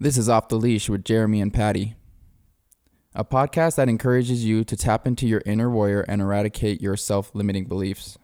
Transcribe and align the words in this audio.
This 0.00 0.16
is 0.16 0.28
Off 0.28 0.46
the 0.46 0.54
Leash 0.54 0.88
with 0.88 1.04
Jeremy 1.04 1.40
and 1.40 1.52
Paddy, 1.52 1.96
a 3.16 3.24
podcast 3.24 3.74
that 3.74 3.88
encourages 3.88 4.44
you 4.44 4.62
to 4.62 4.76
tap 4.76 5.08
into 5.08 5.26
your 5.26 5.42
inner 5.44 5.68
warrior 5.68 6.02
and 6.02 6.22
eradicate 6.22 6.80
your 6.80 6.96
self 6.96 7.34
limiting 7.34 7.64
beliefs. 7.64 8.16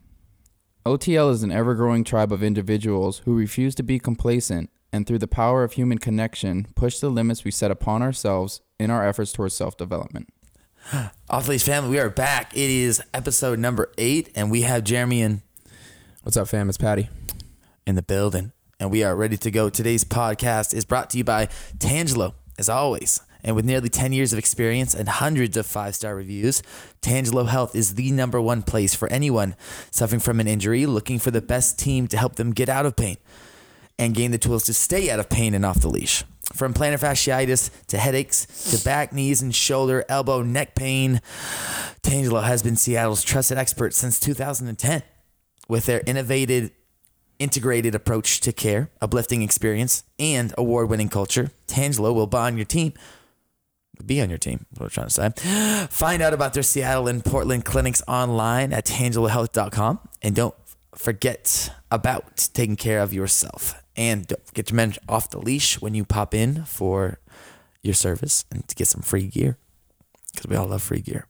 OTL 0.87 1.33
is 1.33 1.43
an 1.43 1.51
ever 1.51 1.75
growing 1.75 2.05
tribe 2.05 2.33
of 2.33 2.45
individuals 2.45 3.23
who 3.25 3.35
refuse 3.35 3.75
to 3.75 3.83
be 3.83 3.99
complacent 3.99 4.71
and, 4.93 5.05
through 5.05 5.19
the 5.19 5.27
power 5.27 5.65
of 5.65 5.73
human 5.73 5.99
connection, 5.99 6.69
push 6.77 7.01
the 7.01 7.09
limits 7.09 7.43
we 7.43 7.51
set 7.51 7.73
upon 7.73 8.03
ourselves 8.03 8.61
in 8.79 8.89
our 8.89 9.05
efforts 9.05 9.33
towards 9.33 9.57
self 9.57 9.77
development. 9.77 10.29
Off 11.29 11.47
the 11.47 11.51
Leash 11.51 11.65
family, 11.65 11.91
we 11.91 11.99
are 11.99 12.09
back. 12.09 12.57
It 12.57 12.71
is 12.71 13.03
episode 13.13 13.59
number 13.59 13.91
eight, 13.99 14.31
and 14.37 14.49
we 14.49 14.63
have 14.63 14.85
Jeremy 14.85 15.23
and. 15.23 15.43
What's 16.23 16.37
up, 16.37 16.47
fam? 16.47 16.69
It's 16.69 16.79
Paddy. 16.79 17.09
in 17.85 17.97
the 17.97 18.03
building, 18.03 18.53
and 18.85 18.93
we 18.93 19.03
are 19.03 19.17
ready 19.17 19.39
to 19.39 19.51
go. 19.51 19.71
Today's 19.71 20.05
podcast 20.05 20.75
is 20.75 20.85
brought 20.85 21.09
to 21.09 21.17
you 21.17 21.25
by 21.25 21.47
Tangelo, 21.79 22.35
as 22.59 22.69
always. 22.69 23.19
And 23.43 23.57
with 23.57 23.65
nearly 23.65 23.89
10 23.89 24.13
years 24.13 24.35
of 24.35 24.39
experience 24.39 24.95
and 24.95 25.09
hundreds 25.09 25.57
of 25.57 25.65
five 25.65 25.95
star 25.95 26.15
reviews, 26.15 26.63
Tangelo 27.01 27.49
Health 27.49 27.75
is 27.75 27.95
the 27.95 28.13
number 28.13 28.39
one 28.43 28.63
place 28.63 28.95
for 28.95 29.09
anyone 29.09 29.57
suffering 29.91 30.21
from 30.21 30.39
an 30.39 30.47
injury 30.47 30.85
looking 30.85 31.19
for 31.19 31.31
the 31.31 31.41
best 31.41 31.79
team 31.79 32.07
to 32.09 32.19
help 32.19 32.37
them 32.37 32.53
get 32.53 32.69
out 32.69 32.85
of 32.85 32.95
pain 32.95 33.17
and 33.99 34.15
gain 34.15 34.33
the 34.33 34.39
tools 34.39 34.65
to 34.65 34.75
stay 34.75 35.09
out 35.09 35.19
of 35.19 35.31
pain 35.31 35.55
and 35.55 35.65
off 35.65 35.81
the 35.81 35.89
leash. 35.89 36.23
From 36.53 36.75
plantar 36.75 37.01
fasciitis 37.01 37.71
to 37.87 37.97
headaches 37.97 38.45
to 38.71 38.85
back, 38.85 39.15
knees, 39.15 39.41
and 39.41 39.55
shoulder, 39.55 40.05
elbow, 40.11 40.43
neck 40.43 40.75
pain, 40.75 41.23
Tangelo 42.03 42.45
has 42.45 42.63
been 42.63 42.77
Seattle's 42.77 43.25
trusted 43.25 43.57
expert 43.57 43.95
since 43.95 44.21
2010. 44.21 45.03
With 45.71 45.87
their 45.87 46.03
innovative, 46.07 46.71
integrated 47.39 47.95
approach 47.95 48.41
to 48.41 48.53
care, 48.53 48.91
uplifting 49.01 49.43
experience, 49.43 50.05
and 50.19 50.55
award 50.57 50.89
winning 50.89 51.09
culture, 51.09 51.51
Tangelo 51.67 52.15
will 52.15 52.27
bond 52.27 52.57
your 52.57 52.65
team. 52.65 52.93
Be 54.05 54.21
on 54.21 54.29
your 54.29 54.39
team, 54.39 54.67
what 54.77 54.87
I'm 54.87 54.91
trying 54.91 55.09
to 55.09 55.35
say. 55.37 55.87
Find 55.91 56.23
out 56.23 56.35
about 56.35 56.55
their 56.55 56.63
Seattle 56.63 57.09
and 57.09 57.25
Portland 57.25 57.65
clinics 57.65 58.03
online 58.09 58.73
at 58.73 58.87
tangelohealth.com. 58.87 60.01
And 60.23 60.35
don't 60.35 60.55
forget 60.95 61.73
about 61.91 62.49
taking 62.53 62.77
care 62.77 63.01
of 63.01 63.13
yourself. 63.13 63.81
And 63.97 64.27
don't 64.27 64.45
forget 64.47 64.67
to 64.67 64.75
mention 64.75 65.03
off 65.09 65.31
the 65.31 65.39
leash 65.39 65.81
when 65.81 65.95
you 65.95 66.05
pop 66.05 66.35
in 66.35 66.65
for 66.65 67.21
your 67.83 67.95
service 67.95 68.45
and 68.51 68.67
to 68.67 68.75
get 68.75 68.89
some 68.89 69.03
free 69.03 69.29
gear. 69.29 69.59
Because 70.33 70.51
we 70.51 70.57
all 70.57 70.67
love 70.67 70.83
free 70.83 71.01
gear. 71.01 71.27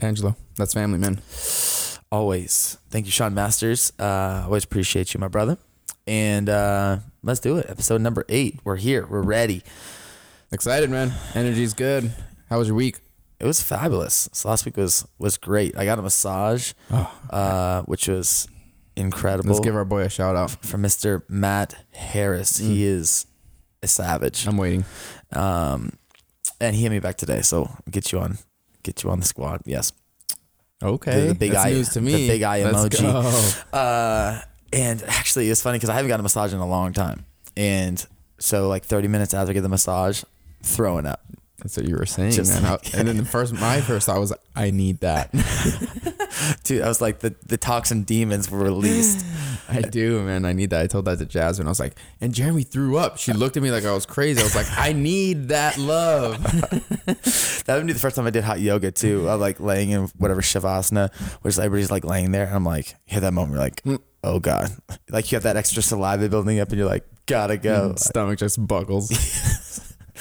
Angelo. 0.00 0.36
That's 0.56 0.74
family, 0.74 0.98
man. 0.98 1.20
Always. 2.10 2.78
Thank 2.90 3.06
you, 3.06 3.12
Sean 3.12 3.34
Masters. 3.34 3.92
Uh, 3.98 4.42
always 4.44 4.64
appreciate 4.64 5.12
you, 5.14 5.20
my 5.20 5.28
brother. 5.28 5.58
And 6.06 6.48
uh, 6.48 6.98
let's 7.22 7.40
do 7.40 7.58
it. 7.58 7.66
Episode 7.68 8.00
number 8.00 8.24
eight. 8.30 8.60
We're 8.64 8.76
here. 8.76 9.06
We're 9.06 9.22
ready. 9.22 9.62
Excited, 10.50 10.88
man. 10.88 11.12
Energy's 11.34 11.74
good. 11.74 12.10
How 12.48 12.58
was 12.58 12.68
your 12.68 12.76
week? 12.76 13.00
It 13.38 13.44
was 13.44 13.62
fabulous. 13.62 14.28
So 14.32 14.48
last 14.48 14.64
week 14.64 14.76
was 14.78 15.06
was 15.18 15.36
great. 15.36 15.76
I 15.76 15.84
got 15.84 15.98
a 15.98 16.02
massage, 16.02 16.72
uh, 17.30 17.82
which 17.82 18.08
was 18.08 18.48
incredible. 18.96 19.50
Let's 19.50 19.60
give 19.60 19.76
our 19.76 19.84
boy 19.84 20.02
a 20.02 20.08
shout 20.08 20.34
out. 20.34 20.50
from 20.64 20.82
Mr. 20.82 21.22
Matt 21.28 21.74
Harris. 21.92 22.56
He 22.56 22.84
is 22.84 23.26
a 23.82 23.86
savage. 23.86 24.46
I'm 24.48 24.56
waiting. 24.56 24.84
Um, 25.32 25.92
and 26.60 26.74
he 26.74 26.82
hit 26.82 26.90
me 26.90 26.98
back 26.98 27.16
today, 27.16 27.42
so 27.42 27.70
get 27.88 28.10
you 28.10 28.18
on, 28.18 28.38
get 28.82 29.04
you 29.04 29.10
on 29.10 29.20
the 29.20 29.26
squad. 29.26 29.60
Yes. 29.66 29.92
Okay. 30.82 31.20
The- 31.20 31.26
the 31.28 31.34
big 31.34 31.52
That's 31.52 31.64
eye- 31.66 31.70
news 31.70 31.88
to 31.90 31.94
the 31.94 32.00
me. 32.02 32.26
big 32.28 32.42
eye 32.42 32.62
Let's 32.70 32.96
emoji. 32.96 33.64
Uh, 33.72 34.40
and 34.72 35.02
actually, 35.04 35.48
it's 35.50 35.62
funny 35.62 35.76
because 35.78 35.88
I 35.90 35.94
haven't 35.94 36.08
gotten 36.08 36.20
a 36.20 36.22
massage 36.24 36.52
in 36.52 36.60
a 36.60 36.66
long 36.68 36.92
time, 36.92 37.24
and 37.56 38.04
so 38.38 38.68
like 38.68 38.84
30 38.84 39.08
minutes 39.08 39.34
after 39.34 39.50
I 39.50 39.54
get 39.54 39.62
the 39.62 39.68
massage, 39.68 40.22
throwing 40.62 41.06
up. 41.06 41.22
That's 41.58 41.76
what 41.76 41.88
you 41.88 41.96
were 41.96 42.06
saying, 42.06 42.32
Just 42.32 42.62
man. 42.62 42.70
Like- 42.70 42.94
and 42.94 43.08
then 43.08 43.16
the 43.16 43.24
first, 43.24 43.52
my 43.52 43.80
first 43.80 44.06
thought 44.06 44.20
was, 44.20 44.32
I 44.54 44.70
need 44.70 45.00
that. 45.00 45.32
Dude, 46.62 46.82
I 46.82 46.88
was 46.88 47.00
like 47.00 47.18
the 47.18 47.34
the 47.46 47.56
toxin 47.56 48.04
demons 48.04 48.50
were 48.50 48.58
released. 48.58 49.24
I 49.68 49.80
do, 49.80 50.22
man. 50.22 50.44
I 50.44 50.52
need 50.52 50.70
that. 50.70 50.82
I 50.82 50.86
told 50.86 51.06
that 51.06 51.18
to 51.18 51.26
Jasmine. 51.26 51.66
I 51.66 51.70
was 51.70 51.80
like, 51.80 51.94
and 52.20 52.32
Jeremy 52.32 52.62
threw 52.62 52.96
up. 52.96 53.18
She 53.18 53.32
looked 53.32 53.56
at 53.56 53.62
me 53.62 53.70
like 53.70 53.84
I 53.84 53.92
was 53.92 54.06
crazy. 54.06 54.40
I 54.40 54.44
was 54.44 54.54
like, 54.54 54.66
I 54.76 54.92
need 54.92 55.48
that 55.48 55.78
love. 55.78 56.40
that 57.64 57.64
would 57.68 57.86
be 57.86 57.92
the 57.92 57.98
first 57.98 58.14
time 58.14 58.26
I 58.26 58.30
did 58.30 58.44
hot 58.44 58.60
yoga 58.60 58.92
too. 58.92 59.28
I 59.28 59.34
like 59.34 59.58
laying 59.58 59.90
in 59.90 60.02
whatever 60.16 60.42
shavasana, 60.42 61.12
which 61.42 61.58
everybody's 61.58 61.90
like 61.90 62.04
laying 62.04 62.30
there, 62.30 62.46
and 62.46 62.54
I'm 62.54 62.64
like, 62.64 62.90
you 63.06 63.14
hit 63.14 63.20
that 63.20 63.32
moment, 63.32 63.54
you're 63.54 63.62
like, 63.62 63.82
mm. 63.82 63.98
oh 64.22 64.38
god, 64.38 64.70
like 65.10 65.32
you 65.32 65.36
have 65.36 65.42
that 65.42 65.56
extra 65.56 65.82
saliva 65.82 66.28
building 66.28 66.60
up, 66.60 66.68
and 66.68 66.78
you're 66.78 66.88
like, 66.88 67.04
gotta 67.26 67.56
go. 67.56 67.90
Mm, 67.90 67.98
stomach 67.98 68.38
just 68.38 68.64
buckles. 68.64 69.10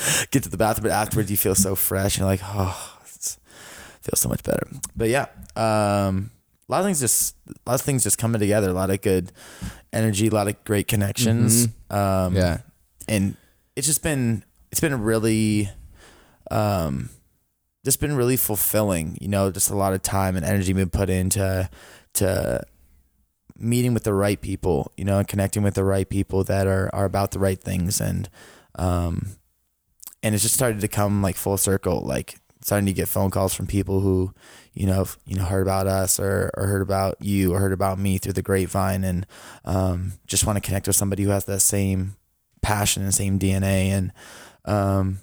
Get 0.31 0.43
to 0.43 0.49
the 0.49 0.57
bathroom, 0.57 0.83
but 0.83 0.91
afterwards 0.91 1.31
you 1.31 1.37
feel 1.37 1.55
so 1.55 1.75
fresh, 1.75 2.15
and 2.15 2.21
you're 2.21 2.29
like, 2.29 2.41
oh, 2.43 2.99
it's, 3.05 3.37
feels 4.01 4.19
so 4.19 4.29
much 4.29 4.43
better. 4.43 4.67
But 4.95 5.09
yeah, 5.09 5.27
um, 5.55 6.31
a 6.67 6.71
lot 6.71 6.79
of 6.79 6.85
things 6.85 6.99
just, 6.99 7.35
a 7.47 7.69
lot 7.69 7.75
of 7.75 7.81
things 7.81 8.03
just 8.03 8.17
coming 8.17 8.39
together. 8.39 8.69
A 8.69 8.73
lot 8.73 8.89
of 8.89 9.01
good 9.01 9.31
energy, 9.93 10.27
a 10.27 10.31
lot 10.31 10.47
of 10.47 10.63
great 10.63 10.87
connections. 10.87 11.67
Um, 11.89 12.35
yeah. 12.35 12.59
and 13.07 13.37
it's 13.77 13.87
just 13.87 14.03
been 14.03 14.43
it's 14.71 14.81
been 14.81 15.01
really 15.01 15.69
um 16.51 17.09
just 17.85 18.01
been 18.01 18.15
really 18.15 18.35
fulfilling 18.35 19.17
you 19.21 19.27
know 19.27 19.51
just 19.51 19.69
a 19.69 19.75
lot 19.75 19.93
of 19.93 20.01
time 20.01 20.35
and 20.35 20.43
energy 20.45 20.73
been 20.73 20.89
put 20.89 21.09
into 21.09 21.69
to 22.13 22.61
meeting 23.57 23.93
with 23.93 24.03
the 24.03 24.13
right 24.13 24.41
people 24.41 24.91
you 24.97 25.05
know 25.05 25.19
and 25.19 25.27
connecting 25.27 25.63
with 25.63 25.75
the 25.75 25.83
right 25.83 26.09
people 26.09 26.43
that 26.43 26.67
are 26.67 26.89
are 26.93 27.05
about 27.05 27.31
the 27.31 27.39
right 27.39 27.61
things 27.61 28.01
and 28.01 28.29
um 28.75 29.36
and 30.27 30.35
it's 30.35 30.43
just 30.43 30.55
started 30.55 30.81
to 30.81 30.89
come 30.89 31.21
like 31.21 31.37
full 31.37 31.57
circle 31.57 32.01
like 32.01 32.37
starting 32.61 32.85
to 32.85 32.91
get 32.91 33.07
phone 33.07 33.31
calls 33.31 33.53
from 33.53 33.65
people 33.65 34.01
who 34.01 34.33
you 34.73 34.85
know 34.85 35.05
you 35.25 35.37
know 35.37 35.45
heard 35.45 35.61
about 35.61 35.87
us 35.87 36.19
or, 36.19 36.51
or 36.55 36.67
heard 36.67 36.81
about 36.81 37.15
you 37.21 37.53
or 37.53 37.59
heard 37.59 37.71
about 37.71 37.97
me 37.97 38.17
through 38.17 38.33
the 38.33 38.41
grapevine 38.41 39.05
and 39.05 39.25
um, 39.63 40.11
just 40.27 40.45
want 40.45 40.57
to 40.57 40.61
connect 40.61 40.85
with 40.85 40.95
somebody 40.95 41.23
who 41.23 41.29
has 41.29 41.45
that 41.45 41.61
same 41.61 42.17
passion 42.61 43.03
and 43.03 43.15
same 43.15 43.39
DNA 43.39 43.87
and 43.87 44.11
um, 44.65 45.19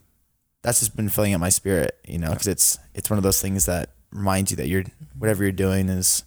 that's 0.62 0.80
just 0.80 0.96
been 0.96 1.10
filling 1.10 1.34
up 1.34 1.40
my 1.40 1.50
spirit 1.50 1.98
you 2.08 2.18
know 2.18 2.30
because 2.30 2.46
it's 2.46 2.78
it's 2.94 3.10
one 3.10 3.18
of 3.18 3.22
those 3.22 3.42
things 3.42 3.66
that 3.66 3.90
reminds 4.10 4.50
you 4.50 4.56
that 4.56 4.68
you're 4.68 4.84
whatever 5.18 5.42
you're 5.42 5.52
doing 5.52 5.90
is 5.90 6.24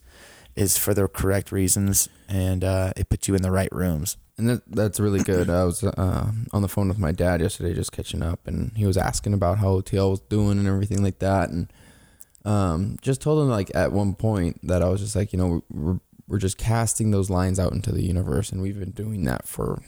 is 0.58 0.78
for 0.78 0.94
the 0.94 1.08
correct 1.08 1.52
reasons 1.52 2.10
and 2.28 2.64
uh, 2.64 2.92
it 2.98 3.08
puts 3.10 3.28
you 3.28 3.36
in 3.36 3.42
the 3.42 3.52
right 3.52 3.72
rooms 3.72 4.18
And 4.38 4.50
that, 4.50 4.64
that's 4.68 5.00
really 5.00 5.24
good. 5.24 5.50
I 5.50 5.64
was 5.64 5.84
uh, 5.84 6.32
on 6.52 6.62
the 6.62 6.68
phone 6.68 6.90
with 6.90 7.00
my 7.00 7.12
dad 7.12 7.42
yesterday, 7.42 7.74
just 7.74 7.92
catching 7.92 8.22
up, 8.22 8.46
and 8.46 8.72
he 8.76 8.86
was 8.86 8.98
asking 8.98 9.34
about 9.34 9.58
how 9.58 9.80
OTL 9.80 10.12
was 10.12 10.20
doing 10.20 10.60
and 10.60 10.68
everything 10.68 11.02
like 11.02 11.20
that, 11.20 11.50
and 11.50 11.72
um, 12.46 12.98
just 13.02 13.20
told 13.22 13.42
him 13.42 13.50
like 13.50 13.72
at 13.74 13.92
one 13.92 14.14
point 14.14 14.60
that 14.68 14.84
I 14.84 14.90
was 14.90 15.02
just 15.02 15.16
like, 15.16 15.34
you 15.34 15.40
know, 15.40 15.64
we're 15.72 16.00
we're 16.28 16.38
just 16.38 16.58
casting 16.58 17.10
those 17.12 17.30
lines 17.30 17.60
out 17.60 17.72
into 17.74 17.92
the 17.92 18.04
universe, 18.04 18.52
and 18.52 18.62
we've 18.62 18.78
been 18.80 18.92
doing 18.92 19.24
that 19.24 19.48
for 19.48 19.82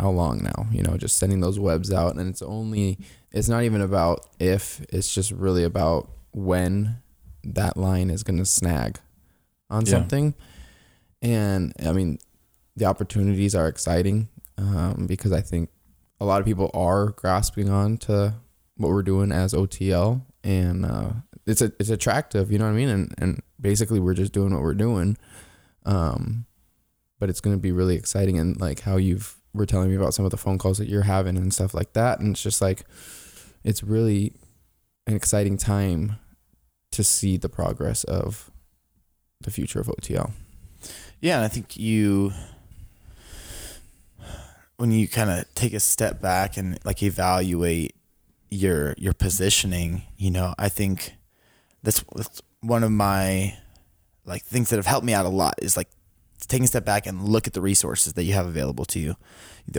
how 0.00 0.10
long 0.10 0.42
now? 0.42 0.66
You 0.72 0.82
know, 0.82 0.96
just 0.96 1.16
sending 1.16 1.40
those 1.40 1.58
webs 1.60 1.92
out, 1.92 2.16
and 2.16 2.28
it's 2.28 2.42
only 2.42 2.98
it's 3.30 3.48
not 3.48 3.62
even 3.62 3.80
about 3.80 4.26
if, 4.40 4.80
it's 4.92 5.14
just 5.14 5.30
really 5.30 5.62
about 5.62 6.10
when 6.32 6.96
that 7.44 7.76
line 7.76 8.10
is 8.10 8.24
gonna 8.24 8.44
snag 8.44 8.98
on 9.70 9.84
Yeah. 9.84 9.92
something, 9.92 10.34
and 11.22 11.72
I 11.84 11.92
mean 11.92 12.18
the 12.76 12.84
opportunities 12.84 13.54
are 13.54 13.66
exciting 13.66 14.28
um, 14.56 15.06
because 15.08 15.32
I 15.32 15.40
think 15.40 15.70
a 16.20 16.24
lot 16.24 16.40
of 16.40 16.46
people 16.46 16.70
are 16.74 17.06
grasping 17.10 17.68
on 17.68 17.96
to 17.98 18.34
what 18.76 18.90
we're 18.90 19.02
doing 19.02 19.32
as 19.32 19.52
OTL, 19.52 20.22
and 20.44 20.86
uh, 20.86 21.10
it's 21.46 21.60
a, 21.60 21.72
it's 21.80 21.90
attractive. 21.90 22.52
You 22.52 22.58
know 22.58 22.66
what 22.66 22.72
I 22.72 22.76
mean? 22.76 22.88
And 22.88 23.14
and 23.18 23.42
basically 23.60 23.98
we're 24.00 24.14
just 24.14 24.32
doing 24.32 24.52
what 24.52 24.62
we're 24.62 24.74
doing, 24.74 25.16
um, 25.86 26.46
but 27.18 27.28
it's 27.28 27.40
going 27.40 27.56
to 27.56 27.60
be 27.60 27.72
really 27.72 27.96
exciting. 27.96 28.38
And 28.38 28.60
like 28.60 28.80
how 28.80 28.96
you've 28.96 29.36
were 29.54 29.66
telling 29.66 29.88
me 29.90 29.96
about 29.96 30.14
some 30.14 30.24
of 30.24 30.30
the 30.30 30.36
phone 30.36 30.58
calls 30.58 30.78
that 30.78 30.88
you're 30.88 31.02
having 31.02 31.36
and 31.36 31.52
stuff 31.52 31.74
like 31.74 31.92
that, 31.94 32.20
and 32.20 32.32
it's 32.32 32.42
just 32.42 32.60
like 32.60 32.84
it's 33.64 33.82
really 33.82 34.32
an 35.06 35.14
exciting 35.16 35.56
time 35.56 36.16
to 36.92 37.02
see 37.02 37.36
the 37.36 37.48
progress 37.48 38.04
of 38.04 38.50
the 39.40 39.50
future 39.50 39.80
of 39.80 39.86
OTL. 39.86 40.32
Yeah, 41.20 41.36
and 41.36 41.44
I 41.44 41.48
think 41.48 41.76
you 41.76 42.32
when 44.76 44.92
you 44.92 45.08
kind 45.08 45.30
of 45.30 45.52
take 45.54 45.72
a 45.72 45.80
step 45.80 46.20
back 46.20 46.56
and 46.56 46.78
like 46.84 47.02
evaluate 47.02 47.94
your 48.50 48.94
your 48.98 49.12
positioning, 49.12 50.02
you 50.16 50.30
know, 50.30 50.54
I 50.58 50.68
think 50.68 51.14
that's, 51.82 52.04
that's 52.14 52.42
one 52.60 52.84
of 52.84 52.92
my 52.92 53.56
like 54.24 54.42
things 54.44 54.70
that 54.70 54.76
have 54.76 54.86
helped 54.86 55.06
me 55.06 55.14
out 55.14 55.26
a 55.26 55.30
lot 55.30 55.54
is 55.60 55.76
like 55.76 55.88
taking 56.46 56.64
a 56.64 56.68
step 56.68 56.84
back 56.84 57.06
and 57.06 57.28
look 57.28 57.46
at 57.46 57.52
the 57.52 57.60
resources 57.60 58.12
that 58.12 58.24
you 58.24 58.32
have 58.32 58.46
available 58.46 58.84
to 58.84 59.00
you 59.00 59.16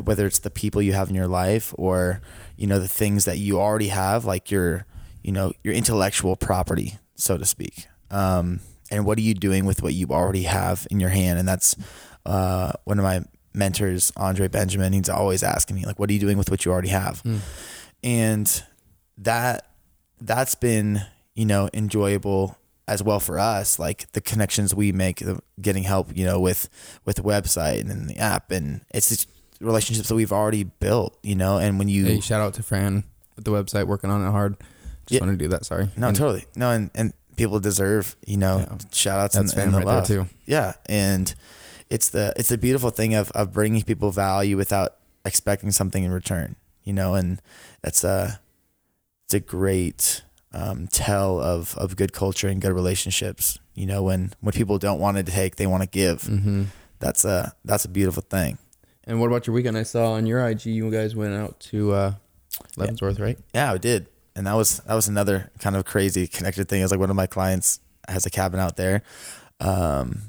whether 0.03 0.25
it's 0.25 0.39
the 0.39 0.50
people 0.50 0.81
you 0.81 0.94
have 0.94 1.09
in 1.09 1.15
your 1.15 1.27
life 1.27 1.73
or 1.77 2.21
you 2.57 2.67
know 2.67 2.79
the 2.79 2.88
things 2.88 3.25
that 3.25 3.38
you 3.38 3.59
already 3.59 3.88
have 3.88 4.25
like 4.25 4.51
your 4.51 4.85
you 5.23 5.31
know 5.31 5.51
your 5.63 5.73
intellectual 5.73 6.35
property 6.35 6.97
so 7.15 7.38
to 7.38 7.45
speak 7.45 7.88
um, 8.11 8.59
and 8.91 9.06
what 9.06 9.18
are 9.18 9.21
you 9.21 9.33
doing 9.33 9.65
with 9.65 9.81
what 9.83 9.94
you 9.94 10.07
already 10.07 10.44
have 10.44 10.88
in 10.91 11.00
your 11.00 11.09
hand 11.09 11.39
and 11.39 11.47
that's 11.47 11.75
uh, 12.25 12.71
one 12.86 13.00
of 13.00 13.03
my 13.03 13.21
mentors 13.53 14.12
Andre 14.18 14.47
Benjamin. 14.47 14.94
He's 14.94 15.09
always 15.09 15.41
asking 15.44 15.77
me 15.77 15.86
like, 15.86 15.97
"What 16.00 16.09
are 16.09 16.13
you 16.13 16.19
doing 16.19 16.38
with 16.38 16.50
what 16.51 16.65
you 16.65 16.71
already 16.71 16.89
have?" 16.89 17.24
Mm. 17.24 17.39
And 18.03 18.63
that 19.18 19.68
that's 20.21 20.56
been 20.56 21.01
you 21.36 21.45
know 21.45 21.69
enjoyable 21.74 22.57
as 22.88 23.03
well 23.03 23.19
for 23.19 23.38
us 23.39 23.77
like 23.80 24.12
the 24.13 24.21
connections 24.21 24.74
we 24.74 24.92
make 24.92 25.18
the- 25.19 25.39
getting 25.62 25.83
help 25.83 26.09
you 26.15 26.25
know 26.25 26.39
with 26.39 26.69
with 27.06 27.15
the 27.18 27.21
website 27.21 27.80
and 27.81 27.89
then 27.89 28.07
the 28.07 28.18
app 28.18 28.51
and 28.51 28.81
it's 28.94 29.09
just 29.09 29.30
relationships 29.62 30.07
that 30.09 30.15
we've 30.15 30.31
already 30.33 30.63
built 30.63 31.18
you 31.24 31.35
know 31.35 31.57
and 31.57 31.77
when 31.80 31.88
you 31.88 32.06
Hey, 32.06 32.19
shout 32.19 32.42
out 32.42 32.53
to 32.56 32.63
Fran 32.63 33.03
with 33.35 33.45
the 33.45 33.51
website 33.51 33.88
working 33.88 34.09
on 34.09 34.25
it 34.25 34.31
hard. 34.31 34.57
Just 35.06 35.19
Yeah. 35.21 35.25
want 35.25 35.38
to 35.39 35.44
do 35.44 35.50
that. 35.50 35.65
Sorry. 35.65 35.89
no 35.97 36.07
And 36.09 36.18
totally 36.18 36.45
no 36.56 36.71
and 36.71 36.89
and 36.95 37.13
people 37.39 37.59
deserve 37.59 38.15
you 38.27 38.38
know 38.38 38.59
Yeah. 38.59 38.77
shout 38.91 39.19
outs 39.19 39.36
and, 39.36 39.47
That's 39.47 39.57
and 39.57 39.71
Fran 39.71 39.81
the 39.81 39.86
right 39.88 39.95
love. 39.95 40.07
too. 40.07 40.27
yeah 40.45 40.74
and 40.88 41.33
it's 41.89 42.09
the 42.09 42.33
it's 42.38 42.50
the 42.50 42.57
beautiful 42.57 42.91
thing 42.91 43.15
of 43.15 43.31
of 43.31 43.51
bringing 43.51 43.81
people 43.83 44.12
value 44.12 44.56
without 44.57 44.95
expecting 45.25 45.71
something 45.71 46.03
in 46.03 46.12
return 46.12 46.56
you 46.83 46.94
know 46.94 47.15
and 47.15 47.41
that's 47.81 48.03
a 48.03 48.39
it's 49.25 49.33
a 49.33 49.39
great 49.39 50.24
um, 50.53 50.88
tell 50.88 51.39
of 51.39 51.75
of 51.77 51.95
good 51.95 52.12
culture 52.13 52.47
and 52.47 52.62
good 52.62 52.74
relationships 52.74 53.59
you 53.75 53.85
know 53.85 54.01
when 54.03 54.31
when 54.42 54.51
people 54.53 54.77
don't 54.80 55.00
want 55.00 55.18
to 55.18 55.24
take 55.24 55.56
they 55.57 55.68
want 55.68 55.83
to 55.83 55.89
give 55.89 56.21
Mm-hmm. 56.24 56.63
that's 57.00 57.24
a 57.25 57.53
that's 57.65 57.85
a 57.85 57.89
beautiful 57.89 58.24
thing 58.30 58.57
And 59.06 59.19
what 59.19 59.27
about 59.27 59.47
your 59.47 59.53
weekend? 59.56 59.77
I 59.77 59.83
saw 59.83 60.13
on 60.13 60.25
your 60.27 60.39
IG 60.47 60.65
you 60.68 60.89
guys 60.92 61.15
went 61.15 61.33
out 61.33 61.59
to 61.71 61.94
uh, 61.94 62.13
Leavenworth, 62.77 63.19
right? 63.19 63.38
yeah 63.53 63.71
i 63.74 63.77
did 63.77 64.07
and 64.39 64.47
that 64.47 64.56
was 64.56 64.80
that 64.88 64.95
was 64.95 65.07
another 65.12 65.51
kind 65.59 65.75
of 65.75 65.83
crazy 65.83 66.25
connected 66.27 66.69
thing 66.69 66.81
it's 66.81 66.91
like 66.91 67.00
one 67.00 67.09
of 67.12 67.15
my 67.15 67.27
clients 67.27 67.80
has 68.07 68.25
a 68.25 68.30
cabin 68.31 68.59
out 68.59 68.77
there 68.77 69.03
um 69.59 70.21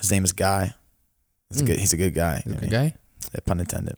his 0.00 0.10
name 0.10 0.24
is 0.24 0.32
guy 0.32 0.74
he's 1.48 1.60
a 1.60 1.64
Mm. 1.64 1.66
good 1.68 1.78
he's 1.78 1.92
a 1.94 1.96
good 1.96 2.14
guy 2.14 2.42
He's 2.44 2.52
a 2.52 2.56
I 2.56 2.60
good 2.60 2.70
guy. 2.70 2.94
Yeah, 3.32 3.40
pun 3.46 3.60
intended. 3.60 3.96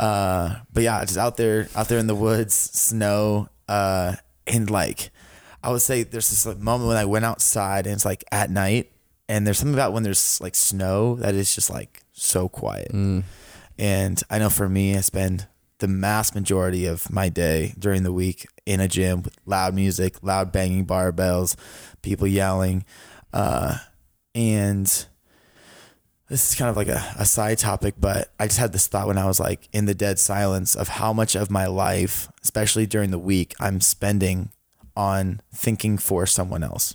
Uh, 0.00 0.56
but 0.72 0.82
yeah, 0.82 1.04
just 1.04 1.16
out 1.18 1.36
there, 1.36 1.68
out 1.74 1.88
there 1.88 1.98
in 1.98 2.06
the 2.06 2.14
woods, 2.14 2.54
snow, 2.54 3.48
uh, 3.68 4.16
and 4.46 4.70
like, 4.70 5.10
I 5.62 5.70
would 5.70 5.82
say 5.82 6.02
there's 6.04 6.30
this 6.30 6.44
like 6.46 6.58
moment 6.58 6.88
when 6.88 6.96
I 6.96 7.04
went 7.04 7.24
outside 7.24 7.86
and 7.86 7.94
it's 7.94 8.04
like 8.04 8.24
at 8.32 8.50
night, 8.50 8.90
and 9.28 9.46
there's 9.46 9.58
something 9.58 9.74
about 9.74 9.92
when 9.92 10.02
there's 10.04 10.40
like 10.40 10.54
snow 10.54 11.16
that 11.16 11.34
is 11.34 11.54
just 11.54 11.70
like 11.70 12.02
so 12.12 12.48
quiet. 12.48 12.92
Mm. 12.92 13.24
And 13.78 14.22
I 14.30 14.38
know 14.38 14.50
for 14.50 14.68
me, 14.68 14.96
I 14.96 15.00
spend 15.00 15.46
the 15.82 15.88
mass 15.88 16.32
majority 16.32 16.86
of 16.86 17.10
my 17.10 17.28
day 17.28 17.74
during 17.76 18.04
the 18.04 18.12
week 18.12 18.46
in 18.64 18.78
a 18.78 18.86
gym 18.86 19.20
with 19.22 19.36
loud 19.44 19.74
music, 19.74 20.14
loud 20.22 20.52
banging 20.52 20.86
barbells, 20.86 21.56
people 22.02 22.26
yelling. 22.26 22.84
Uh, 23.32 23.78
and 24.32 24.86
this 26.28 26.50
is 26.50 26.54
kind 26.54 26.70
of 26.70 26.76
like 26.76 26.86
a, 26.86 27.04
a 27.18 27.24
side 27.24 27.58
topic, 27.58 27.96
but 27.98 28.32
I 28.38 28.46
just 28.46 28.60
had 28.60 28.72
this 28.72 28.86
thought 28.86 29.08
when 29.08 29.18
I 29.18 29.26
was 29.26 29.40
like 29.40 29.68
in 29.72 29.86
the 29.86 29.94
dead 29.94 30.20
silence 30.20 30.76
of 30.76 30.86
how 30.86 31.12
much 31.12 31.34
of 31.34 31.50
my 31.50 31.66
life, 31.66 32.28
especially 32.44 32.86
during 32.86 33.10
the 33.10 33.18
week, 33.18 33.52
I'm 33.58 33.80
spending 33.80 34.50
on 34.96 35.40
thinking 35.52 35.98
for 35.98 36.26
someone 36.26 36.62
else. 36.62 36.94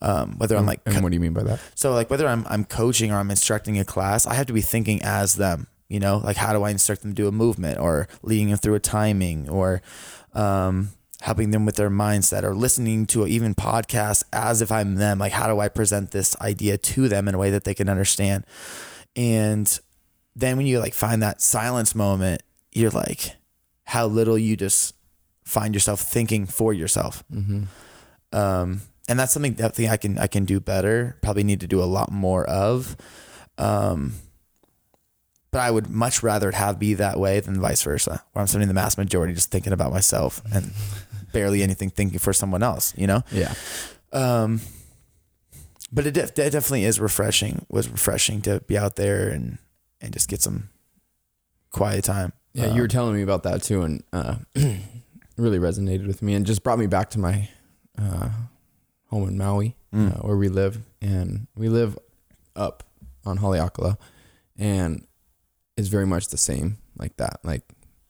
Um, 0.00 0.36
whether 0.38 0.56
I'm 0.56 0.66
like 0.66 0.80
and 0.84 1.00
what 1.00 1.10
do 1.10 1.14
you 1.14 1.20
mean 1.20 1.32
by 1.32 1.44
that? 1.44 1.60
so 1.76 1.92
like 1.92 2.10
whether 2.10 2.26
I'm 2.26 2.44
I'm 2.48 2.64
coaching 2.64 3.12
or 3.12 3.18
I'm 3.18 3.30
instructing 3.30 3.78
a 3.78 3.84
class, 3.84 4.26
I 4.26 4.34
have 4.34 4.46
to 4.46 4.52
be 4.52 4.60
thinking 4.60 5.00
as 5.04 5.36
them. 5.36 5.68
You 5.92 6.00
know, 6.00 6.16
like 6.18 6.36
how 6.36 6.52
do 6.52 6.62
I 6.62 6.70
instruct 6.70 7.02
them 7.02 7.12
to 7.12 7.22
do 7.22 7.28
a 7.28 7.32
movement 7.32 7.78
or 7.78 8.08
leading 8.22 8.48
them 8.48 8.56
through 8.58 8.74
a 8.74 8.80
timing 8.80 9.48
or 9.48 9.82
um, 10.32 10.88
helping 11.20 11.50
them 11.50 11.64
with 11.66 11.76
their 11.76 11.90
mindset 11.90 12.42
or 12.42 12.54
listening 12.54 13.06
to 13.06 13.26
even 13.26 13.54
podcasts 13.54 14.24
as 14.32 14.62
if 14.62 14.72
I'm 14.72 14.94
them. 14.96 15.18
Like 15.18 15.32
how 15.32 15.46
do 15.46 15.60
I 15.60 15.68
present 15.68 16.10
this 16.10 16.34
idea 16.40 16.78
to 16.78 17.08
them 17.08 17.28
in 17.28 17.34
a 17.34 17.38
way 17.38 17.50
that 17.50 17.64
they 17.64 17.74
can 17.74 17.88
understand? 17.88 18.44
And 19.14 19.78
then 20.34 20.56
when 20.56 20.66
you 20.66 20.80
like 20.80 20.94
find 20.94 21.22
that 21.22 21.40
silence 21.42 21.94
moment, 21.94 22.42
you're 22.72 22.90
like, 22.90 23.36
how 23.84 24.06
little 24.06 24.38
you 24.38 24.56
just 24.56 24.94
find 25.44 25.74
yourself 25.74 26.00
thinking 26.00 26.46
for 26.46 26.72
yourself 26.72 27.22
Mm-hmm. 27.30 27.64
um, 28.32 28.80
and 29.08 29.18
that's 29.18 29.32
something 29.32 29.52
definitely 29.52 29.88
I 29.88 29.96
can 29.98 30.16
I 30.18 30.26
can 30.28 30.44
do 30.44 30.60
better. 30.60 31.18
Probably 31.22 31.42
need 31.44 31.60
to 31.60 31.66
do 31.66 31.82
a 31.82 31.84
lot 31.84 32.10
more 32.10 32.44
of. 32.48 32.96
Um, 33.58 34.14
but 35.52 35.60
I 35.60 35.70
would 35.70 35.88
much 35.88 36.22
rather 36.22 36.48
it 36.48 36.54
have 36.56 36.78
be 36.80 36.94
that 36.94 37.20
way 37.20 37.38
than 37.40 37.60
vice 37.60 37.82
versa, 37.82 38.24
where 38.32 38.40
I'm 38.40 38.46
spending 38.48 38.68
the 38.68 38.74
mass 38.74 38.98
majority 38.98 39.34
just 39.34 39.50
thinking 39.50 39.72
about 39.72 39.92
myself 39.92 40.42
and 40.52 40.72
barely 41.32 41.62
anything 41.62 41.90
thinking 41.90 42.18
for 42.18 42.32
someone 42.32 42.62
else. 42.64 42.92
You 42.96 43.06
know. 43.06 43.22
Yeah. 43.30 43.54
Um, 44.12 44.60
but 45.92 46.06
it, 46.06 46.12
def- 46.14 46.30
it 46.38 46.50
definitely 46.50 46.84
is 46.84 46.98
refreshing. 46.98 47.64
Was 47.68 47.88
refreshing 47.88 48.40
to 48.42 48.60
be 48.60 48.76
out 48.78 48.96
there 48.96 49.28
and 49.28 49.58
and 50.00 50.12
just 50.12 50.28
get 50.28 50.42
some 50.42 50.70
quiet 51.70 52.04
time. 52.04 52.32
Yeah, 52.54 52.66
Um, 52.66 52.76
you 52.76 52.82
were 52.82 52.88
telling 52.88 53.14
me 53.14 53.22
about 53.22 53.44
that 53.44 53.62
too, 53.62 53.82
and 53.82 54.02
uh, 54.12 54.36
really 55.36 55.58
resonated 55.58 56.06
with 56.06 56.20
me, 56.22 56.34
and 56.34 56.44
just 56.46 56.62
brought 56.62 56.78
me 56.78 56.86
back 56.86 57.10
to 57.10 57.18
my 57.18 57.48
uh, 57.98 58.30
home 59.10 59.28
in 59.28 59.36
Maui, 59.38 59.76
Mm. 59.94 60.16
uh, 60.18 60.22
where 60.26 60.36
we 60.38 60.48
live, 60.48 60.78
and 61.02 61.46
we 61.54 61.68
live 61.68 61.98
up 62.56 62.82
on 63.26 63.38
Haleakala, 63.38 63.98
and 64.58 65.06
it's 65.76 65.88
very 65.88 66.06
much 66.06 66.28
the 66.28 66.36
same 66.38 66.78
like 66.98 67.16
that. 67.16 67.40
Like 67.44 67.62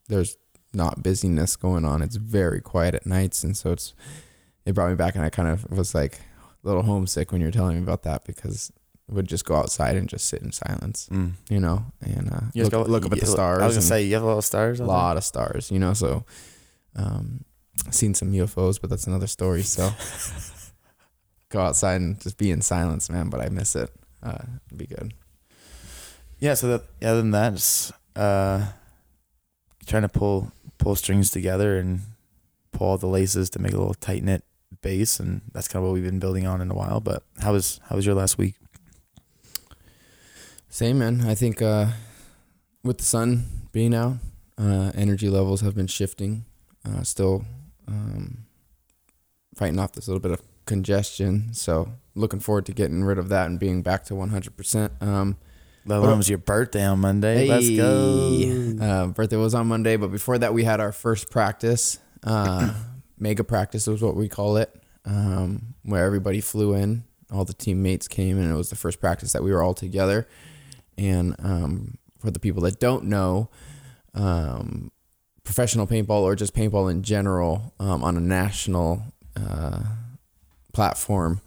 there's 0.09 0.37
not 0.75 1.03
busyness 1.03 1.56
going 1.56 1.85
on; 1.85 2.03
it's 2.03 2.17
very 2.17 2.61
quiet 2.61 2.94
at 2.94 3.06
nights, 3.06 3.44
and 3.44 3.56
so 3.56 3.73
it's 3.73 3.94
it 4.67 4.75
brought 4.75 4.91
me 4.91 4.97
back, 4.97 5.14
and 5.17 5.25
I 5.25 5.31
kind 5.31 5.49
of 5.49 5.70
was 5.70 5.94
like 5.94 6.20
a 6.64 6.67
little 6.69 6.82
homesick 6.82 7.32
when 7.32 7.41
you 7.41 7.49
were 7.49 7.53
telling 7.53 7.76
me 7.76 7.82
about 7.82 8.03
that 8.05 8.25
because 8.25 8.70
I 9.11 9.14
would 9.14 9.26
just 9.29 9.44
go 9.44 9.56
outside 9.56 9.97
and 9.97 10.09
just 10.09 10.29
sit 10.29 10.43
in 10.43 10.53
silence, 10.53 11.09
Mm. 11.11 11.32
you 11.50 11.59
know, 11.61 11.85
and 12.00 12.32
uh, 12.32 12.41
You 12.55 12.62
look, 12.64 12.73
go- 12.73 12.82
look 12.85 13.05
up 13.05 13.12
at 13.12 13.20
the 13.20 13.26
stars. 13.26 13.61
I 13.62 13.67
was 13.67 13.75
gonna 13.76 13.82
say 13.87 14.05
you 14.05 14.15
have 14.15 14.23
a 14.23 14.26
lot 14.26 14.38
of 14.38 14.44
stars. 14.44 14.81
a 14.81 14.85
lot 14.85 15.17
of 15.17 15.25
stars, 15.25 15.70
you 15.70 15.79
know. 15.81 15.93
So, 15.93 16.25
um, 16.97 17.44
seen 17.91 18.15
some 18.15 18.32
UFOs, 18.32 18.81
but 18.81 18.91
that's 18.91 19.06
another 19.06 19.26
story. 19.26 19.62
So, 19.65 19.91
go 21.50 21.61
outside 21.61 22.00
and 22.00 22.20
just 22.20 22.38
be 22.38 22.50
in 22.50 22.62
silence, 22.62 23.11
man. 23.11 23.29
But 23.29 23.41
I 23.41 23.49
miss 23.49 23.75
it. 23.76 23.91
Uh, 24.23 24.38
it'd 24.67 24.79
be 24.79 24.87
good. 24.87 25.12
Yeah 26.43 26.55
so 26.55 26.67
that 26.67 26.83
other 27.03 27.23
than 27.23 27.31
that 27.31 27.93
uh 28.17 28.67
trying 29.87 30.03
to 30.03 30.09
pull 30.09 30.50
pull 30.79 30.94
strings 30.94 31.31
together 31.31 31.79
and 31.79 32.00
pull 32.73 32.89
all 32.89 32.99
the 32.99 33.06
laces 33.06 33.49
to 33.49 33.59
make 33.59 33.73
a 33.73 33.79
little 33.79 33.94
tight 33.94 34.23
knit 34.23 34.43
base 34.81 35.21
and 35.21 35.41
that's 35.53 35.69
kind 35.69 35.83
of 35.83 35.89
what 35.89 35.94
we've 35.94 36.05
been 36.05 36.19
building 36.19 36.47
on 36.47 36.61
in 36.61 36.71
a 36.71 36.75
while 36.75 37.00
but 37.00 37.23
how 37.41 37.53
was 37.53 37.81
how 37.89 37.97
was 37.97 38.05
your 38.05 38.15
last 38.15 38.37
week 38.39 38.55
Same, 40.73 41.00
man. 41.00 41.21
I 41.29 41.35
think 41.35 41.61
uh, 41.61 41.89
with 42.83 42.97
the 42.97 43.05
sun 43.05 43.44
being 43.73 43.94
out, 43.94 44.17
uh, 44.56 44.91
energy 44.94 45.29
levels 45.29 45.61
have 45.61 45.75
been 45.75 45.87
shifting. 45.87 46.46
Uh, 46.82 47.03
still 47.03 47.44
um, 47.87 48.46
fighting 49.55 49.79
off 49.79 49.93
this 49.93 50.08
little 50.08 50.19
bit 50.19 50.31
of 50.31 50.41
congestion. 50.65 51.53
So, 51.53 51.93
looking 52.15 52.41
forward 52.41 52.65
to 52.65 52.72
getting 52.72 53.05
rid 53.05 53.19
of 53.19 53.29
that 53.29 53.49
and 53.49 53.61
being 53.61 53.82
back 53.82 54.05
to 54.05 54.15
100%. 54.15 55.03
Um, 55.03 55.37
Alone 55.86 56.19
was 56.19 56.29
your 56.29 56.39
birthday 56.39 56.84
on 56.84 57.01
monday 57.01 57.48
let's 57.48 57.69
go 57.70 58.29
Uh, 58.81 59.06
birthday 59.08 59.36
was 59.36 59.55
on 59.55 59.67
Monday, 59.69 59.96
but 59.96 60.08
before 60.10 60.39
that, 60.39 60.53
we 60.55 60.65
had 60.65 60.81
our 60.81 60.91
first 60.93 61.31
practice. 61.31 61.98
Uh, 62.24 62.74
mega 63.19 63.44
practice 63.44 63.86
was 63.86 64.03
what 64.03 64.17
we 64.17 64.29
call 64.29 64.56
it, 64.56 64.74
um, 65.05 65.74
where 65.84 66.05
everybody 66.05 66.41
flew 66.41 66.74
in. 66.74 67.05
All 67.32 67.44
the 67.44 67.55
teammates 67.55 68.08
came, 68.08 68.39
and 68.39 68.51
it 68.51 68.56
was 68.56 68.70
the 68.70 68.77
first 68.77 69.01
practice 69.01 69.32
that 69.32 69.43
we 69.43 69.53
were 69.53 69.62
all 69.62 69.74
together. 69.74 70.27
And 70.98 71.36
um, 71.39 71.98
for 72.19 72.31
the 72.31 72.41
people 72.41 72.62
that 72.62 72.81
don't 72.81 73.05
know, 73.05 73.51
um, 74.15 74.91
professional 75.44 75.86
paintball 75.86 76.22
or 76.22 76.34
just 76.34 76.55
paintball 76.55 76.91
in 76.91 77.03
general 77.03 77.72
um, 77.79 78.03
on 78.03 78.17
a 78.17 78.20
national 78.20 79.03
uh, 79.36 79.81
platform, 80.72 81.41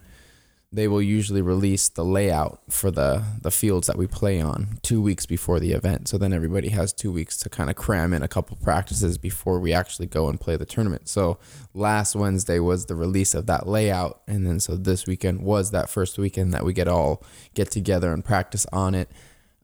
they 0.76 0.90
will 0.90 1.02
usually 1.02 1.42
release 1.42 1.88
the 1.88 2.04
layout 2.04 2.60
for 2.70 2.92
the 2.92 3.24
the 3.42 3.52
fields 3.52 3.88
that 3.88 3.98
we 3.98 4.08
play 4.08 4.42
on 4.42 4.78
two 4.82 5.02
weeks 5.02 5.26
before 5.26 5.60
the 5.60 5.72
event. 5.72 6.08
So 6.10 6.18
then 6.18 6.34
everybody 6.34 6.70
has 6.70 6.92
two 6.92 7.12
weeks 7.12 7.38
to 7.38 7.50
kind 7.50 7.70
of 7.70 7.78
cram 7.78 8.14
in 8.14 8.22
a 8.22 8.28
couple 8.28 8.58
practices 8.58 9.18
before 9.18 9.60
we 9.60 9.72
actually 9.72 10.08
go 10.08 10.28
and 10.28 10.40
play 10.40 10.58
the 10.58 10.66
tournament. 10.66 11.08
So 11.08 11.38
last 11.74 12.16
Wednesday 12.16 12.60
was 12.60 12.88
the 12.88 12.96
release 12.96 13.34
of 13.34 13.46
that 13.46 13.68
layout, 13.68 14.22
and 14.28 14.46
then 14.46 14.60
so 14.60 14.76
this 14.76 15.08
weekend 15.08 15.42
was 15.42 15.72
that 15.72 15.90
first 15.90 16.18
weekend 16.18 16.54
that 16.54 16.66
we 16.66 16.74
get 16.74 16.88
all 16.88 17.24
get 17.54 17.72
together 17.72 18.12
and 18.12 18.24
practice 18.24 18.66
on 18.74 18.96
it. 18.96 19.10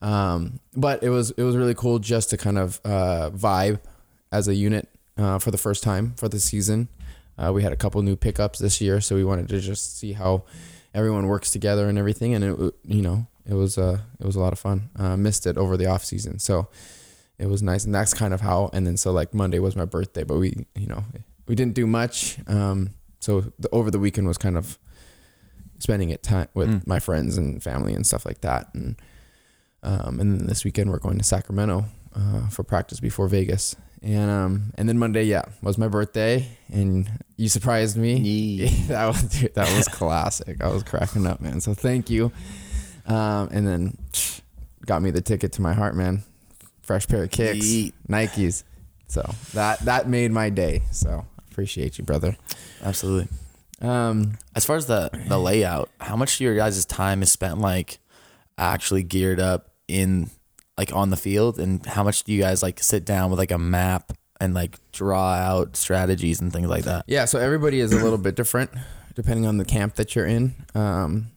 Um, 0.02 0.62
but 0.76 1.04
it 1.04 1.10
was 1.10 1.32
it 1.32 1.44
was 1.44 1.58
really 1.58 1.76
cool 1.76 2.00
just 2.00 2.30
to 2.30 2.38
kind 2.38 2.58
of 2.58 2.80
uh, 2.86 3.32
vibe 3.34 3.82
as 4.32 4.48
a 4.48 4.56
unit 4.56 4.88
uh, 5.18 5.40
for 5.40 5.52
the 5.52 5.58
first 5.58 5.84
time 5.84 6.14
for 6.16 6.30
the 6.30 6.40
season. 6.40 6.88
Uh, 7.38 7.52
we 7.52 7.64
had 7.64 7.74
a 7.74 7.76
couple 7.78 8.02
new 8.02 8.16
pickups 8.16 8.60
this 8.60 8.80
year, 8.80 9.02
so 9.02 9.16
we 9.16 9.24
wanted 9.24 9.50
to 9.50 9.60
just 9.60 9.98
see 9.98 10.14
how 10.14 10.44
everyone 10.94 11.28
works 11.28 11.52
together 11.52 11.88
and 11.90 11.98
everything. 11.98 12.34
And 12.36 12.44
it, 12.44 12.74
you 12.84 13.02
know, 13.02 13.28
it 13.46 13.54
was 13.54 13.78
uh, 13.78 14.00
it 14.20 14.26
was 14.26 14.36
a 14.36 14.40
lot 14.40 14.54
of 14.54 14.60
fun. 14.60 14.90
Uh, 14.96 15.18
missed 15.18 15.46
it 15.48 15.58
over 15.58 15.78
the 15.78 15.86
off 15.88 16.04
season, 16.06 16.40
so 16.40 16.68
it 17.38 17.48
was 17.48 17.62
nice. 17.64 17.86
And 17.86 17.94
that's 17.96 18.14
kind 18.14 18.34
of 18.34 18.42
how. 18.42 18.70
And 18.74 18.86
then 18.86 18.98
so 18.98 19.12
like 19.12 19.34
Monday 19.34 19.60
was 19.60 19.76
my 19.76 19.86
birthday, 19.86 20.24
but 20.24 20.38
we 20.38 20.66
you 20.76 20.88
know 20.88 21.04
we 21.48 21.56
didn't 21.56 21.74
do 21.76 21.88
much. 21.88 22.38
Um, 22.48 22.92
so 23.20 23.42
the, 23.60 23.70
over 23.72 23.92
the 23.92 24.00
weekend 24.00 24.28
was 24.28 24.38
kind 24.38 24.58
of 24.58 24.78
spending 25.80 26.10
it 26.12 26.22
time 26.24 26.48
with 26.54 26.70
Mm. 26.70 26.88
my 26.88 27.00
friends 27.00 27.38
and 27.38 27.62
family 27.64 27.94
and 27.94 28.06
stuff 28.06 28.26
like 28.26 28.42
that. 28.42 28.70
And 28.76 28.96
Um, 29.84 30.20
and 30.20 30.40
then 30.40 30.48
this 30.48 30.64
weekend 30.64 30.92
we're 30.92 31.00
going 31.00 31.18
to 31.18 31.24
Sacramento 31.24 31.86
uh, 32.16 32.48
for 32.50 32.64
practice 32.64 33.00
before 33.00 33.28
Vegas. 33.28 33.76
And 34.04 34.32
um, 34.32 34.74
and 34.76 34.90
then 34.90 34.98
Monday, 34.98 35.24
yeah, 35.24 35.44
was 35.62 35.78
my 35.78 35.88
birthday, 35.88 36.48
and 36.70 37.08
you 37.38 37.50
surprised 37.50 37.98
me. 37.98 38.16
Yeah. 38.16 38.70
that 38.88 39.08
was 39.08 39.22
dude, 39.24 39.54
that 39.54 39.76
was 39.76 39.88
classic. 39.88 40.62
I 40.64 40.70
was 40.70 40.84
cracking 40.84 41.28
up, 41.28 41.40
man. 41.40 41.62
So 41.62 41.74
thank 41.76 42.10
you. 42.10 42.32
Um, 43.06 43.50
and 43.52 43.68
then 43.68 43.98
got 44.86 45.02
me 45.02 45.12
the 45.12 45.22
ticket 45.22 45.52
to 45.54 45.62
my 45.62 45.74
heart, 45.74 45.96
man. 45.96 46.24
Fresh 46.82 47.08
pair 47.08 47.24
of 47.24 47.32
kicks, 47.32 47.66
Yeet. 47.66 47.94
Nikes. 48.10 48.64
So 49.08 49.22
that 49.54 49.80
that 49.82 50.08
made 50.10 50.32
my 50.32 50.50
day. 50.50 50.82
So 50.92 51.26
appreciate 51.52 51.98
you, 51.98 52.04
brother. 52.04 52.38
Absolutely. 52.84 53.28
Um, 53.82 54.38
As 54.56 54.66
far 54.66 54.78
as 54.78 54.88
the 54.88 55.10
the 55.28 55.40
layout, 55.40 55.90
how 56.00 56.16
much 56.16 56.36
of 56.36 56.42
your 56.42 56.56
guys' 56.56 56.86
time 56.86 57.22
is 57.22 57.32
spent 57.32 57.60
like 57.60 58.00
actually 58.58 59.04
geared 59.04 59.40
up 59.40 59.70
in 59.88 60.30
like 60.82 60.92
on 60.96 61.12
the 61.12 61.18
field, 61.18 61.60
and 61.60 61.86
how 61.86 62.04
much 62.04 62.24
do 62.24 62.34
you 62.34 62.42
guys 62.42 62.64
like 62.64 62.82
sit 62.82 63.06
down 63.06 63.30
with 63.30 63.38
like 63.38 63.52
a 63.52 63.58
map 63.60 64.14
and 64.40 64.56
like 64.56 64.80
draw 64.92 65.34
out 65.34 65.78
strategies 65.78 66.42
and 66.42 66.52
things 66.52 66.68
like 66.68 66.86
that? 66.86 67.06
Yeah, 67.06 67.26
so 67.26 67.38
everybody 67.38 67.80
is 67.80 67.94
a 67.94 68.04
little 68.04 68.18
bit 68.18 68.36
different 68.36 68.72
depending 69.14 69.46
on 69.46 69.58
the 69.58 69.66
camp 69.66 69.94
that 69.96 70.16
you're 70.16 70.26
in. 70.26 70.56
Um, 70.74 71.28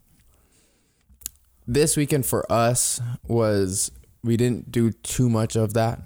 this 1.66 1.94
weekend 1.94 2.24
for 2.24 2.50
us 2.50 3.02
was 3.28 3.90
we 4.22 4.38
didn't 4.38 4.72
do 4.72 4.92
too 4.92 5.28
much 5.28 5.56
of 5.56 5.74
that, 5.74 6.00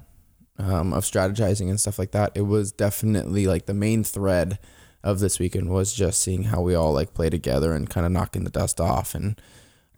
um, 0.57 0.91
of 0.91 1.05
strategizing 1.05 1.69
and 1.69 1.79
stuff 1.79 1.97
like 1.97 2.11
that. 2.11 2.33
It 2.35 2.41
was 2.41 2.73
definitely 2.73 3.47
like 3.47 3.67
the 3.67 3.73
main 3.73 4.03
thread 4.03 4.59
of 5.01 5.19
this 5.19 5.39
weekend 5.39 5.69
was 5.69 5.93
just 5.93 6.21
seeing 6.21 6.43
how 6.43 6.59
we 6.59 6.75
all 6.75 6.91
like 6.91 7.13
play 7.13 7.29
together 7.29 7.71
and 7.71 7.89
kind 7.89 8.05
of 8.05 8.11
knocking 8.11 8.43
the 8.43 8.49
dust 8.49 8.81
off. 8.81 9.15
And 9.15 9.39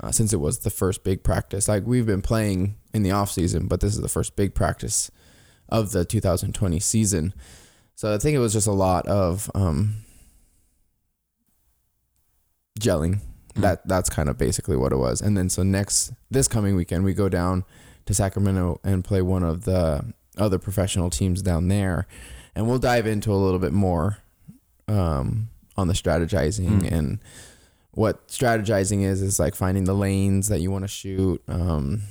uh, 0.01 0.12
since 0.12 0.34
it 0.34 0.39
was 0.39 0.60
the 0.60 0.70
first 0.70 1.03
big 1.03 1.24
practice, 1.24 1.67
like 1.67 1.86
we've 1.86 2.05
been 2.05 2.22
playing 2.22 2.75
in 2.93 3.03
the 3.03 3.12
off 3.12 3.31
season, 3.31 3.67
but 3.67 3.79
this 3.81 3.93
is 3.96 4.01
the 4.01 4.10
first 4.10 4.36
big 4.36 4.53
practice 4.55 5.12
of 5.70 5.91
the 5.91 6.03
2020 6.03 6.79
season. 6.79 7.34
So 7.96 8.13
I 8.13 8.17
think 8.17 8.36
it 8.36 8.39
was 8.39 8.53
just 8.53 8.67
a 8.67 8.72
lot 8.72 9.08
of 9.08 9.50
um, 9.53 9.98
gelling. 12.79 13.20
Mm. 13.55 13.62
That 13.62 13.88
that's 13.88 14.10
kind 14.10 14.29
of 14.29 14.38
basically 14.38 14.77
what 14.77 14.91
it 14.91 14.98
was. 14.98 15.22
And 15.22 15.38
then 15.38 15.50
so 15.50 15.63
next 15.63 16.13
this 16.29 16.48
coming 16.48 16.75
weekend 16.75 17.03
we 17.03 17.13
go 17.13 17.29
down 17.29 17.63
to 18.05 18.13
Sacramento 18.13 18.79
and 18.84 19.03
play 19.03 19.22
one 19.22 19.43
of 19.43 19.65
the 19.65 20.13
other 20.38 20.58
professional 20.58 21.10
teams 21.10 21.41
down 21.41 21.67
there, 21.67 22.08
and 22.55 22.67
we'll 22.67 22.79
dive 22.79 23.05
into 23.05 23.31
a 23.31 23.36
little 23.36 23.60
bit 23.60 23.74
more 23.74 24.17
um, 24.88 25.50
on 25.77 25.88
the 25.88 25.93
strategizing 25.93 26.81
Mm. 26.81 26.91
and 26.91 27.20
what 27.93 28.27
strategizing 28.27 29.03
is 29.03 29.21
is 29.21 29.39
like 29.39 29.55
finding 29.55 29.83
the 29.86 29.93
lanes 29.93 30.48
that 30.48 30.62
you 30.62 30.71
want 30.71 30.83
to 30.83 30.88
shoot. 30.88 31.41
Um, 31.48 32.03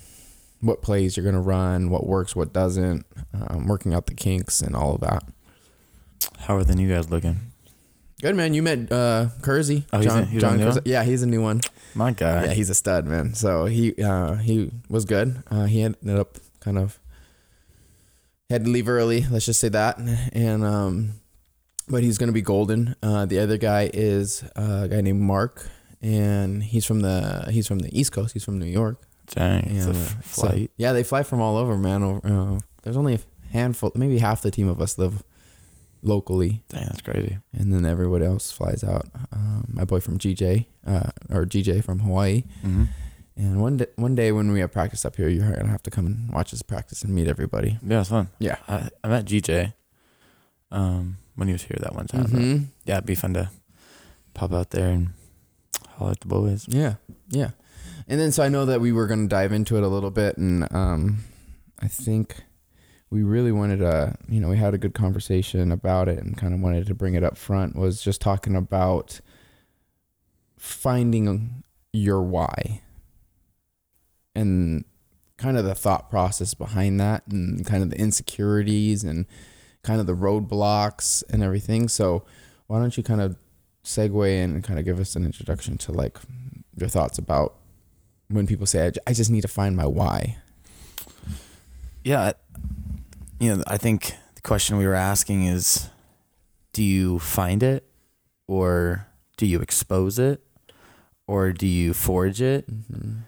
what 0.60 0.82
plays 0.82 1.16
you're 1.16 1.24
gonna 1.24 1.40
run, 1.40 1.88
what 1.90 2.06
works, 2.06 2.36
what 2.36 2.52
doesn't, 2.52 3.06
um, 3.32 3.66
working 3.66 3.94
out 3.94 4.06
the 4.06 4.14
kinks 4.14 4.60
and 4.60 4.76
all 4.76 4.94
of 4.94 5.00
that. 5.00 5.24
How 6.40 6.56
are 6.56 6.64
the 6.64 6.74
new 6.74 6.88
guys 6.88 7.08
looking? 7.10 7.40
Good 8.20 8.36
man, 8.36 8.52
you 8.52 8.62
met 8.62 8.92
uh 8.92 9.28
Kersey. 9.40 9.86
Oh, 9.92 9.96
he's 9.98 10.06
John, 10.06 10.22
a- 10.22 10.26
he's 10.26 10.40
John 10.42 10.58
Kersey. 10.58 10.80
Yeah, 10.84 11.02
he's 11.04 11.22
a 11.22 11.26
new 11.26 11.40
one. 11.40 11.62
My 11.94 12.12
guy. 12.12 12.44
Yeah, 12.44 12.52
he's 12.52 12.68
a 12.68 12.74
stud, 12.74 13.06
man. 13.06 13.32
So 13.34 13.64
he 13.64 13.94
uh 14.02 14.34
he 14.34 14.70
was 14.90 15.06
good. 15.06 15.42
Uh 15.50 15.64
he 15.64 15.80
ended 15.80 16.18
up 16.18 16.36
kind 16.60 16.76
of 16.76 16.98
had 18.50 18.64
to 18.64 18.70
leave 18.70 18.88
early, 18.88 19.24
let's 19.30 19.46
just 19.46 19.60
say 19.60 19.70
that. 19.70 19.98
And 20.34 20.62
um 20.64 21.14
but 21.90 22.02
he's 22.02 22.18
gonna 22.18 22.32
be 22.32 22.42
golden. 22.42 22.94
Uh 23.02 23.26
the 23.26 23.38
other 23.38 23.58
guy 23.58 23.90
is 23.92 24.42
uh, 24.56 24.82
a 24.84 24.88
guy 24.88 25.00
named 25.00 25.20
Mark 25.20 25.66
and 26.00 26.62
he's 26.62 26.86
from 26.86 27.00
the 27.00 27.48
he's 27.50 27.66
from 27.66 27.80
the 27.80 27.90
East 27.98 28.12
Coast. 28.12 28.32
He's 28.32 28.44
from 28.44 28.58
New 28.58 28.66
York. 28.80 28.96
Dang, 29.34 29.64
And, 29.66 29.90
uh, 29.96 30.22
so- 30.24 30.66
yeah, 30.76 30.92
they 30.92 31.04
fly 31.04 31.22
from 31.22 31.40
all 31.40 31.56
over, 31.56 31.76
man. 31.76 32.02
Over, 32.02 32.20
uh, 32.26 32.58
there's 32.82 32.96
only 32.96 33.14
a 33.14 33.20
handful, 33.52 33.92
maybe 33.94 34.18
half 34.18 34.42
the 34.42 34.50
team 34.50 34.66
of 34.68 34.80
us 34.80 34.98
live 34.98 35.22
locally, 36.02 36.62
Dang, 36.68 36.86
that's 36.86 37.02
crazy. 37.02 37.38
and 37.52 37.72
then 37.72 37.84
everybody 37.86 38.24
else 38.24 38.50
flies 38.50 38.82
out. 38.82 39.06
Um, 39.32 39.66
my 39.68 39.84
boy 39.84 40.00
from 40.00 40.18
GJ, 40.18 40.66
uh, 40.86 41.10
or 41.28 41.44
GJ 41.46 41.84
from 41.84 42.00
Hawaii. 42.00 42.42
Mm-hmm. 42.64 42.84
And 43.36 43.60
one 43.62 43.76
day, 43.76 43.86
one 43.96 44.14
day 44.16 44.32
when 44.32 44.50
we 44.50 44.60
have 44.60 44.72
practice 44.72 45.04
up 45.04 45.14
here, 45.16 45.28
you're 45.28 45.48
gonna 45.52 45.68
have 45.70 45.82
to 45.84 45.90
come 45.90 46.06
and 46.06 46.32
watch 46.32 46.52
us 46.52 46.62
practice 46.62 47.02
and 47.04 47.14
meet 47.14 47.28
everybody. 47.28 47.78
Yeah, 47.86 48.00
it's 48.00 48.08
fun. 48.10 48.28
Yeah. 48.40 48.56
I, 48.66 48.88
I 49.04 49.08
met 49.08 49.26
GJ 49.26 49.74
um, 50.72 51.18
when 51.40 51.48
he 51.48 51.52
was 51.54 51.62
here 51.62 51.78
that 51.80 51.94
one 51.94 52.06
time. 52.06 52.26
Mhm. 52.26 52.66
Yeah, 52.84 52.96
it'd 52.96 53.06
be 53.06 53.14
fun 53.14 53.32
to 53.32 53.50
pop 54.34 54.52
out 54.52 54.70
there 54.70 54.90
and 54.90 55.10
holler 55.88 56.10
at 56.12 56.20
the 56.20 56.28
boys. 56.28 56.66
Yeah, 56.68 56.96
yeah. 57.30 57.52
And 58.06 58.20
then 58.20 58.30
so 58.30 58.42
I 58.42 58.50
know 58.50 58.66
that 58.66 58.80
we 58.82 58.92
were 58.92 59.06
gonna 59.06 59.26
dive 59.26 59.50
into 59.50 59.76
it 59.78 59.82
a 59.82 59.88
little 59.88 60.10
bit, 60.10 60.36
and 60.36 60.70
um, 60.72 61.24
I 61.80 61.88
think 61.88 62.44
we 63.08 63.22
really 63.22 63.52
wanted 63.52 63.78
to, 63.78 64.16
you 64.28 64.38
know, 64.38 64.48
we 64.48 64.58
had 64.58 64.74
a 64.74 64.78
good 64.78 64.92
conversation 64.94 65.72
about 65.72 66.08
it, 66.08 66.18
and 66.18 66.36
kind 66.36 66.52
of 66.52 66.60
wanted 66.60 66.86
to 66.88 66.94
bring 66.94 67.14
it 67.14 67.24
up 67.24 67.38
front. 67.38 67.74
Was 67.74 68.02
just 68.02 68.20
talking 68.20 68.54
about 68.54 69.20
finding 70.58 71.62
your 71.92 72.22
why, 72.22 72.82
and 74.34 74.84
kind 75.38 75.56
of 75.56 75.64
the 75.64 75.74
thought 75.74 76.10
process 76.10 76.52
behind 76.52 77.00
that, 77.00 77.26
and 77.28 77.64
kind 77.64 77.82
of 77.82 77.88
the 77.90 77.98
insecurities, 77.98 79.02
and 79.04 79.24
kind 79.82 80.00
of 80.00 80.06
the 80.06 80.14
roadblocks 80.14 81.22
and 81.30 81.42
everything. 81.42 81.88
So 81.88 82.24
why 82.66 82.78
don't 82.78 82.96
you 82.96 83.02
kind 83.02 83.20
of 83.20 83.36
segue 83.84 84.28
in 84.28 84.52
and 84.52 84.64
kind 84.64 84.78
of 84.78 84.84
give 84.84 85.00
us 85.00 85.16
an 85.16 85.24
introduction 85.24 85.78
to 85.78 85.92
like 85.92 86.18
your 86.76 86.88
thoughts 86.88 87.18
about 87.18 87.54
when 88.28 88.46
people 88.46 88.66
say 88.66 88.92
I 89.06 89.12
just 89.12 89.30
need 89.30 89.40
to 89.40 89.48
find 89.48 89.74
my 89.76 89.86
why 89.86 90.36
Yeah, 92.02 92.32
you 93.38 93.56
know, 93.56 93.62
I 93.66 93.76
think 93.76 94.14
the 94.34 94.42
question 94.42 94.76
we 94.76 94.86
were 94.86 94.94
asking 94.94 95.44
is, 95.44 95.88
do 96.72 96.82
you 96.82 97.18
find 97.18 97.62
it, 97.62 97.84
or 98.46 99.06
do 99.36 99.46
you 99.46 99.60
expose 99.60 100.18
it, 100.18 100.42
or 101.26 101.52
do 101.52 101.66
you 101.66 101.92
forge 101.92 102.40
it? 102.40 102.70
mm-hmm. 102.70 103.20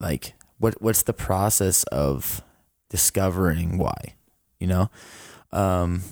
like 0.00 0.34
what 0.58 0.80
what's 0.80 1.02
the 1.02 1.12
process 1.12 1.84
of 1.84 2.42
discovering 2.90 3.78
why 3.78 4.14
you 4.58 4.66
know 4.66 4.90
um 5.54 6.02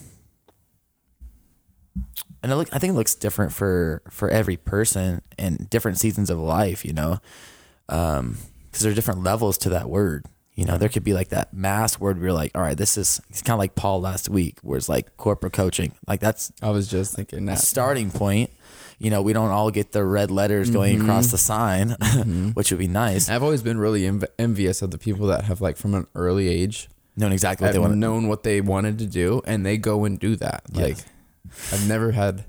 and 2.43 2.53
I 2.53 2.55
look 2.57 2.69
I 2.73 2.79
think 2.79 2.93
it 2.93 2.97
looks 2.97 3.15
different 3.15 3.53
for 3.53 4.03
for 4.11 4.29
every 4.29 4.57
person 4.57 5.23
and 5.39 5.69
different 5.71 5.99
seasons 5.99 6.31
of 6.31 6.39
life 6.39 6.85
you 6.85 6.93
know? 6.93 7.19
Um 7.89 8.37
because 8.67 8.83
there 8.83 8.93
are 8.93 8.95
different 8.95 9.23
levels 9.23 9.59
to 9.59 9.69
that 9.71 9.89
word 9.91 10.25
you 10.55 10.67
know? 10.67 10.77
There 10.77 10.89
could 10.91 11.03
be 11.05 11.15
like 11.15 11.29
that 11.31 11.55
mass 11.55 11.99
word 11.99 12.17
where 12.19 12.27
you're 12.27 12.33
like 12.33 12.53
all 12.55 12.63
right 12.63 12.77
this 12.77 12.97
is 12.99 13.21
it's 13.31 13.43
kind 13.43 13.55
of 13.55 13.59
like 13.59 13.75
Paul 13.75 14.01
last 14.01 14.29
week 14.29 14.59
where 14.63 14.77
it's 14.79 14.89
like 14.89 15.17
corporate 15.17 15.53
coaching 15.53 15.93
like 16.07 16.21
that's 16.21 16.53
I 16.63 16.71
was 16.71 16.89
just 16.89 17.15
thinking 17.15 17.43
a 17.49 17.53
that 17.53 17.59
starting 17.59 18.11
point 18.11 18.51
you 18.99 19.11
know? 19.11 19.21
We 19.21 19.33
don't 19.33 19.51
all 19.51 19.73
get 19.73 19.91
the 19.91 20.05
red 20.05 20.31
letters 20.31 20.71
going 20.71 20.99
Mhm. 20.99 21.03
across 21.03 21.33
the 21.33 21.39
sign 21.39 21.89
Mm-hmm. 22.01 22.51
which 22.51 22.71
would 22.71 22.79
be 22.79 22.87
nice. 22.87 23.29
I've 23.29 23.43
always 23.43 23.61
been 23.63 23.79
really 23.79 24.03
env- 24.03 24.29
envious 24.39 24.81
of 24.81 24.93
the 24.93 24.99
people 24.99 25.27
that 25.29 25.45
have 25.45 25.61
like 25.61 25.77
from 25.77 25.95
an 25.95 26.07
early 26.15 26.47
age 26.49 26.89
knowing 27.17 27.33
exactly 27.33 27.67
what 27.67 27.73
they 27.73 27.79
want 27.79 27.93
to 27.93 27.99
known 27.99 28.29
what 28.29 28.43
they 28.43 28.61
wanted 28.61 28.99
to 28.99 29.07
do 29.07 29.43
and 29.45 29.65
they 29.67 29.77
go 29.77 30.05
and 30.05 30.19
do 30.19 30.35
that 30.37 30.63
like 30.73 30.97
I've 31.73 31.87
never 31.89 32.13
had 32.13 32.45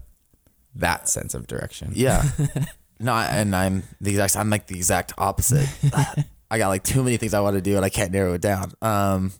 that 0.75 1.09
sense 1.09 1.33
of 1.33 1.45
direction 1.47 1.91
Yeah. 1.93 2.23
no, 2.99 3.11
I- 3.13 3.25
and 3.27 3.55
I'm 3.55 3.83
the 3.99 4.11
exact. 4.11 4.35
I'm 4.37 4.49
like 4.49 4.67
the 4.67 4.75
exact 4.77 5.13
opposite. 5.17 5.67
I 6.49 6.57
got 6.57 6.69
like 6.69 6.83
too 6.83 7.03
many 7.03 7.17
things 7.17 7.33
I 7.33 7.41
want 7.41 7.55
to 7.55 7.61
do, 7.61 7.75
and 7.75 7.83
I 7.83 7.89
can't 7.89 8.11
narrow 8.11 8.33
it 8.33 8.41
down. 8.41 8.71
Um, 8.81 9.33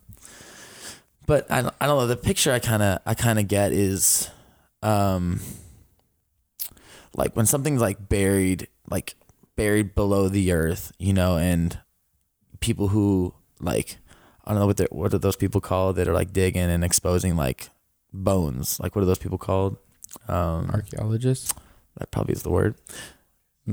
but 1.26 1.50
I, 1.50 1.62
don't- 1.62 1.74
I 1.80 1.86
don't 1.86 1.98
know. 1.98 2.06
The 2.06 2.16
picture 2.16 2.52
I 2.52 2.58
kind 2.58 2.82
of 2.82 2.98
I 3.06 3.14
kind 3.14 3.38
of 3.38 3.48
get 3.48 3.72
is, 3.72 4.28
um, 4.82 5.40
like 7.16 7.34
when 7.36 7.46
something's 7.46 7.80
like 7.80 8.08
buried, 8.08 8.68
like 8.90 9.14
buried 9.56 9.94
below 9.94 10.28
the 10.28 10.52
earth, 10.52 10.92
you 10.98 11.12
know, 11.12 11.36
and 11.36 11.78
people 12.60 12.88
who 12.88 13.34
like 13.60 13.98
I 14.46 14.50
don't 14.52 14.60
know 14.60 14.66
what 14.66 14.80
what 14.92 15.14
are 15.14 15.18
those 15.18 15.36
people 15.36 15.60
called 15.60 15.96
that 15.96 16.06
are 16.08 16.12
like 16.14 16.32
digging 16.32 16.62
and 16.70 16.84
exposing 16.84 17.36
like 17.36 17.70
bones. 18.12 18.78
Like 18.80 18.94
what 18.94 19.02
are 19.02 19.06
those 19.06 19.18
people 19.18 19.38
called? 19.38 19.76
Um, 20.28 20.70
archaeologists 20.72 21.52
that 21.98 22.10
probably 22.10 22.34
is 22.34 22.42
the 22.42 22.50
word. 22.50 22.74
Hmm. 23.66 23.72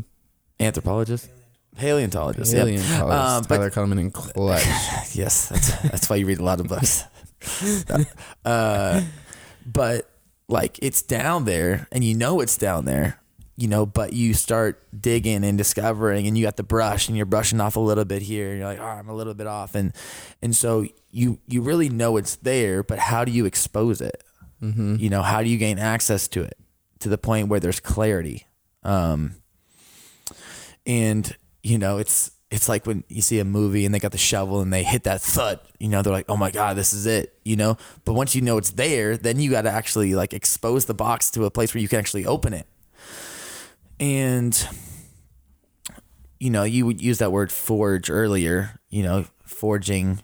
Anthropologist, 0.59 1.29
paleontologist. 1.75 2.53
yep. 2.53 2.61
paleontologists 2.65 3.31
Um, 3.37 3.45
but- 3.47 3.55
Tyler 3.57 3.69
Coleman 3.69 3.99
and 3.99 4.13
Clutch 4.13 4.63
Yes, 5.15 5.49
that's 5.49 5.81
that's 5.83 6.09
why 6.09 6.15
you 6.17 6.25
read 6.25 6.39
a 6.39 6.43
lot 6.43 6.59
of 6.59 6.67
books. 6.67 7.03
uh, 8.45 9.01
but 9.65 10.09
like 10.47 10.79
it's 10.81 11.01
down 11.01 11.45
there, 11.45 11.87
and 11.91 12.03
you 12.03 12.13
know 12.15 12.39
it's 12.41 12.57
down 12.57 12.85
there, 12.85 13.19
you 13.61 13.67
know. 13.67 13.85
But 13.85 14.13
you 14.13 14.33
start 14.33 14.83
digging 14.99 15.43
and 15.43 15.57
discovering, 15.57 16.27
and 16.27 16.37
you 16.37 16.43
got 16.45 16.57
the 16.57 16.63
brush, 16.63 17.07
and 17.07 17.15
you're 17.15 17.25
brushing 17.25 17.61
off 17.61 17.75
a 17.75 17.79
little 17.79 18.05
bit 18.05 18.21
here, 18.21 18.49
and 18.49 18.59
you're 18.59 18.67
like, 18.67 18.79
oh, 18.79 18.83
I'm 18.83 19.09
a 19.09 19.15
little 19.15 19.33
bit 19.33 19.47
off, 19.47 19.75
and 19.75 19.93
and 20.41 20.55
so 20.55 20.85
you 21.11 21.39
you 21.47 21.61
really 21.61 21.89
know 21.89 22.17
it's 22.17 22.35
there, 22.37 22.83
but 22.83 22.99
how 22.99 23.23
do 23.23 23.31
you 23.31 23.45
expose 23.45 24.01
it? 24.01 24.23
mm-hmm. 24.61 24.95
you 24.97 25.09
know 25.09 25.21
how 25.21 25.41
do 25.41 25.49
you 25.49 25.57
gain 25.57 25.79
access 25.79 26.27
to 26.27 26.43
it 26.43 26.57
to 26.99 27.09
the 27.09 27.17
point 27.17 27.47
where 27.47 27.59
there's 27.59 27.79
clarity 27.79 28.45
um 28.83 29.35
and 30.85 31.35
you 31.63 31.77
know 31.77 31.97
it's 31.97 32.31
it's 32.49 32.67
like 32.67 32.85
when 32.85 33.03
you 33.07 33.21
see 33.21 33.39
a 33.39 33.45
movie 33.45 33.85
and 33.85 33.95
they 33.95 33.99
got 33.99 34.11
the 34.11 34.17
shovel 34.17 34.59
and 34.59 34.73
they 34.73 34.83
hit 34.83 35.05
that 35.05 35.21
thud, 35.21 35.61
you 35.79 35.87
know, 35.87 36.01
they're 36.01 36.11
like, 36.11 36.25
oh 36.27 36.35
my 36.35 36.51
God, 36.51 36.75
this 36.75 36.91
is 36.91 37.05
it, 37.05 37.33
you 37.45 37.55
know? 37.55 37.77
But 38.03 38.11
once 38.11 38.35
you 38.35 38.41
know 38.41 38.57
it's 38.57 38.71
there, 38.71 39.15
then 39.15 39.39
you 39.39 39.49
got 39.49 39.61
to 39.61 39.71
actually 39.71 40.15
like 40.15 40.33
expose 40.33 40.83
the 40.83 40.93
box 40.93 41.31
to 41.31 41.45
a 41.45 41.49
place 41.49 41.73
where 41.73 41.81
you 41.81 41.87
can 41.87 41.97
actually 41.97 42.25
open 42.25 42.53
it. 42.53 42.67
And, 44.01 44.67
you 46.39 46.49
know, 46.49 46.63
you 46.63 46.85
would 46.85 47.01
use 47.01 47.19
that 47.19 47.31
word 47.31 47.51
forge 47.51 48.09
earlier, 48.09 48.79
you 48.89 49.03
know, 49.03 49.25
forging 49.45 50.21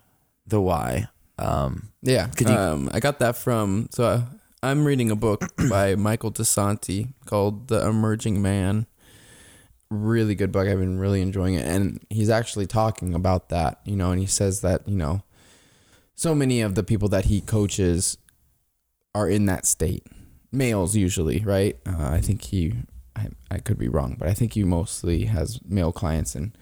the 0.48 0.60
why. 0.60 1.07
Um, 1.38 1.89
Yeah. 2.01 2.27
Could 2.27 2.50
you- 2.50 2.55
um, 2.55 2.89
I 2.91 3.00
got 3.00 3.19
that 3.19 3.36
from 3.38 3.88
so 3.91 4.03
uh, 4.03 4.22
I'm 4.63 4.84
reading 4.86 5.12
a 5.12 5.15
book 5.15 5.43
by 5.69 5.96
Michael 5.96 6.31
DeSanti 6.31 7.13
called 7.25 7.67
The 7.67 7.86
Emerging 7.88 8.41
Man. 8.41 8.88
Really 9.91 10.34
good 10.36 10.51
book. 10.51 10.67
I've 10.67 10.79
been 10.79 10.98
really 11.00 11.22
enjoying 11.22 11.53
it, 11.53 11.65
and 11.65 12.03
he's 12.10 12.29
actually 12.29 12.65
talking 12.67 13.13
about 13.13 13.48
that. 13.50 13.79
You 13.86 13.96
know, 13.96 14.12
and 14.12 14.19
he 14.19 14.25
says 14.25 14.60
that 14.62 14.86
you 14.86 14.98
know, 14.98 15.22
so 16.15 16.36
many 16.36 16.60
of 16.62 16.75
the 16.75 16.84
people 16.84 17.07
that 17.10 17.25
he 17.25 17.39
coaches 17.39 18.17
are 19.15 19.29
in 19.29 19.46
that 19.46 19.65
state. 19.65 20.05
Males 20.51 20.96
usually, 20.96 21.39
right? 21.39 21.77
Uh, 21.86 22.10
I 22.10 22.19
think 22.19 22.41
he, 22.41 22.74
I, 23.17 23.27
I 23.50 23.57
could 23.57 23.77
be 23.77 23.89
wrong, 23.89 24.15
but 24.17 24.27
I 24.27 24.33
think 24.33 24.53
he 24.53 24.63
mostly 24.63 25.25
has 25.25 25.59
male 25.65 25.91
clients 25.91 26.36
and, 26.36 26.55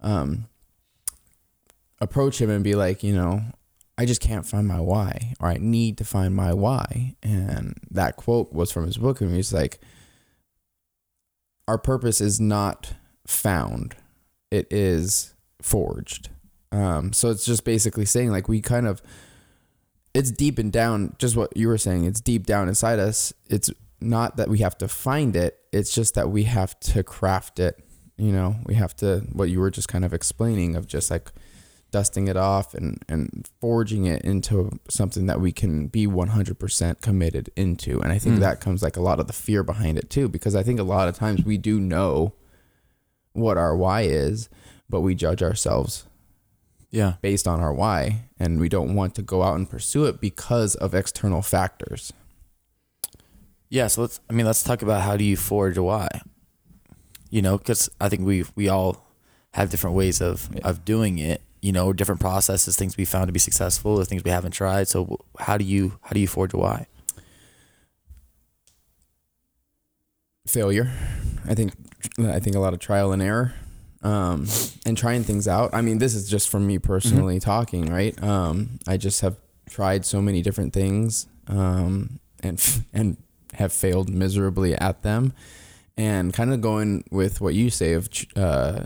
um, 0.00 0.46
approach 2.00 2.40
him 2.40 2.50
and 2.50 2.64
be 2.64 2.74
like, 2.74 3.02
you 3.02 3.14
know, 3.14 3.42
I 3.96 4.04
just 4.04 4.20
can't 4.20 4.44
find 4.44 4.66
my 4.66 4.80
why, 4.80 5.34
or 5.38 5.48
I 5.48 5.58
need 5.58 5.98
to 5.98 6.04
find 6.04 6.34
my 6.34 6.52
why. 6.52 7.14
And 7.22 7.76
that 7.90 8.16
quote 8.16 8.52
was 8.52 8.72
from 8.72 8.86
his 8.86 8.98
book, 8.98 9.20
and 9.20 9.34
he's 9.34 9.52
like, 9.52 9.80
Our 11.68 11.78
purpose 11.78 12.20
is 12.20 12.40
not 12.40 12.94
found, 13.26 13.94
it 14.50 14.66
is 14.72 15.34
forged. 15.60 16.30
Um, 16.72 17.12
so 17.12 17.30
it's 17.30 17.44
just 17.44 17.64
basically 17.64 18.06
saying, 18.06 18.30
like, 18.30 18.48
we 18.48 18.60
kind 18.60 18.86
of, 18.86 19.02
it's 20.14 20.30
deep 20.30 20.58
and 20.58 20.72
down, 20.72 21.14
just 21.18 21.36
what 21.36 21.56
you 21.56 21.68
were 21.68 21.78
saying, 21.78 22.04
it's 22.04 22.20
deep 22.20 22.46
down 22.46 22.68
inside 22.68 22.98
us. 22.98 23.32
It's 23.48 23.70
not 24.02 24.36
that 24.36 24.48
we 24.48 24.58
have 24.58 24.76
to 24.78 24.88
find 24.88 25.36
it, 25.36 25.58
it's 25.72 25.94
just 25.94 26.14
that 26.14 26.30
we 26.30 26.44
have 26.44 26.78
to 26.80 27.02
craft 27.02 27.58
it. 27.58 27.78
You 28.16 28.32
know, 28.32 28.56
we 28.66 28.74
have 28.74 28.94
to, 28.96 29.20
what 29.32 29.48
you 29.48 29.60
were 29.60 29.70
just 29.70 29.88
kind 29.88 30.04
of 30.04 30.12
explaining 30.12 30.76
of 30.76 30.86
just 30.86 31.10
like, 31.10 31.30
dusting 31.92 32.26
it 32.26 32.38
off 32.38 32.72
and, 32.72 33.04
and 33.06 33.46
forging 33.60 34.06
it 34.06 34.22
into 34.22 34.70
something 34.88 35.26
that 35.26 35.40
we 35.42 35.52
can 35.52 35.88
be 35.88 36.06
100% 36.06 37.00
committed 37.02 37.50
into. 37.54 38.00
And 38.00 38.10
I 38.10 38.18
think 38.18 38.36
Mm. 38.36 38.40
that 38.40 38.60
comes 38.60 38.82
like 38.82 38.96
a 38.96 39.02
lot 39.02 39.20
of 39.20 39.26
the 39.26 39.34
fear 39.34 39.62
behind 39.62 39.98
it 39.98 40.08
too, 40.08 40.26
because 40.26 40.56
I 40.56 40.62
think 40.62 40.80
a 40.80 40.84
lot 40.84 41.06
of 41.06 41.14
times 41.14 41.44
we 41.44 41.58
do 41.58 41.78
know 41.78 42.32
what 43.34 43.58
our 43.58 43.76
why 43.76 44.02
is, 44.02 44.48
but 44.88 45.02
we 45.02 45.14
judge 45.14 45.42
ourselves 45.42 46.06
yeah. 46.90 47.14
based 47.20 47.46
on 47.46 47.60
our 47.60 47.74
why 47.74 48.22
and 48.38 48.58
we 48.58 48.70
don't 48.70 48.94
want 48.94 49.14
to 49.16 49.22
go 49.22 49.42
out 49.42 49.56
and 49.56 49.68
pursue 49.68 50.06
it 50.06 50.18
because 50.18 50.74
of 50.76 50.94
external 50.94 51.42
factors. 51.42 52.10
Yeah, 53.72 53.86
so 53.86 54.02
let's. 54.02 54.20
I 54.28 54.34
mean, 54.34 54.44
let's 54.44 54.62
talk 54.62 54.82
about 54.82 55.00
how 55.00 55.16
do 55.16 55.24
you 55.24 55.34
forge 55.34 55.78
a 55.78 55.82
why. 55.82 56.08
You 57.30 57.40
know, 57.40 57.56
because 57.56 57.88
I 57.98 58.10
think 58.10 58.20
we 58.26 58.44
we 58.54 58.68
all 58.68 59.02
have 59.54 59.70
different 59.70 59.96
ways 59.96 60.20
of 60.20 60.50
Yeah. 60.54 60.60
of 60.68 60.84
doing 60.84 61.18
it. 61.18 61.40
You 61.62 61.72
know, 61.72 61.92
different 61.94 62.20
processes, 62.20 62.76
things 62.76 62.98
we 62.98 63.06
found 63.06 63.28
to 63.28 63.32
be 63.32 63.38
successful, 63.38 63.92
or 63.98 64.04
things 64.04 64.24
we 64.24 64.30
haven't 64.30 64.50
tried. 64.52 64.88
So, 64.88 65.20
how 65.38 65.56
do 65.56 65.64
you 65.64 65.98
how 66.02 66.10
do 66.12 66.20
you 66.20 66.28
forge 66.28 66.52
a 66.52 66.58
why? 66.58 66.86
failure. 70.46 70.90
I 71.48 71.54
think 71.54 71.72
I 72.18 72.40
think 72.40 72.56
a 72.56 72.60
lot 72.60 72.74
of 72.74 72.80
trial 72.80 73.12
and 73.12 73.22
error, 73.22 73.54
um, 74.02 74.46
and 74.84 74.98
trying 74.98 75.24
things 75.24 75.48
out. 75.48 75.70
I 75.72 75.80
mean, 75.80 75.96
this 75.98 76.14
is 76.14 76.28
just 76.28 76.48
from 76.50 76.66
me 76.66 76.78
personally 76.78 77.40
talking, 77.40 77.86
right? 77.86 78.20
Um, 78.22 78.78
I 78.86 78.96
just 78.98 79.20
have 79.22 79.36
tried 79.70 80.04
so 80.04 80.20
many 80.20 80.42
different 80.42 80.72
things, 80.74 81.26
um, 81.46 82.18
and 82.42 82.60
and 82.92 83.16
have 83.62 83.72
failed 83.72 84.10
miserably 84.10 84.74
at 84.74 85.02
them, 85.02 85.32
and 85.96 86.34
kind 86.34 86.52
of 86.52 86.60
going 86.60 87.04
with 87.10 87.40
what 87.40 87.54
you 87.54 87.70
say 87.70 87.94
of 87.94 88.08
uh, 88.36 88.84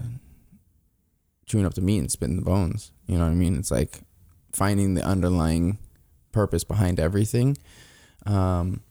chewing 1.47 1.67
up 1.67 1.75
the 1.75 1.81
meat 1.81 1.99
and 1.99 2.11
spitting 2.11 2.37
the 2.37 2.43
bones. 2.43 2.93
You 3.07 3.19
know 3.19 3.25
what 3.25 3.31
I 3.31 3.35
mean? 3.35 3.57
It's 3.57 3.71
like 3.71 4.01
finding 4.53 4.95
the 4.95 5.05
underlying 5.05 5.79
purpose 6.33 6.65
behind 6.65 7.01
everything. 7.01 7.57
Um, 8.25 8.83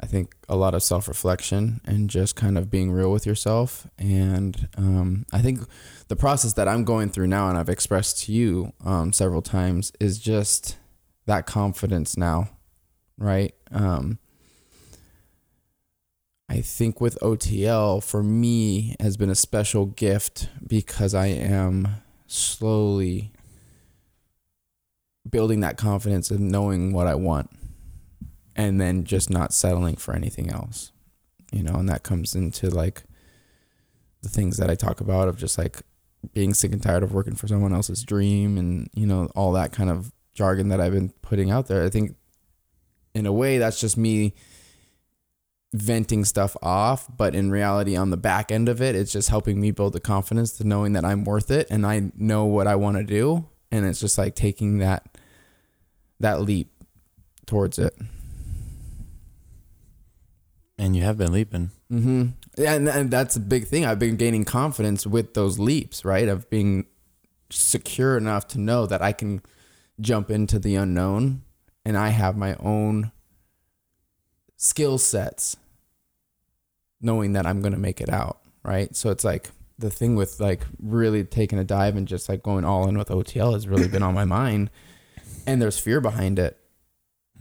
I 0.00 0.06
think 0.06 0.34
a 0.48 0.56
lot 0.56 0.74
of 0.74 0.82
self 0.82 1.06
reflection 1.06 1.80
and 1.84 2.10
just 2.10 2.34
kind 2.34 2.58
of 2.58 2.70
being 2.70 2.90
real 2.90 3.12
with 3.12 3.24
yourself. 3.24 3.86
And 3.98 4.68
um, 4.76 5.26
I 5.32 5.40
think 5.40 5.60
the 6.08 6.16
process 6.16 6.54
that 6.54 6.66
I'm 6.66 6.84
going 6.84 7.10
through 7.10 7.28
now, 7.28 7.48
and 7.48 7.56
I've 7.56 7.68
expressed 7.68 8.24
to 8.24 8.32
you 8.32 8.72
um, 8.84 9.12
several 9.12 9.42
times, 9.42 9.92
is 10.00 10.18
just 10.18 10.76
that 11.26 11.46
confidence 11.46 12.16
now, 12.16 12.50
right? 13.16 13.54
Um, 13.70 14.18
I 16.52 16.60
think 16.60 17.00
with 17.00 17.18
OTL 17.22 18.04
for 18.04 18.22
me 18.22 18.94
has 19.00 19.16
been 19.16 19.30
a 19.30 19.34
special 19.34 19.86
gift 19.86 20.50
because 20.66 21.14
I 21.14 21.28
am 21.28 21.88
slowly 22.26 23.32
building 25.30 25.60
that 25.60 25.78
confidence 25.78 26.30
and 26.30 26.50
knowing 26.50 26.92
what 26.92 27.06
I 27.06 27.14
want 27.14 27.48
and 28.54 28.78
then 28.78 29.04
just 29.04 29.30
not 29.30 29.54
settling 29.54 29.96
for 29.96 30.14
anything 30.14 30.50
else. 30.50 30.92
You 31.52 31.62
know, 31.62 31.72
and 31.72 31.88
that 31.88 32.02
comes 32.02 32.34
into 32.34 32.68
like 32.68 33.04
the 34.20 34.28
things 34.28 34.58
that 34.58 34.68
I 34.68 34.74
talk 34.74 35.00
about 35.00 35.28
of 35.28 35.38
just 35.38 35.56
like 35.56 35.80
being 36.34 36.52
sick 36.52 36.72
and 36.72 36.82
tired 36.82 37.02
of 37.02 37.14
working 37.14 37.34
for 37.34 37.48
someone 37.48 37.72
else's 37.72 38.02
dream 38.02 38.58
and, 38.58 38.90
you 38.92 39.06
know, 39.06 39.30
all 39.34 39.52
that 39.52 39.72
kind 39.72 39.88
of 39.88 40.12
jargon 40.34 40.68
that 40.68 40.82
I've 40.82 40.92
been 40.92 41.14
putting 41.22 41.50
out 41.50 41.68
there. 41.68 41.82
I 41.82 41.88
think 41.88 42.14
in 43.14 43.24
a 43.24 43.32
way 43.32 43.56
that's 43.56 43.80
just 43.80 43.96
me 43.96 44.34
venting 45.72 46.24
stuff 46.24 46.56
off, 46.62 47.08
but 47.16 47.34
in 47.34 47.50
reality 47.50 47.96
on 47.96 48.10
the 48.10 48.16
back 48.16 48.52
end 48.52 48.68
of 48.68 48.82
it, 48.82 48.94
it's 48.94 49.12
just 49.12 49.30
helping 49.30 49.60
me 49.60 49.70
build 49.70 49.94
the 49.94 50.00
confidence 50.00 50.52
to 50.58 50.64
knowing 50.64 50.92
that 50.92 51.04
I'm 51.04 51.24
worth 51.24 51.50
it 51.50 51.66
and 51.70 51.86
I 51.86 52.12
know 52.16 52.44
what 52.44 52.66
I 52.66 52.74
want 52.74 52.98
to 52.98 53.04
do 53.04 53.48
and 53.72 53.86
it's 53.86 53.98
just 53.98 54.18
like 54.18 54.34
taking 54.36 54.78
that 54.78 55.16
that 56.20 56.42
leap 56.42 56.70
towards 57.46 57.78
it. 57.78 57.96
And 60.78 60.94
you 60.94 61.02
have 61.02 61.18
been 61.18 61.32
leaping. 61.32 61.70
Mm-hmm. 61.90 62.26
And, 62.58 62.88
and 62.88 63.10
that's 63.10 63.34
a 63.34 63.40
big 63.40 63.66
thing. 63.66 63.84
I've 63.84 63.98
been 63.98 64.16
gaining 64.16 64.44
confidence 64.44 65.06
with 65.06 65.34
those 65.34 65.58
leaps, 65.58 66.04
right? 66.04 66.28
Of 66.28 66.48
being 66.50 66.86
secure 67.50 68.16
enough 68.16 68.46
to 68.48 68.60
know 68.60 68.86
that 68.86 69.02
I 69.02 69.12
can 69.12 69.42
jump 70.00 70.30
into 70.30 70.58
the 70.58 70.76
unknown 70.76 71.42
and 71.84 71.96
I 71.96 72.08
have 72.08 72.36
my 72.36 72.54
own 72.56 73.10
skill 74.56 74.98
sets, 74.98 75.56
knowing 77.02 77.32
that 77.32 77.46
I'm 77.46 77.60
going 77.60 77.72
to 77.74 77.78
make 77.78 78.00
it 78.00 78.08
out, 78.08 78.38
right? 78.62 78.94
So 78.96 79.10
it's 79.10 79.24
like 79.24 79.50
the 79.78 79.90
thing 79.90 80.16
with 80.16 80.40
like 80.40 80.64
really 80.80 81.24
taking 81.24 81.58
a 81.58 81.64
dive 81.64 81.96
and 81.96 82.06
just 82.08 82.28
like 82.28 82.42
going 82.42 82.64
all 82.64 82.88
in 82.88 82.96
with 82.96 83.08
OTL 83.08 83.52
has 83.52 83.68
really 83.68 83.88
been 83.88 84.02
on 84.02 84.14
my 84.14 84.24
mind. 84.24 84.70
And 85.46 85.60
there's 85.60 85.78
fear 85.78 86.00
behind 86.00 86.38
it 86.38 86.56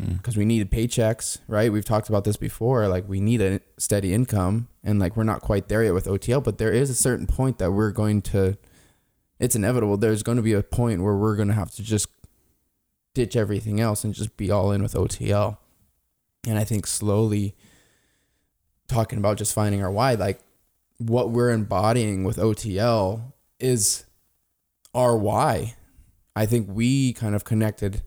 Hmm. 0.01 0.13
because 0.13 0.37
we 0.37 0.45
need 0.45 0.71
paychecks, 0.71 1.39
right? 1.47 1.71
We've 1.71 1.85
talked 1.85 2.09
about 2.09 2.23
this 2.23 2.37
before. 2.37 2.87
Like 2.87 3.07
we 3.07 3.19
need 3.19 3.41
a 3.41 3.59
steady 3.77 4.13
income, 4.13 4.69
and 4.83 4.99
like 4.99 5.17
we're 5.17 5.23
not 5.23 5.41
quite 5.41 5.67
there 5.67 5.83
yet 5.83 5.93
with 5.93 6.05
OTL, 6.05 6.43
but 6.43 6.57
there 6.57 6.71
is 6.71 6.89
a 6.89 6.95
certain 6.95 7.27
point 7.27 7.59
that 7.59 7.71
we're 7.71 7.91
going 7.91 8.21
to. 8.23 8.57
It's 9.39 9.55
inevitable. 9.55 9.97
There's 9.97 10.23
going 10.23 10.37
to 10.37 10.41
be 10.43 10.53
a 10.53 10.63
point 10.63 11.01
where 11.01 11.15
we're 11.15 11.35
going 11.35 11.49
to 11.49 11.53
have 11.53 11.71
to 11.71 11.83
just 11.83 12.07
ditch 13.13 13.35
everything 13.35 13.79
else 13.79 14.03
and 14.03 14.13
just 14.13 14.37
be 14.37 14.49
all 14.49 14.71
in 14.71 14.81
with 14.81 14.93
OTL. 14.93 15.57
And 16.47 16.57
I 16.57 16.63
think 16.63 16.87
slowly 16.87 17.55
talking 18.91 19.17
about 19.19 19.37
just 19.37 19.53
finding 19.53 19.81
our 19.83 19.91
why, 19.91 20.13
like 20.13 20.39
what 20.97 21.31
we're 21.31 21.49
embodying 21.49 22.23
with 22.23 22.37
OTL 22.37 23.33
is 23.59 24.05
our 24.93 25.17
why. 25.17 25.75
I 26.35 26.45
think 26.45 26.67
we 26.69 27.13
kind 27.13 27.33
of 27.35 27.43
connected 27.43 28.03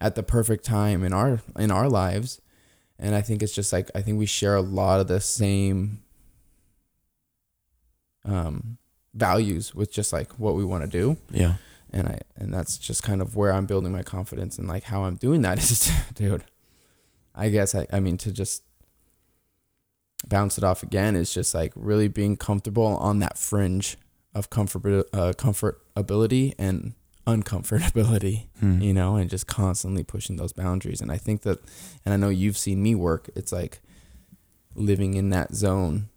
at 0.00 0.14
the 0.14 0.22
perfect 0.22 0.64
time 0.64 1.02
in 1.04 1.12
our 1.12 1.40
in 1.58 1.70
our 1.72 1.88
lives 1.88 2.40
and 3.00 3.16
i 3.16 3.20
think 3.20 3.42
it's 3.42 3.52
just 3.52 3.72
like 3.72 3.90
i 3.96 4.00
think 4.00 4.16
we 4.16 4.26
share 4.26 4.54
a 4.54 4.60
lot 4.60 5.00
of 5.00 5.08
the 5.08 5.20
same 5.20 6.04
um 8.24 8.78
values 9.14 9.74
with 9.74 9.90
just 9.92 10.12
like 10.12 10.30
what 10.38 10.54
we 10.54 10.64
want 10.64 10.84
to 10.84 10.88
do 10.90 11.16
Yeah. 11.30 11.54
and 11.92 12.06
i 12.08 12.20
and 12.36 12.52
that's 12.54 12.78
just 12.78 13.02
kind 13.02 13.20
of 13.20 13.34
where 13.36 13.52
i'm 13.52 13.66
building 13.66 13.90
my 13.92 14.02
confidence 14.02 14.58
and 14.58 14.68
like 14.68 14.84
how 14.84 15.02
i'm 15.04 15.16
doing 15.16 15.42
that 15.42 15.58
is 15.58 15.90
dude 16.14 16.44
i 17.34 17.48
guess 17.48 17.74
i, 17.74 17.86
I 17.92 18.00
mean 18.00 18.16
to 18.18 18.30
just 18.32 18.62
bounce 20.26 20.58
it 20.58 20.64
off 20.64 20.82
again 20.82 21.14
is 21.14 21.32
just 21.32 21.54
like 21.54 21.72
really 21.76 22.08
being 22.08 22.36
comfortable 22.36 22.84
on 22.96 23.20
that 23.20 23.38
fringe 23.38 23.96
of 24.34 24.50
comfort 24.50 25.06
uh, 25.12 25.32
comfortability 25.36 26.54
and 26.58 26.94
uncomfortability 27.26 28.46
Hmm. 28.60 28.80
you 28.80 28.92
know, 28.92 29.16
and 29.16 29.30
just 29.30 29.46
constantly 29.46 30.02
pushing 30.02 30.36
those 30.36 30.52
boundaries. 30.52 31.00
And 31.00 31.12
I 31.12 31.16
think 31.18 31.42
that, 31.42 31.60
and 32.04 32.12
I 32.12 32.16
know 32.16 32.28
you've 32.30 32.58
seen 32.58 32.82
me 32.82 32.94
work, 32.94 33.30
it's 33.36 33.52
like 33.52 33.80
living 34.74 35.14
in 35.14 35.30
that 35.30 35.54
zone 35.54 36.08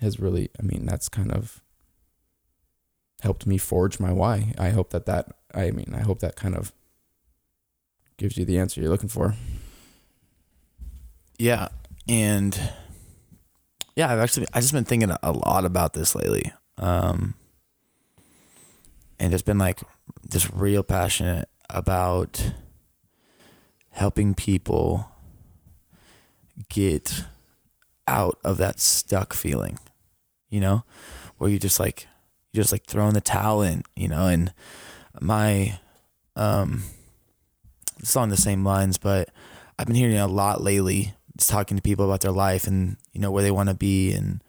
has 0.00 0.18
really, 0.18 0.50
I 0.58 0.62
mean, 0.62 0.84
that's 0.86 1.08
kind 1.08 1.30
of 1.30 1.62
helped 3.22 3.46
me 3.46 3.56
forge 3.58 4.00
my 4.00 4.12
why. 4.12 4.52
I 4.58 4.70
hope 4.70 4.90
that 4.90 5.06
that 5.06 5.36
I 5.54 5.70
mean 5.70 5.94
I 5.94 6.00
hope 6.02 6.18
that 6.20 6.36
kind 6.36 6.54
of 6.54 6.72
gives 8.18 8.36
you 8.36 8.44
the 8.44 8.58
answer 8.58 8.80
you're 8.80 8.90
looking 8.90 9.08
for. 9.08 9.34
Yeah, 11.38 11.68
and 12.08 12.58
yeah, 13.96 14.12
I've 14.12 14.18
actually 14.18 14.46
I 14.52 14.60
just 14.60 14.72
been 14.72 14.84
thinking 14.84 15.10
a 15.22 15.32
lot 15.32 15.64
about 15.64 15.92
this 15.92 16.14
lately, 16.14 16.52
um, 16.78 17.34
and 19.18 19.32
just 19.32 19.44
been 19.44 19.58
like 19.58 19.80
just 20.30 20.50
real 20.52 20.82
passionate 20.82 21.48
about 21.70 22.52
helping 23.90 24.34
people 24.34 25.08
get 26.68 27.24
out 28.06 28.38
of 28.44 28.58
that 28.58 28.80
stuck 28.80 29.32
feeling, 29.32 29.78
you 30.48 30.60
know, 30.60 30.84
where 31.38 31.50
you 31.50 31.58
just 31.58 31.80
like 31.80 32.08
you 32.52 32.60
just 32.60 32.72
like 32.72 32.84
throwing 32.84 33.14
the 33.14 33.20
towel 33.20 33.62
in, 33.62 33.82
you 33.96 34.08
know, 34.08 34.26
and 34.26 34.52
my 35.20 35.78
um 36.36 36.82
it's 38.00 38.16
on 38.16 38.28
the 38.28 38.36
same 38.36 38.64
lines, 38.64 38.98
but 38.98 39.30
I've 39.78 39.86
been 39.86 39.96
hearing 39.96 40.18
a 40.18 40.26
lot 40.26 40.60
lately, 40.60 41.14
just 41.36 41.50
talking 41.50 41.76
to 41.76 41.82
people 41.82 42.04
about 42.04 42.20
their 42.20 42.32
life 42.32 42.66
and 42.66 42.96
you 43.12 43.20
know 43.20 43.30
where 43.30 43.42
they 43.42 43.50
want 43.50 43.68
to 43.68 43.74
be 43.74 44.12
and 44.12 44.42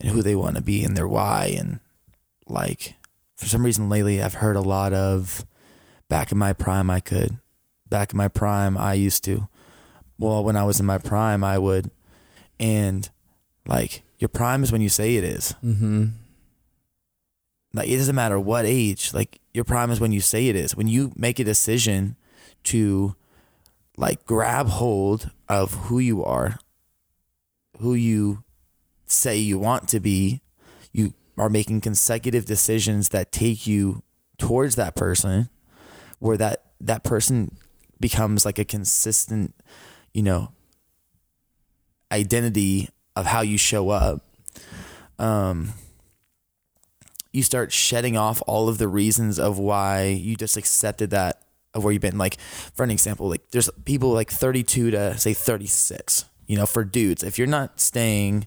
and 0.00 0.10
who 0.10 0.22
they 0.22 0.34
want 0.34 0.56
to 0.56 0.62
be 0.62 0.84
and 0.84 0.96
their 0.96 1.08
why. 1.08 1.54
And 1.56 1.80
like 2.46 2.94
for 3.36 3.46
some 3.46 3.64
reason 3.64 3.88
lately 3.88 4.22
I've 4.22 4.34
heard 4.34 4.56
a 4.56 4.60
lot 4.60 4.92
of 4.92 5.44
back 6.08 6.32
in 6.32 6.38
my 6.38 6.52
prime 6.52 6.90
I 6.90 7.00
could. 7.00 7.38
Back 7.88 8.12
in 8.12 8.16
my 8.16 8.28
prime 8.28 8.76
I 8.76 8.94
used 8.94 9.24
to. 9.24 9.48
Well 10.18 10.42
when 10.44 10.56
I 10.56 10.64
was 10.64 10.80
in 10.80 10.86
my 10.86 10.98
prime 10.98 11.44
I 11.44 11.58
would. 11.58 11.90
And 12.58 13.08
like 13.66 14.02
your 14.18 14.28
prime 14.28 14.62
is 14.62 14.72
when 14.72 14.80
you 14.80 14.88
say 14.88 15.16
it 15.16 15.24
is. 15.24 15.54
Mm-hmm. 15.64 16.06
like 17.74 17.88
it 17.88 17.96
doesn't 17.96 18.14
matter 18.14 18.38
what 18.38 18.64
age. 18.64 19.14
Like 19.14 19.40
your 19.54 19.64
prime 19.64 19.90
is 19.90 20.00
when 20.00 20.12
you 20.12 20.20
say 20.20 20.48
it 20.48 20.56
is. 20.56 20.76
When 20.76 20.88
you 20.88 21.12
make 21.16 21.38
a 21.38 21.44
decision 21.44 22.16
to 22.64 23.14
like 24.02 24.26
grab 24.26 24.66
hold 24.66 25.30
of 25.48 25.72
who 25.74 26.00
you 26.00 26.24
are 26.24 26.58
who 27.78 27.94
you 27.94 28.44
say 29.06 29.36
you 29.36 29.58
want 29.58 29.88
to 29.88 30.00
be. 30.00 30.40
You 30.92 31.14
are 31.36 31.48
making 31.48 31.80
consecutive 31.80 32.44
decisions 32.44 33.10
that 33.10 33.32
take 33.32 33.66
you 33.66 34.02
towards 34.38 34.76
that 34.76 34.94
person 34.94 35.48
where 36.18 36.36
that 36.36 36.64
that 36.80 37.04
person 37.04 37.56
becomes 38.00 38.44
like 38.44 38.58
a 38.58 38.64
consistent 38.64 39.54
you 40.12 40.22
know 40.22 40.52
identity 42.10 42.88
of 43.16 43.26
how 43.26 43.40
you 43.40 43.58
show 43.58 43.90
up. 43.90 44.24
Um 45.18 45.72
you 47.32 47.42
start 47.42 47.72
shedding 47.72 48.16
off 48.16 48.42
all 48.46 48.68
of 48.68 48.78
the 48.78 48.88
reasons 48.88 49.38
of 49.38 49.58
why 49.58 50.04
you 50.04 50.36
just 50.36 50.56
accepted 50.56 51.10
that 51.10 51.41
of 51.74 51.84
where 51.84 51.92
you've 51.92 52.02
been. 52.02 52.18
Like, 52.18 52.38
for 52.74 52.82
an 52.84 52.90
example, 52.90 53.28
like 53.28 53.50
there's 53.50 53.70
people 53.84 54.10
like 54.10 54.30
32 54.30 54.90
to 54.92 55.18
say 55.18 55.32
36, 55.34 56.24
you 56.46 56.56
know, 56.56 56.66
for 56.66 56.84
dudes. 56.84 57.22
If 57.22 57.38
you're 57.38 57.46
not 57.46 57.80
staying 57.80 58.46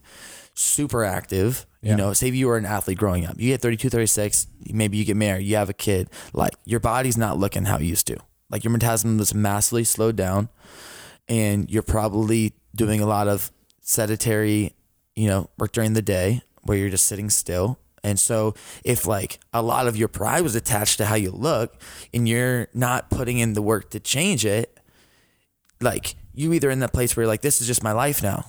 super 0.54 1.04
active, 1.04 1.66
Yeah. 1.82 1.90
you 1.92 1.96
know, 1.96 2.12
say 2.12 2.28
you 2.30 2.46
were 2.46 2.56
an 2.56 2.64
athlete 2.66 2.98
growing 2.98 3.26
up, 3.26 3.34
you 3.38 3.48
get 3.52 3.60
32, 3.60 3.90
36, 3.90 4.46
maybe 4.72 4.96
you 4.96 5.04
get 5.04 5.16
married, 5.16 5.44
you 5.46 5.56
have 5.56 5.68
a 5.68 5.74
kid, 5.74 6.08
like 6.32 6.54
your 6.64 6.80
body's 6.80 7.18
not 7.18 7.38
looking 7.38 7.64
how 7.66 7.76
it 7.76 7.82
used 7.82 8.06
to. 8.06 8.16
Like 8.50 8.64
your 8.64 8.70
metabolism 8.70 9.18
is 9.20 9.34
massively 9.34 9.84
slowed 9.84 10.16
down 10.16 10.48
and 11.28 11.68
you're 11.70 11.82
probably 11.82 12.52
doing 12.74 13.00
a 13.00 13.06
lot 13.06 13.26
of 13.28 13.50
sedentary, 13.82 14.72
you 15.14 15.26
know, 15.28 15.50
work 15.58 15.72
during 15.72 15.92
the 15.94 16.02
day 16.02 16.42
where 16.62 16.78
you're 16.78 16.90
just 16.90 17.06
sitting 17.06 17.28
still. 17.30 17.78
And 18.06 18.18
so 18.20 18.54
if 18.84 19.06
like 19.06 19.40
a 19.52 19.60
lot 19.62 19.86
of 19.88 19.96
your 19.96 20.08
pride 20.08 20.42
was 20.42 20.54
attached 20.54 20.98
to 20.98 21.06
how 21.06 21.16
you 21.16 21.30
look 21.32 21.80
and 22.14 22.28
you're 22.28 22.68
not 22.72 23.10
putting 23.10 23.38
in 23.38 23.52
the 23.54 23.62
work 23.62 23.90
to 23.90 24.00
change 24.00 24.46
it, 24.46 24.78
like 25.80 26.14
you 26.32 26.52
either 26.52 26.70
in 26.70 26.78
that 26.80 26.92
place 26.92 27.16
where 27.16 27.24
you're 27.24 27.28
like, 27.32 27.42
this 27.42 27.60
is 27.60 27.66
just 27.66 27.82
my 27.82 27.92
life 27.92 28.22
now, 28.22 28.44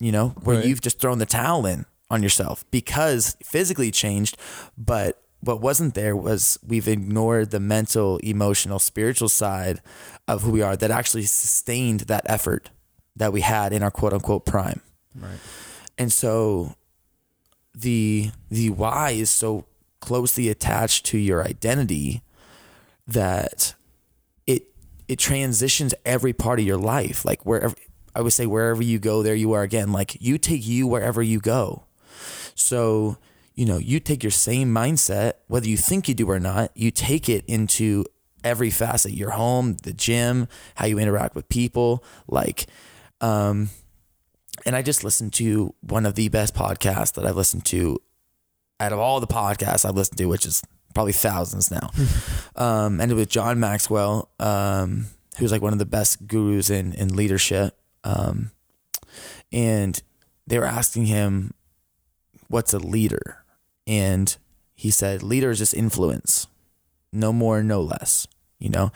you 0.00 0.10
know, 0.12 0.30
where 0.42 0.56
Right. 0.56 0.66
you've 0.66 0.80
just 0.80 0.98
thrown 1.00 1.18
the 1.18 1.26
towel 1.26 1.66
in 1.66 1.86
on 2.10 2.22
yourself 2.22 2.64
because 2.70 3.36
physically 3.44 3.90
changed, 3.90 4.36
but 4.76 5.22
what 5.40 5.60
wasn't 5.60 5.94
there 5.94 6.16
was 6.16 6.58
we've 6.66 6.88
ignored 6.88 7.50
the 7.52 7.60
mental, 7.60 8.16
emotional, 8.18 8.78
spiritual 8.80 9.28
side 9.28 9.80
of 10.26 10.42
who 10.42 10.50
we 10.50 10.62
are 10.62 10.76
that 10.76 10.90
actually 10.90 11.22
sustained 11.24 12.00
that 12.00 12.22
effort 12.26 12.70
that 13.14 13.32
we 13.32 13.40
had 13.42 13.72
in 13.72 13.82
our 13.84 13.90
quote 13.90 14.12
unquote 14.12 14.44
prime. 14.44 14.80
Right. 15.14 15.38
And 15.96 16.12
so 16.12 16.74
the 17.80 18.30
the 18.50 18.70
why 18.70 19.10
is 19.10 19.30
so 19.30 19.66
closely 20.00 20.48
attached 20.48 21.06
to 21.06 21.18
your 21.18 21.44
identity 21.44 22.22
that 23.06 23.74
it 24.46 24.68
it 25.06 25.18
transitions 25.18 25.94
every 26.04 26.32
part 26.32 26.58
of 26.58 26.66
your 26.66 26.76
life. 26.76 27.24
Like 27.24 27.44
wherever 27.46 27.74
I 28.14 28.20
would 28.20 28.32
say 28.32 28.46
wherever 28.46 28.82
you 28.82 28.98
go, 28.98 29.22
there 29.22 29.34
you 29.34 29.52
are 29.52 29.62
again. 29.62 29.92
Like 29.92 30.20
you 30.20 30.38
take 30.38 30.66
you 30.66 30.86
wherever 30.86 31.22
you 31.22 31.40
go. 31.40 31.84
So, 32.54 33.16
you 33.54 33.64
know, 33.64 33.78
you 33.78 34.00
take 34.00 34.24
your 34.24 34.32
same 34.32 34.74
mindset, 34.74 35.34
whether 35.46 35.68
you 35.68 35.76
think 35.76 36.08
you 36.08 36.14
do 36.14 36.28
or 36.28 36.40
not, 36.40 36.72
you 36.74 36.90
take 36.90 37.28
it 37.28 37.44
into 37.46 38.04
every 38.42 38.70
facet, 38.70 39.12
your 39.12 39.30
home, 39.30 39.76
the 39.82 39.92
gym, 39.92 40.48
how 40.76 40.86
you 40.86 40.98
interact 40.98 41.34
with 41.34 41.48
people, 41.48 42.04
like 42.26 42.66
um 43.20 43.70
and 44.66 44.76
I 44.76 44.82
just 44.82 45.04
listened 45.04 45.32
to 45.34 45.74
one 45.80 46.06
of 46.06 46.14
the 46.14 46.28
best 46.28 46.54
podcasts 46.54 47.14
that 47.14 47.26
I've 47.26 47.36
listened 47.36 47.64
to 47.66 48.00
out 48.80 48.92
of 48.92 48.98
all 48.98 49.20
the 49.20 49.26
podcasts 49.26 49.84
I've 49.84 49.96
listened 49.96 50.18
to, 50.18 50.26
which 50.26 50.46
is 50.46 50.62
probably 50.94 51.12
thousands 51.12 51.70
now. 51.70 51.90
um, 52.56 53.00
and 53.00 53.10
it 53.10 53.14
was 53.14 53.26
John 53.26 53.60
Maxwell, 53.60 54.30
um, 54.38 55.06
who's 55.38 55.52
like 55.52 55.62
one 55.62 55.72
of 55.72 55.78
the 55.78 55.86
best 55.86 56.26
gurus 56.26 56.70
in 56.70 56.92
in 56.94 57.14
leadership. 57.14 57.76
Um, 58.04 58.50
and 59.52 60.00
they 60.46 60.58
were 60.58 60.64
asking 60.64 61.06
him, 61.06 61.54
"What's 62.48 62.72
a 62.72 62.78
leader?" 62.78 63.44
And 63.86 64.36
he 64.74 64.90
said, 64.90 65.22
"Leader 65.22 65.50
is 65.50 65.58
just 65.58 65.74
influence, 65.74 66.46
no 67.12 67.32
more, 67.32 67.62
no 67.62 67.82
less." 67.82 68.26
You 68.58 68.70
know, 68.70 68.90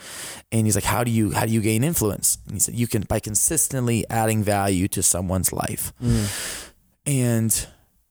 and 0.51 0.67
he's 0.67 0.75
like, 0.75 0.85
"How 0.85 1.05
do 1.05 1.11
you 1.11 1.31
how 1.33 1.47
do 1.47 1.53
you 1.53 1.61
gain 1.61 1.85
influence?" 1.85 2.39
And 2.47 2.55
he 2.55 2.61
said, 2.61 2.75
"You 2.75 2.87
can 2.87 3.03
by 3.03 3.21
consistently 3.21 4.05
adding 4.11 4.43
value 4.43 4.89
to 4.89 5.03
someone's 5.03 5.53
life." 5.53 5.93
Mm. 6.03 6.27
And 7.07 7.67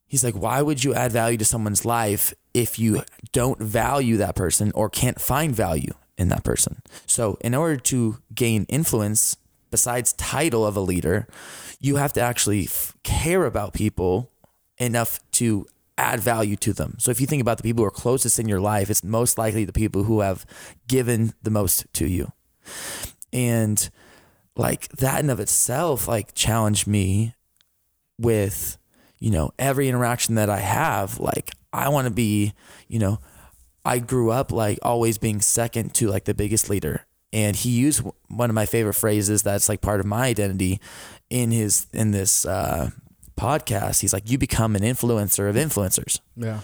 he's 0.06 0.24
like, 0.24 0.34
"Why 0.34 0.62
would 0.62 0.82
you 0.82 0.94
add 0.94 1.12
value 1.12 1.36
to 1.36 1.44
someone's 1.44 1.84
life 1.84 2.32
if 2.54 2.78
you 2.78 3.02
don't 3.32 3.60
value 3.60 4.16
that 4.16 4.34
person 4.34 4.72
or 4.74 4.88
can't 4.88 5.20
find 5.20 5.54
value 5.54 5.92
in 6.16 6.28
that 6.28 6.42
person?" 6.42 6.80
So, 7.06 7.36
in 7.42 7.54
order 7.54 7.76
to 7.76 8.18
gain 8.34 8.64
influence, 8.70 9.36
besides 9.70 10.14
title 10.14 10.64
of 10.64 10.76
a 10.76 10.80
leader, 10.80 11.26
you 11.80 11.96
have 11.96 12.12
to 12.14 12.20
actually 12.20 12.64
f- 12.64 12.94
care 13.02 13.44
about 13.44 13.74
people 13.74 14.30
enough 14.78 15.20
to 15.32 15.66
add 15.98 16.20
value 16.20 16.56
to 16.56 16.72
them. 16.72 16.96
So 16.98 17.10
if 17.10 17.20
you 17.20 17.26
think 17.26 17.42
about 17.42 17.58
the 17.58 17.62
people 17.62 17.82
who 17.82 17.88
are 17.88 17.90
closest 17.90 18.38
in 18.38 18.48
your 18.48 18.60
life, 18.60 18.90
it's 18.90 19.04
most 19.04 19.38
likely 19.38 19.64
the 19.64 19.72
people 19.72 20.04
who 20.04 20.20
have 20.20 20.46
given 20.88 21.34
the 21.42 21.50
most 21.50 21.86
to 21.94 22.06
you. 22.06 22.32
And 23.32 23.90
like 24.56 24.88
that 24.88 25.22
in 25.22 25.30
of 25.30 25.40
itself 25.40 26.06
like 26.06 26.34
challenged 26.34 26.86
me 26.86 27.34
with 28.18 28.76
you 29.18 29.30
know 29.30 29.52
every 29.58 29.88
interaction 29.88 30.34
that 30.34 30.50
I 30.50 30.58
have 30.58 31.18
like 31.18 31.52
I 31.72 31.88
want 31.88 32.06
to 32.06 32.12
be 32.12 32.52
you 32.88 32.98
know 32.98 33.18
I 33.84 33.98
grew 33.98 34.30
up 34.30 34.52
like 34.52 34.78
always 34.82 35.18
being 35.18 35.40
second 35.40 35.94
to 35.94 36.08
like 36.08 36.24
the 36.24 36.34
biggest 36.34 36.68
leader 36.68 37.06
and 37.32 37.56
he 37.56 37.70
used 37.70 38.02
one 38.28 38.50
of 38.50 38.54
my 38.54 38.66
favorite 38.66 38.94
phrases 38.94 39.42
that's 39.42 39.68
like 39.68 39.80
part 39.80 40.00
of 40.00 40.06
my 40.06 40.26
identity 40.26 40.80
in 41.30 41.50
his 41.50 41.86
in 41.92 42.10
this 42.10 42.44
uh 42.44 42.90
podcast 43.36 44.00
he's 44.00 44.12
like 44.12 44.28
you 44.30 44.38
become 44.38 44.74
an 44.76 44.82
influencer 44.82 45.48
of 45.50 45.56
influencers 45.56 46.20
Yeah. 46.36 46.60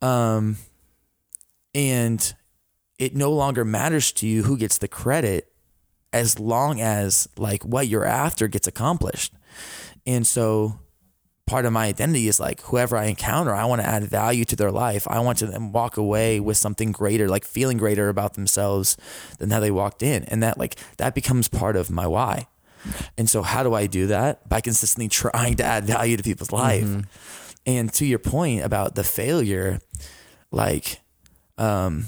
um, 0.00 0.56
and 1.74 2.34
it 2.98 3.16
no 3.16 3.32
longer 3.32 3.64
matters 3.64 4.12
to 4.12 4.26
you 4.26 4.42
who 4.44 4.56
gets 4.56 4.78
the 4.78 4.88
credit 4.88 5.48
as 6.12 6.38
long 6.38 6.80
as 6.80 7.26
like 7.36 7.64
what 7.64 7.88
you're 7.88 8.04
after 8.04 8.46
gets 8.46 8.66
accomplished. 8.68 9.32
And 10.06 10.26
so 10.26 10.78
part 11.46 11.64
of 11.64 11.72
my 11.72 11.86
identity 11.86 12.28
is 12.28 12.38
like 12.38 12.60
whoever 12.62 12.96
I 12.96 13.06
encounter, 13.06 13.54
I 13.54 13.64
want 13.64 13.80
to 13.80 13.88
add 13.88 14.04
value 14.04 14.44
to 14.44 14.54
their 14.56 14.70
life. 14.70 15.08
I 15.08 15.20
want 15.20 15.38
to 15.38 15.46
them 15.46 15.72
walk 15.72 15.96
away 15.96 16.38
with 16.38 16.58
something 16.58 16.92
greater, 16.92 17.28
like 17.28 17.44
feeling 17.44 17.78
greater 17.78 18.08
about 18.10 18.34
themselves 18.34 18.96
than 19.38 19.50
how 19.50 19.58
they 19.60 19.70
walked 19.70 20.02
in. 20.02 20.24
And 20.24 20.42
that 20.42 20.58
like 20.58 20.76
that 20.98 21.14
becomes 21.14 21.48
part 21.48 21.74
of 21.76 21.90
my 21.90 22.06
why. 22.06 22.46
And 23.18 23.28
so 23.30 23.42
how 23.42 23.62
do 23.62 23.74
I 23.74 23.86
do 23.86 24.06
that? 24.08 24.48
By 24.48 24.60
consistently 24.60 25.08
trying 25.08 25.56
to 25.56 25.64
add 25.64 25.84
value 25.84 26.16
to 26.16 26.22
people's 26.22 26.52
life. 26.52 26.88
And 27.66 27.92
to 27.94 28.04
your 28.04 28.18
point 28.18 28.64
about 28.64 28.94
the 28.94 29.04
failure, 29.04 29.80
like 30.50 31.00
um 31.58 32.06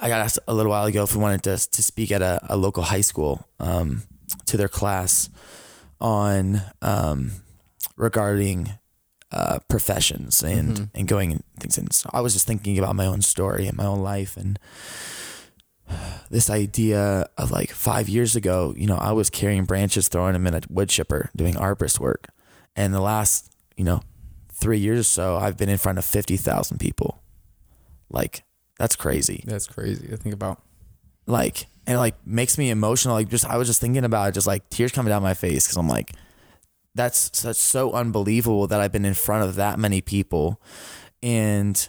I 0.00 0.08
got 0.08 0.20
asked 0.20 0.38
a 0.48 0.54
little 0.54 0.70
while 0.70 0.86
ago 0.86 1.02
if 1.04 1.14
we 1.14 1.20
wanted 1.22 1.42
to 1.44 1.56
to 1.70 1.82
speak 1.82 2.10
at 2.12 2.22
a, 2.22 2.40
a 2.48 2.56
local 2.56 2.82
high 2.82 3.02
school 3.02 3.46
um 3.60 4.02
to 4.46 4.56
their 4.56 4.68
class 4.68 5.28
on 6.00 6.62
um 6.82 7.30
regarding 7.96 8.70
uh, 9.32 9.58
professions 9.68 10.42
and 10.42 10.68
Mm-hmm. 10.74 10.84
and 10.98 11.08
going 11.08 11.32
and 11.32 11.42
things. 11.60 11.76
And 11.78 11.92
so 11.92 12.08
I 12.12 12.20
was 12.20 12.32
just 12.34 12.46
thinking 12.46 12.78
about 12.78 12.94
my 12.96 13.06
own 13.06 13.20
story 13.22 13.66
and 13.66 13.76
my 13.76 13.84
own 13.84 14.00
life 14.00 14.36
and 14.36 14.58
this 16.30 16.50
idea 16.50 17.28
of 17.38 17.50
like 17.50 17.70
five 17.70 18.08
years 18.08 18.34
ago, 18.36 18.74
you 18.76 18.86
know, 18.86 18.96
I 18.96 19.12
was 19.12 19.30
carrying 19.30 19.64
branches, 19.64 20.08
throwing 20.08 20.32
them 20.32 20.46
in 20.46 20.54
a 20.54 20.60
wood 20.68 20.88
chipper, 20.88 21.30
doing 21.36 21.54
arborist 21.54 22.00
work, 22.00 22.28
and 22.76 22.92
the 22.94 23.00
last 23.00 23.52
you 23.76 23.84
know 23.84 24.02
three 24.52 24.78
years 24.78 25.00
or 25.00 25.04
so, 25.04 25.36
I've 25.36 25.56
been 25.56 25.68
in 25.68 25.78
front 25.78 25.98
of 25.98 26.04
fifty 26.04 26.36
thousand 26.36 26.78
people. 26.78 27.22
Like 28.10 28.44
that's 28.78 28.96
crazy 28.96 29.42
That's 29.46 29.66
crazy 29.66 30.08
to 30.08 30.16
think 30.16 30.34
about. 30.34 30.60
like 31.26 31.66
and 31.86 31.96
it 31.96 31.98
like 31.98 32.14
makes 32.26 32.58
me 32.58 32.70
emotional 32.70 33.14
like 33.14 33.28
just 33.28 33.46
i 33.46 33.56
was 33.56 33.68
just 33.68 33.80
thinking 33.80 34.04
about 34.04 34.28
it 34.28 34.32
just 34.34 34.46
like 34.46 34.68
tears 34.68 34.90
coming 34.92 35.10
down 35.10 35.22
my 35.22 35.34
face 35.34 35.64
because 35.66 35.76
i'm 35.76 35.88
like 35.88 36.12
that's 36.94 37.28
that's 37.42 37.58
so 37.58 37.92
unbelievable 37.92 38.66
that 38.66 38.80
i've 38.80 38.90
been 38.92 39.04
in 39.04 39.14
front 39.14 39.44
of 39.44 39.54
that 39.56 39.78
many 39.78 40.00
people 40.00 40.60
and 41.22 41.88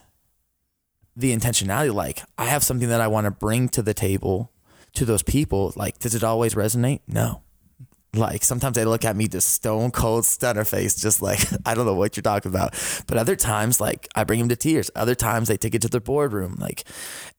the 1.16 1.36
intentionality 1.36 1.94
like 1.94 2.22
i 2.38 2.46
have 2.46 2.64
something 2.64 2.90
that 2.90 3.02
i 3.02 3.08
want 3.08 3.26
to 3.26 3.32
bring 3.32 3.70
to 3.70 3.82
the 3.82 3.94
table 3.94 4.52
to 4.94 5.06
those 5.06 5.24
people 5.24 5.74
like 5.76 5.98
does 6.00 6.16
it 6.16 6.24
always 6.24 6.56
resonate 6.56 7.02
no 7.08 7.42
like 8.14 8.44
sometimes 8.44 8.76
they 8.76 8.86
look 8.86 9.04
at 9.04 9.16
me 9.16 9.28
just 9.28 9.50
stone 9.50 9.92
cold 9.92 10.26
stunner 10.26 10.64
face 10.64 10.96
just 10.96 11.22
like 11.22 11.40
i 11.66 11.74
don't 11.74 11.86
know 11.86 11.94
what 11.94 12.16
you're 12.16 12.22
talking 12.22 12.52
about 12.52 12.74
but 13.08 13.18
other 13.18 13.36
times 13.36 13.82
like 13.82 14.08
i 14.16 14.24
bring 14.24 14.40
them 14.40 14.50
to 14.50 14.56
tears 14.56 14.90
other 14.96 15.16
times 15.16 15.48
they 15.48 15.58
take 15.58 15.76
it 15.76 15.82
to 15.82 15.90
their 15.90 16.02
boardroom 16.02 16.56
like 16.60 16.84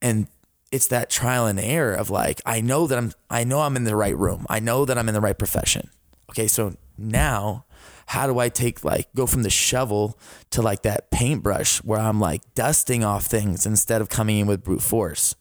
and 0.02 0.26
it's 0.72 0.88
that 0.88 1.10
trial 1.10 1.46
and 1.46 1.60
error 1.60 1.94
of 1.94 2.10
like 2.10 2.40
I 2.44 2.60
know 2.60 2.86
that 2.86 2.98
I'm 2.98 3.12
I 3.30 3.44
know 3.44 3.60
I'm 3.60 3.76
in 3.76 3.84
the 3.84 3.96
right 3.96 4.16
room. 4.16 4.46
I 4.48 4.60
know 4.60 4.84
that 4.84 4.98
I'm 4.98 5.08
in 5.08 5.14
the 5.14 5.20
right 5.20 5.38
profession. 5.38 5.90
Okay, 6.30 6.48
so 6.48 6.74
now 6.98 7.65
how 8.06 8.26
do 8.26 8.38
I 8.38 8.48
take 8.48 8.84
like 8.84 9.12
go 9.14 9.26
from 9.26 9.42
the 9.42 9.50
shovel 9.50 10.18
to 10.50 10.62
like 10.62 10.82
that 10.82 11.10
paintbrush 11.10 11.78
where 11.78 11.98
I'm 11.98 12.20
like 12.20 12.42
dusting 12.54 13.04
off 13.04 13.26
things 13.26 13.66
instead 13.66 14.00
of 14.00 14.08
coming 14.08 14.38
in 14.38 14.46
with 14.46 14.64
brute 14.64 14.82
force. 14.82 15.34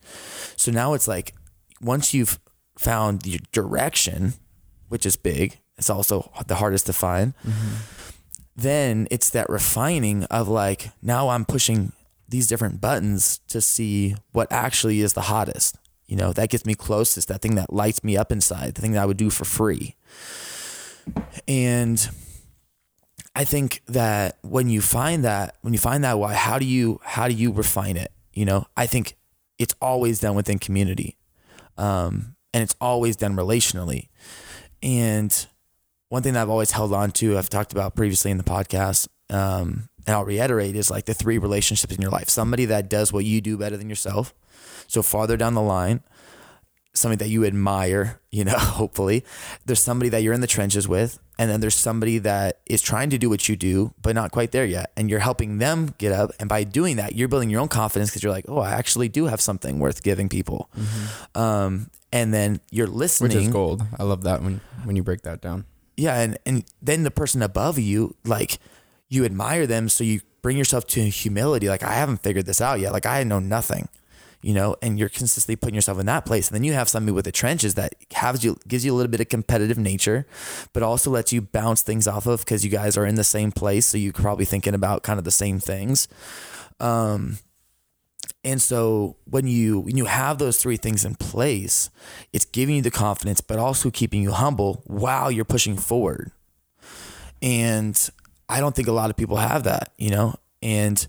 So 0.56 0.71
now 0.71 0.93
it's 0.93 1.08
like 1.08 1.36
once 1.82 2.13
you've 2.13 2.39
found 2.78 3.25
your 3.25 3.39
direction, 3.51 4.34
which 4.89 5.06
is 5.06 5.15
big, 5.15 5.60
it's 5.78 5.89
also 5.89 6.32
the 6.47 6.56
hardest 6.56 6.88
to 6.88 6.93
find. 6.93 7.34
Mm-hmm. 7.45 7.75
Then 8.56 9.08
it's 9.12 9.30
that 9.32 9.49
refining 9.49 10.23
of 10.25 10.47
like 10.47 10.89
now 11.01 11.30
I'm 11.30 11.45
pushing 11.45 11.91
these 12.28 12.47
different 12.47 12.82
buttons 12.82 13.39
to 13.49 13.62
see 13.62 14.15
what 14.32 14.51
actually 14.51 15.01
is 15.01 15.13
the 15.13 15.21
hottest. 15.21 15.78
You 16.08 16.15
know, 16.15 16.34
that 16.34 16.49
gets 16.49 16.65
me 16.65 16.73
closest, 16.73 17.28
that 17.28 17.41
thing 17.41 17.56
that 17.56 17.73
lights 17.73 18.04
me 18.04 18.17
up 18.17 18.32
inside, 18.32 18.75
the 18.75 18.82
thing 18.82 18.93
that 18.93 19.04
I 19.04 19.06
would 19.06 19.17
do 19.17 19.30
for 19.30 19.45
free. 19.45 19.95
And 21.47 22.10
I 23.36 23.43
think 23.43 23.82
that 23.88 24.38
when 24.41 24.69
you 24.69 24.82
find 24.82 25.26
that, 25.26 25.58
when 25.62 25.74
you 25.74 25.80
find 25.80 26.04
that 26.04 26.17
why, 26.17 26.34
how 26.34 26.58
do 26.58 26.65
you 26.65 27.02
how 27.04 27.28
do 27.28 27.34
you 27.34 27.52
refine 27.52 27.98
it? 27.98 28.12
You 28.34 28.45
know, 28.45 28.65
I 28.78 28.86
think 28.86 29.17
it's 29.60 29.76
always 29.82 30.19
done 30.19 30.36
within 30.36 30.60
community. 30.60 31.17
Um, 31.78 32.36
and 32.54 32.63
it's 32.63 32.76
always 32.80 33.17
done 33.17 33.36
relationally. 33.36 34.08
And 34.82 35.48
one 36.10 36.24
thing 36.24 36.34
that 36.34 36.41
I've 36.41 36.50
always 36.50 36.71
held 36.71 36.93
on 36.93 37.12
to, 37.12 37.38
I've 37.38 37.50
talked 37.50 37.74
about 37.74 37.95
previously 37.95 38.32
in 38.32 38.38
the 38.38 38.43
podcast, 38.43 39.08
um, 39.30 39.89
and 40.08 40.15
I'll 40.15 40.24
reiterate, 40.24 40.76
is 40.76 40.89
like 40.89 41.06
the 41.06 41.13
three 41.13 41.38
relationships 41.38 41.93
in 41.93 42.02
your 42.02 42.12
life. 42.12 42.30
Somebody 42.30 42.65
that 42.65 42.89
does 42.89 43.12
what 43.12 43.26
you 43.26 43.41
do 43.41 43.58
better 43.58 43.76
than 43.76 43.89
yourself. 43.89 44.34
So 44.88 45.02
farther 45.02 45.36
down 45.36 45.54
the 45.54 45.62
line, 45.62 46.04
somebody 46.93 47.24
that 47.26 47.30
you 47.30 47.43
admire, 47.45 48.21
you 48.32 48.45
know, 48.45 48.58
hopefully. 48.58 49.26
There's 49.65 49.84
somebody 49.84 50.10
that 50.10 50.24
you're 50.24 50.34
in 50.34 50.41
the 50.41 50.48
trenches 50.48 50.88
with, 50.88 51.19
and 51.38 51.50
then 51.50 51.60
there's 51.60 51.76
somebody 51.76 52.17
that 52.19 52.60
is 52.65 52.82
trying 52.82 53.10
to 53.10 53.17
do 53.17 53.30
what 53.30 53.50
you 53.50 53.56
do, 53.56 53.93
but 54.02 54.15
not 54.15 54.32
quite 54.32 54.52
there 54.52 54.65
yet. 54.65 54.91
And 54.95 55.10
you're 55.10 55.19
helping 55.19 55.58
them 55.58 55.93
get 55.98 56.12
up. 56.12 56.32
And 56.39 56.48
by 56.48 56.63
doing 56.63 56.95
that, 56.98 57.15
you're 57.15 57.28
building 57.28 57.50
your 57.50 57.62
own 57.62 57.67
confidence 57.67 58.10
because 58.10 58.24
you're 58.24 58.32
like, 58.32 58.45
oh, 58.48 58.60
I 58.60 58.71
actually 58.71 59.10
do 59.10 59.26
have 59.26 59.41
something 59.41 59.80
worth 59.80 60.04
giving 60.04 60.30
people. 60.30 60.69
Um, 61.34 61.89
and 62.12 62.34
then 62.34 62.62
you're 62.71 62.88
listening. 62.88 63.30
Which 63.36 63.48
is 63.48 63.50
gold. 63.50 63.84
I 64.00 64.04
love 64.04 64.24
that 64.24 64.41
when 64.41 64.62
when 64.86 64.95
you 64.95 65.04
break 65.04 65.24
that 65.24 65.41
down. 65.41 65.65
Yeah, 65.98 66.19
and 66.19 66.38
and 66.45 66.63
then 66.82 67.04
the 67.04 67.12
person 67.12 67.41
above 67.41 67.78
you, 67.80 68.15
like 68.26 68.58
you 69.10 69.26
admire 69.26 69.67
them, 69.67 69.89
so 69.89 70.04
you 70.04 70.21
bring 70.41 70.58
yourself 70.58 70.88
to 70.88 71.02
humility. 71.10 71.67
Like 71.67 71.84
I 71.84 71.93
haven't 71.93 72.17
figured 72.17 72.45
this 72.45 72.62
out 72.62 72.80
yet. 72.80 72.93
Like 72.93 73.06
I 73.06 73.24
know 73.24 73.39
nothing, 73.39 73.89
you 74.46 74.54
know, 74.54 74.76
and 74.80 75.00
you're 75.00 75.10
consistently 75.10 75.56
putting 75.56 75.74
yourself 75.74 76.00
in 76.00 76.06
that 76.06 76.24
place. 76.24 76.48
And 76.48 76.56
then 76.56 76.64
you 76.64 76.74
have 76.74 76.88
somebody 76.88 77.14
with 77.14 77.26
the 77.26 77.32
trenches 77.32 77.74
that 77.74 77.96
has 78.14 78.44
you 78.44 78.60
gives 78.68 78.86
you 78.86 78.94
a 78.94 78.96
little 78.96 79.10
bit 79.10 79.20
of 79.20 79.28
competitive 79.28 79.80
nature, 79.80 80.28
but 80.72 80.84
also 80.84 81.10
lets 81.10 81.34
you 81.34 81.42
bounce 81.42 81.82
things 81.82 82.08
off 82.08 82.28
of 82.28 82.42
because 82.42 82.64
you 82.64 82.70
guys 82.70 82.96
are 82.96 83.08
in 83.08 83.16
the 83.16 83.24
same 83.24 83.52
place, 83.52 83.88
so 83.88 83.98
you're 83.98 84.14
probably 84.14 84.46
thinking 84.46 84.76
about 84.76 85.02
kind 85.02 85.18
of 85.18 85.26
the 85.26 85.32
same 85.32 85.60
things. 85.60 86.08
Um, 86.80 87.40
and 88.44 88.62
so 88.62 89.16
when 89.26 89.48
you 89.48 89.80
when 89.80 89.98
you 89.98 90.06
have 90.06 90.38
those 90.38 90.58
three 90.62 90.78
things 90.78 91.06
in 91.06 91.16
place, 91.16 91.90
it's 92.32 92.46
giving 92.46 92.76
you 92.76 92.82
the 92.84 92.92
confidence, 92.92 93.42
but 93.42 93.58
also 93.58 93.90
keeping 93.90 94.22
you 94.22 94.32
humble 94.32 94.84
while 94.86 95.32
you're 95.32 95.44
pushing 95.44 95.76
forward. 95.76 96.32
And 97.42 98.00
I 98.48 98.60
don't 98.60 98.76
think 98.76 98.88
a 98.88 98.92
lot 98.92 99.10
of 99.10 99.18
people 99.18 99.38
have 99.38 99.64
that, 99.64 99.92
you 99.98 100.12
know, 100.12 100.36
and 100.62 101.08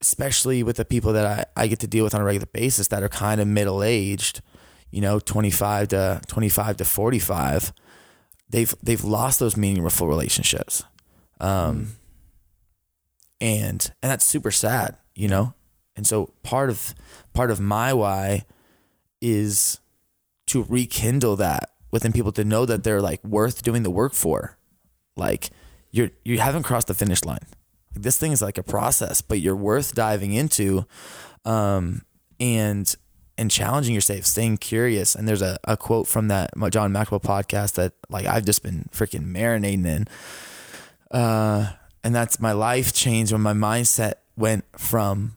especially 0.00 0.62
with 0.62 0.76
the 0.76 0.84
people 0.84 1.12
that 1.12 1.48
I, 1.56 1.64
I 1.64 1.66
get 1.66 1.80
to 1.80 1.86
deal 1.86 2.04
with 2.04 2.14
on 2.14 2.20
a 2.20 2.24
regular 2.24 2.46
basis 2.46 2.88
that 2.88 3.02
are 3.02 3.08
kind 3.08 3.40
of 3.40 3.46
middle 3.46 3.82
aged, 3.82 4.40
you 4.90 5.00
know, 5.00 5.20
25 5.20 5.88
to 5.88 6.20
25 6.26 6.78
to 6.78 6.84
45, 6.84 7.72
they've, 8.48 8.74
they've 8.82 9.04
lost 9.04 9.38
those 9.38 9.56
meaningful 9.56 10.08
relationships. 10.08 10.82
Um, 11.40 11.96
and, 13.40 13.90
and 14.02 14.10
that's 14.10 14.24
super 14.24 14.50
sad, 14.50 14.96
you 15.14 15.28
know? 15.28 15.54
And 15.96 16.06
so 16.06 16.32
part 16.42 16.70
of, 16.70 16.94
part 17.34 17.50
of 17.50 17.60
my 17.60 17.92
why 17.92 18.44
is 19.20 19.80
to 20.46 20.64
rekindle 20.68 21.36
that 21.36 21.70
within 21.90 22.12
people 22.12 22.32
to 22.32 22.44
know 22.44 22.64
that 22.64 22.84
they're 22.84 23.02
like 23.02 23.22
worth 23.24 23.62
doing 23.62 23.82
the 23.82 23.90
work 23.90 24.14
for. 24.14 24.56
Like 25.16 25.50
you're, 25.90 26.10
you 26.24 26.38
haven't 26.38 26.62
crossed 26.62 26.86
the 26.86 26.94
finish 26.94 27.24
line. 27.24 27.46
This 27.94 28.18
thing 28.18 28.32
is 28.32 28.40
like 28.42 28.58
a 28.58 28.62
process, 28.62 29.20
but 29.20 29.40
you're 29.40 29.56
worth 29.56 29.94
diving 29.94 30.32
into, 30.32 30.86
um, 31.44 32.02
and 32.38 32.94
and 33.36 33.50
challenging 33.50 33.94
yourself, 33.94 34.26
staying 34.26 34.58
curious. 34.58 35.14
And 35.14 35.26
there's 35.26 35.42
a, 35.42 35.58
a 35.64 35.76
quote 35.76 36.06
from 36.06 36.28
that 36.28 36.50
John 36.70 36.92
Maxwell 36.92 37.20
podcast 37.20 37.74
that 37.74 37.94
like 38.08 38.26
I've 38.26 38.44
just 38.44 38.62
been 38.62 38.88
freaking 38.92 39.32
marinating 39.32 39.86
in. 39.86 40.06
Uh, 41.10 41.72
and 42.04 42.14
that's 42.14 42.38
my 42.38 42.52
life 42.52 42.92
changed 42.92 43.32
when 43.32 43.40
my 43.40 43.52
mindset 43.54 44.14
went 44.36 44.64
from 44.78 45.36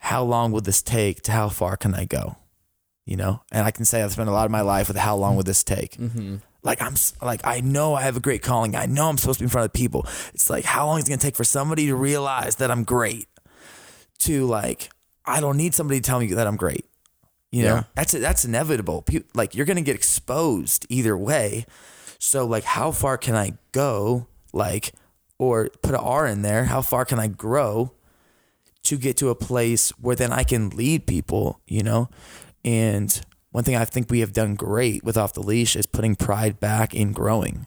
how 0.00 0.22
long 0.24 0.52
will 0.52 0.60
this 0.60 0.82
take 0.82 1.22
to 1.22 1.32
how 1.32 1.48
far 1.48 1.76
can 1.76 1.94
I 1.94 2.04
go? 2.04 2.36
You 3.04 3.16
know, 3.16 3.42
and 3.52 3.66
I 3.66 3.70
can 3.70 3.84
say 3.84 4.02
I've 4.02 4.12
spent 4.12 4.28
a 4.28 4.32
lot 4.32 4.44
of 4.44 4.50
my 4.50 4.60
life 4.60 4.88
with 4.88 4.96
how 4.96 5.16
long 5.16 5.36
will 5.36 5.42
this 5.42 5.62
take? 5.64 5.96
Like 6.68 6.82
I'm 6.82 6.94
like 7.22 7.40
I 7.44 7.60
know 7.60 7.94
I 7.94 8.02
have 8.02 8.16
a 8.16 8.20
great 8.20 8.42
calling. 8.42 8.76
I 8.76 8.84
know 8.84 9.08
I'm 9.08 9.16
supposed 9.16 9.38
to 9.38 9.42
be 9.42 9.46
in 9.46 9.50
front 9.50 9.64
of 9.64 9.72
people. 9.72 10.06
It's 10.34 10.50
like 10.50 10.64
how 10.64 10.86
long 10.86 10.98
is 10.98 11.04
it 11.06 11.08
gonna 11.08 11.18
take 11.18 11.34
for 11.36 11.42
somebody 11.44 11.86
to 11.86 11.94
realize 11.94 12.56
that 12.56 12.70
I'm 12.70 12.84
great? 12.84 13.26
To 14.20 14.44
like 14.46 14.90
I 15.24 15.40
don't 15.40 15.56
need 15.56 15.74
somebody 15.74 15.98
to 16.00 16.06
tell 16.06 16.20
me 16.20 16.26
that 16.34 16.46
I'm 16.46 16.56
great. 16.56 16.84
You 17.50 17.62
know, 17.62 17.74
Yeah. 17.76 17.82
that's 17.94 18.12
that's 18.12 18.44
inevitable. 18.44 19.00
Pe- 19.02 19.22
Like 19.34 19.54
you're 19.54 19.64
gonna 19.64 19.80
get 19.80 19.94
exposed 19.96 20.84
either 20.90 21.16
way. 21.16 21.64
So 22.18 22.44
like, 22.44 22.64
how 22.64 22.90
far 22.92 23.16
can 23.16 23.34
I 23.34 23.52
go? 23.72 24.26
Like, 24.52 24.92
or 25.38 25.70
put 25.82 25.94
an 25.94 26.00
R 26.00 26.26
in 26.26 26.42
there. 26.42 26.64
How 26.66 26.82
far 26.82 27.04
can 27.06 27.18
I 27.18 27.28
grow 27.28 27.92
to 28.82 28.96
get 28.98 29.16
to 29.18 29.30
a 29.30 29.34
place 29.34 29.90
where 30.00 30.16
then 30.16 30.32
I 30.32 30.42
can 30.44 30.68
lead 30.70 31.06
people? 31.06 31.60
You 31.66 31.82
know, 31.82 32.10
and 32.64 33.18
one 33.50 33.64
thing 33.64 33.76
I 33.76 33.84
think 33.84 34.10
we 34.10 34.20
have 34.20 34.32
done 34.32 34.54
great 34.54 35.02
with 35.04 35.16
off 35.16 35.32
the 35.32 35.40
leash 35.42 35.74
is 35.76 35.86
putting 35.86 36.14
pride 36.16 36.60
back 36.60 36.94
in 36.94 37.12
growing. 37.12 37.66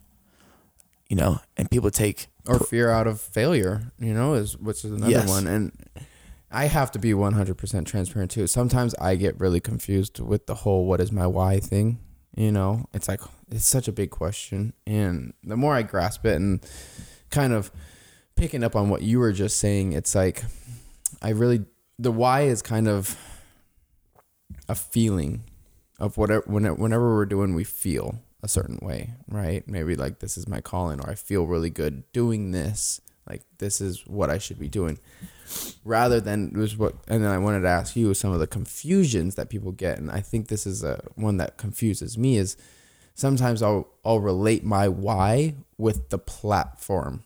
You 1.09 1.17
know, 1.17 1.39
and 1.57 1.69
people 1.69 1.91
take 1.91 2.27
or 2.47 2.57
fear 2.59 2.89
out 2.89 3.05
of 3.05 3.19
failure, 3.19 3.91
you 3.99 4.13
know, 4.13 4.33
is 4.35 4.57
which 4.57 4.85
is 4.85 4.91
another 4.93 5.11
Yes. 5.11 5.27
one. 5.27 5.45
And 5.45 5.71
I 6.49 6.65
have 6.65 6.89
to 6.91 6.99
be 6.99 7.11
100% 7.13 7.85
transparent 7.85 8.31
too. 8.31 8.47
Sometimes 8.47 8.95
I 8.95 9.15
get 9.15 9.37
really 9.39 9.59
confused 9.59 10.19
with 10.19 10.45
the 10.47 10.55
whole 10.55 10.85
what 10.85 11.01
is 11.01 11.11
my 11.11 11.27
why 11.27 11.59
thing, 11.59 11.99
you 12.35 12.51
know? 12.51 12.85
It's 12.93 13.09
like 13.09 13.19
it's 13.51 13.67
such 13.67 13.89
a 13.89 13.91
big 13.91 14.09
question 14.09 14.71
and 14.87 15.33
the 15.43 15.57
more 15.57 15.75
I 15.75 15.81
grasp 15.81 16.25
it 16.25 16.35
and 16.37 16.65
kind 17.29 17.51
of 17.51 17.71
picking 18.35 18.63
up 18.63 18.75
on 18.77 18.89
what 18.89 19.01
you 19.01 19.19
were 19.19 19.33
just 19.33 19.57
saying, 19.57 19.91
it's 19.91 20.15
like 20.15 20.43
I 21.21 21.29
really 21.31 21.65
the 21.99 22.11
why 22.11 22.43
is 22.43 22.61
kind 22.61 22.87
of 22.87 23.17
a 24.69 24.75
feeling 24.75 25.43
of 26.01 26.17
whatever 26.17 26.43
whenever, 26.47 26.75
whenever 26.75 27.15
we're 27.15 27.25
doing 27.25 27.53
we 27.53 27.63
feel 27.63 28.19
a 28.43 28.47
certain 28.47 28.79
way 28.81 29.13
right? 29.27 29.67
Maybe 29.67 29.95
like 29.95 30.19
this 30.19 30.37
is 30.37 30.47
my 30.47 30.61
calling 30.61 30.99
or 30.99 31.09
i 31.09 31.15
feel 31.15 31.45
really 31.45 31.69
good 31.69 32.03
doing 32.11 32.51
this 32.51 33.01
like 33.29 33.43
this 33.59 33.79
is 33.79 34.05
what 34.07 34.29
i 34.29 34.37
should 34.37 34.59
be 34.59 34.67
doing. 34.67 34.99
Rather 35.83 36.19
than 36.21 36.53
was 36.53 36.77
what 36.77 36.95
and 37.07 37.23
then 37.23 37.31
i 37.31 37.37
wanted 37.37 37.61
to 37.61 37.67
ask 37.67 37.95
you 37.95 38.13
some 38.13 38.31
of 38.31 38.39
the 38.39 38.47
confusions 38.47 39.35
that 39.35 39.49
people 39.49 39.71
get 39.71 39.97
and 39.97 40.09
i 40.11 40.21
think 40.21 40.47
this 40.47 40.65
is 40.65 40.83
a 40.83 41.01
one 41.15 41.37
that 41.37 41.57
confuses 41.57 42.17
me 42.17 42.37
is 42.37 42.55
sometimes 43.13 43.61
i'll 43.61 43.87
i'll 44.05 44.19
relate 44.19 44.63
my 44.63 44.87
why 44.87 45.53
with 45.81 46.09
the 46.09 46.19
platform. 46.19 47.23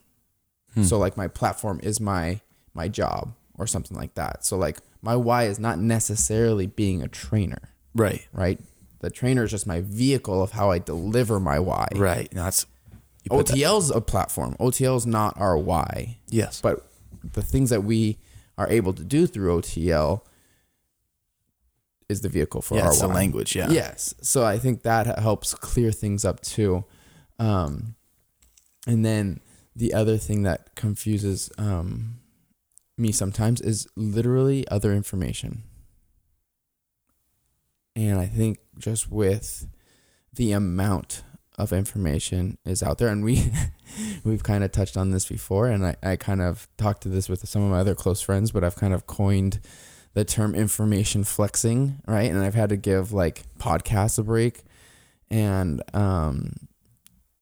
Hmm. 0.74 0.82
So 0.82 0.98
like 0.98 1.16
my 1.16 1.28
platform 1.28 1.78
is 1.82 2.00
my 2.00 2.40
my 2.74 2.88
job 2.88 3.34
or 3.54 3.66
something 3.66 3.96
like 3.96 4.14
that. 4.14 4.44
So 4.44 4.56
like 4.56 4.78
my 5.02 5.14
why 5.14 5.44
is 5.44 5.60
not 5.60 5.78
necessarily 5.78 6.66
being 6.66 7.02
a 7.02 7.08
trainer, 7.08 7.74
Right. 7.96 8.26
right? 8.32 8.60
The 9.00 9.10
trainer 9.10 9.44
is 9.44 9.50
just 9.50 9.66
my 9.66 9.80
vehicle 9.82 10.42
of 10.42 10.52
how 10.52 10.70
I 10.70 10.78
deliver 10.78 11.38
my 11.40 11.58
why. 11.58 11.88
Right. 11.94 12.28
That's 12.30 12.66
put 13.28 13.46
that- 13.46 13.56
OTL's 13.56 13.90
a 13.90 14.00
platform. 14.00 14.56
OTL's 14.58 15.06
not 15.06 15.38
our 15.38 15.56
why. 15.56 16.18
yes. 16.28 16.60
But 16.60 16.86
the 17.32 17.42
things 17.42 17.70
that 17.70 17.82
we 17.82 18.18
are 18.58 18.68
able 18.70 18.92
to 18.94 19.04
do 19.04 19.26
through 19.26 19.60
OTL 19.60 20.22
is 22.08 22.20
the 22.20 22.28
vehicle 22.28 22.62
for 22.62 22.76
yeah, 22.76 22.84
our 22.84 22.90
it's 22.90 23.00
the 23.00 23.08
language. 23.08 23.56
Yeah. 23.56 23.68
Yes. 23.70 24.14
So 24.22 24.44
I 24.44 24.58
think 24.58 24.82
that 24.82 25.18
helps 25.18 25.54
clear 25.54 25.90
things 25.90 26.24
up 26.24 26.40
too. 26.40 26.84
Um, 27.38 27.96
and 28.86 29.04
then 29.04 29.40
the 29.74 29.92
other 29.92 30.16
thing 30.16 30.42
that 30.44 30.74
confuses 30.74 31.50
um, 31.58 32.20
me 32.96 33.12
sometimes 33.12 33.60
is 33.60 33.88
literally 33.96 34.66
other 34.68 34.92
information. 34.92 35.64
And 37.96 38.20
I 38.20 38.26
think 38.26 38.58
just 38.78 39.10
with 39.10 39.66
the 40.34 40.52
amount 40.52 41.24
of 41.58 41.72
information 41.72 42.58
is 42.66 42.82
out 42.82 42.98
there 42.98 43.08
and 43.08 43.24
we 43.24 43.50
we've 44.24 44.42
kind 44.42 44.62
of 44.62 44.70
touched 44.70 44.96
on 44.96 45.10
this 45.10 45.26
before 45.26 45.68
and 45.68 45.86
I, 45.86 45.96
I 46.02 46.16
kind 46.16 46.42
of 46.42 46.68
talked 46.76 47.02
to 47.04 47.08
this 47.08 47.30
with 47.30 47.48
some 47.48 47.62
of 47.62 47.70
my 47.70 47.78
other 47.78 47.94
close 47.94 48.20
friends 48.20 48.52
but 48.52 48.62
i've 48.62 48.76
kind 48.76 48.92
of 48.92 49.06
coined 49.06 49.60
the 50.12 50.22
term 50.22 50.54
information 50.54 51.24
flexing 51.24 52.02
right? 52.06 52.30
And 52.30 52.40
i've 52.40 52.54
had 52.54 52.68
to 52.68 52.76
give 52.76 53.12
like 53.12 53.44
podcasts 53.58 54.18
a 54.18 54.22
break 54.22 54.64
and 55.30 55.82
um 55.94 56.52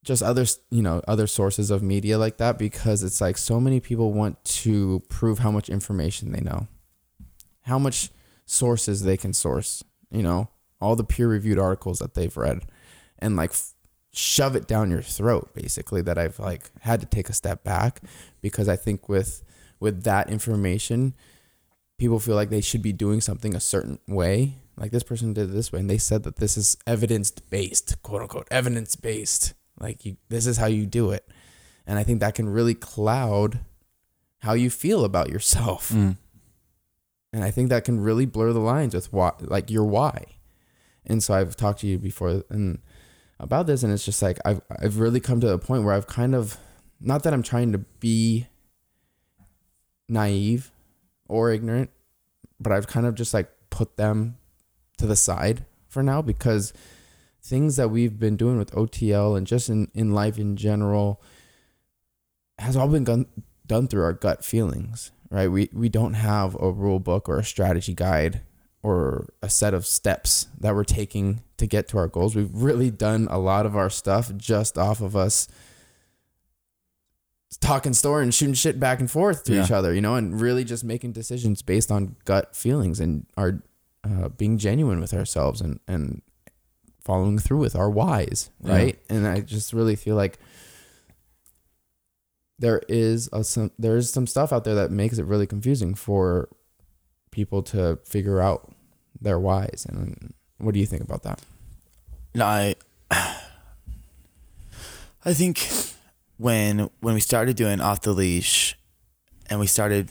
just 0.05 0.23
other 0.23 0.45
you 0.71 0.83
know 0.83 1.03
other 1.09 1.27
sources 1.27 1.73
of 1.73 1.83
media 1.83 2.17
like 2.17 2.37
that 2.37 2.57
because 2.57 3.03
it's 3.03 3.21
like 3.21 3.37
so 3.37 3.59
many 3.59 3.81
people 3.81 4.13
want 4.13 4.43
to 4.45 5.03
prove 5.09 5.41
how 5.41 5.51
much 5.51 5.69
information 5.69 6.31
they 6.31 6.41
know 6.41 6.69
how 7.63 7.81
much 7.81 8.11
sources 8.47 9.03
they 9.03 9.17
can 9.17 9.33
source 9.33 9.83
you 10.11 10.23
know 10.23 10.49
all 10.81 10.97
the 10.97 11.05
peer 11.05 11.29
reviewed 11.29 11.59
articles 11.59 11.99
that 11.99 12.15
they've 12.15 12.37
read 12.37 12.63
and 13.19 13.37
like 13.37 13.51
f- 13.51 13.73
shove 14.13 14.55
it 14.55 14.67
down 14.67 14.91
your 14.91 15.03
throat 15.03 15.51
basically 15.55 16.03
that 16.03 16.19
I've 16.19 16.39
like 16.39 16.71
had 16.81 17.01
to 17.01 17.07
take 17.07 17.29
a 17.29 17.33
step 17.33 17.65
back 17.65 18.01
because 18.41 18.69
I 18.69 18.77
think 18.77 19.09
with 19.09 19.43
with 19.81 20.05
that 20.05 20.31
information 20.31 21.15
people 21.99 22.21
feel 22.21 22.35
like 22.35 22.51
they 22.51 22.61
should 22.61 22.83
be 22.83 22.93
doing 22.93 23.21
something 23.21 23.55
a 23.55 23.61
certain 23.61 23.99
way. 24.07 24.55
Like 24.77 24.91
this 24.91 25.05
person 25.05 25.33
did 25.33 25.51
it 25.51 25.53
this 25.53 25.73
way 25.73 25.81
and 25.81 25.89
they 25.89 25.99
said 25.99 26.25
that 26.25 26.37
this 26.37 26.57
is 26.57 26.77
evidence 26.87 27.31
based 27.31 28.03
quote 28.03 28.23
unquote 28.23 28.49
evidence 28.51 28.97
based 28.97 29.55
like 29.79 30.05
you 30.05 30.17
this 30.29 30.47
is 30.47 30.59
how 30.59 30.67
you 30.67 30.87
do 30.87 31.11
it. 31.11 31.29
And 31.87 31.99
I 31.99 32.03
think 32.03 32.21
that 32.21 32.35
can 32.35 32.49
really 32.49 32.75
cloud 32.75 33.61
how 34.41 34.53
you 34.53 34.71
feel 34.71 35.05
about 35.05 35.31
yourself. 35.31 35.91
Mm. 35.91 36.17
And 37.35 37.43
I 37.43 37.51
think 37.51 37.69
that 37.69 37.85
can 37.85 37.99
really 37.99 38.27
blur 38.27 38.53
the 38.53 38.61
lines 38.61 38.95
with 38.95 39.13
what 39.13 39.51
like 39.51 39.69
your 39.69 39.85
why. 39.85 40.25
And 41.05 41.21
so 41.21 41.35
I've 41.35 41.57
talked 41.57 41.81
to 41.81 41.87
you 41.89 41.99
before 41.99 42.45
and 42.49 42.79
about 43.41 43.67
this 43.67 43.83
and 43.83 43.93
it's 43.93 44.05
just 44.05 44.23
like 44.23 44.39
I've 44.45 44.61
I've 44.71 45.01
really 45.01 45.19
come 45.19 45.41
to 45.41 45.49
a 45.49 45.59
point 45.59 45.83
where 45.83 45.95
I've 45.95 46.07
kind 46.07 46.37
of 46.37 46.57
not 47.01 47.25
that 47.25 47.35
I'm 47.35 47.43
trying 47.43 47.73
to 47.73 47.79
be 47.79 48.47
naive 50.09 50.71
or 51.27 51.51
ignorant, 51.51 51.91
but 52.61 52.73
I've 52.73 52.87
kind 52.87 53.05
of 53.05 53.17
just 53.17 53.35
like 53.35 53.51
put 53.69 53.97
them 53.97 54.37
to 54.99 55.07
the 55.07 55.17
side 55.17 55.67
for 55.89 56.05
now 56.05 56.23
because 56.23 56.73
things 57.43 57.75
that 57.75 57.89
we've 57.89 58.17
been 58.17 58.37
doing 58.37 58.59
with 58.59 58.71
OTL 58.71 59.37
and 59.37 59.45
just 59.45 59.69
in, 59.69 59.91
in 59.93 60.15
life 60.15 60.39
in 60.39 60.57
general 60.57 61.21
has 62.61 62.77
all 62.77 62.87
been 62.87 63.03
done, 63.03 63.27
done 63.67 63.89
through 63.89 64.05
our 64.05 64.13
gut 64.13 64.45
feelings, 64.45 65.11
right? 65.31 65.49
We 65.49 65.69
we 65.73 65.89
don't 65.89 66.15
have 66.15 66.55
a 66.61 66.71
rule 66.71 67.01
book 67.01 67.29
or 67.29 67.39
a 67.39 67.45
strategy 67.45 67.95
guide 67.95 68.41
or 68.83 69.29
a 69.43 69.49
set 69.49 69.73
of 69.75 69.87
steps 69.87 70.47
that 70.61 70.75
we're 70.75 70.85
taking 70.85 71.43
to 71.57 71.67
get 71.67 71.89
to 71.89 71.99
our 71.99 72.07
goals. 72.09 72.37
We've 72.37 72.51
really 72.53 72.91
done 72.91 73.27
a 73.31 73.39
lot 73.39 73.65
of 73.67 73.75
our 73.77 73.89
stuff 73.89 74.35
just 74.37 74.77
off 74.77 75.01
of 75.01 75.17
us 75.17 75.49
talking 77.61 77.93
store 77.95 78.21
and 78.21 78.35
shooting 78.35 78.55
shit 78.55 78.81
back 78.81 79.01
and 79.01 79.11
forth 79.11 79.45
to 79.45 79.55
Yeah. 79.55 79.65
each 79.65 79.71
other, 79.71 79.95
you 79.95 80.01
know, 80.01 80.17
and 80.17 80.41
really 80.41 80.65
just 80.65 80.85
making 80.85 81.13
decisions 81.13 81.63
based 81.63 81.91
on 81.91 82.17
gut 82.25 82.55
feelings 82.57 83.01
and 83.01 83.27
our 83.37 83.63
uh, 84.03 84.29
being 84.29 84.59
genuine 84.59 85.01
with 85.01 85.15
ourselves 85.15 85.61
and 85.61 85.81
and 85.89 86.21
following 87.05 87.39
through 87.39 87.59
with 87.59 87.77
our 87.77 87.89
whys, 87.91 88.51
Yeah. 88.63 88.73
right? 88.73 88.99
And 89.09 89.27
I 89.27 89.41
just 89.41 89.73
really 89.73 89.95
feel 89.97 90.17
like 90.17 90.39
there 92.59 92.83
is 92.89 93.29
a, 93.33 93.43
some 93.45 93.71
there 93.79 93.97
is 93.97 94.11
some 94.11 94.27
stuff 94.27 94.53
out 94.53 94.65
there 94.65 94.75
that 94.75 94.91
makes 94.91 95.19
it 95.19 95.25
really 95.25 95.47
confusing 95.47 95.95
for 95.95 96.49
people 97.31 97.63
to 97.63 97.99
figure 98.05 98.41
out 98.41 98.73
their 99.21 99.39
whys. 99.39 99.87
And 99.89 100.35
what 100.59 100.75
do 100.75 100.81
you 100.81 100.87
think 100.87 101.03
about 101.03 101.23
that? 101.25 101.41
No, 102.35 102.45
I 102.47 102.75
I 105.25 105.33
think 105.33 105.67
when 106.37 106.91
when 107.01 107.15
we 107.15 107.21
started 107.21 107.57
doing 107.57 107.81
off 107.81 108.03
the 108.03 108.13
leash 108.13 108.79
and 109.49 109.59
we 109.61 109.67
started 109.67 110.11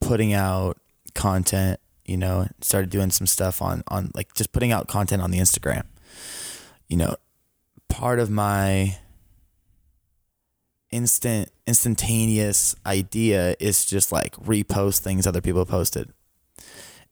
putting 0.00 0.32
out 0.32 0.78
content, 1.14 1.80
you 2.04 2.16
know, 2.16 2.48
started 2.60 2.90
doing 2.90 3.10
some 3.10 3.26
stuff 3.26 3.60
on 3.60 3.82
on 3.88 4.10
like 4.14 4.34
just 4.34 4.52
putting 4.52 4.72
out 4.72 4.88
content 4.88 5.22
on 5.22 5.30
the 5.30 5.38
Instagram. 5.38 5.84
You 6.88 6.96
know, 6.96 7.16
part 7.88 8.18
of 8.18 8.30
my 8.30 8.98
instant 10.90 11.50
instantaneous 11.66 12.74
idea 12.86 13.54
is 13.60 13.84
just 13.84 14.10
like 14.10 14.34
repost 14.36 15.00
things 15.00 15.26
other 15.26 15.40
people 15.40 15.64
posted. 15.66 16.12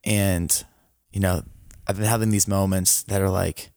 And 0.05 0.65
you 1.13 1.21
know, 1.21 1.43
I've 1.87 1.97
been 1.97 2.07
having 2.07 2.31
these 2.31 2.49
moments 2.49 3.03
that 3.05 3.21
are 3.21 3.31
like, 3.31 3.71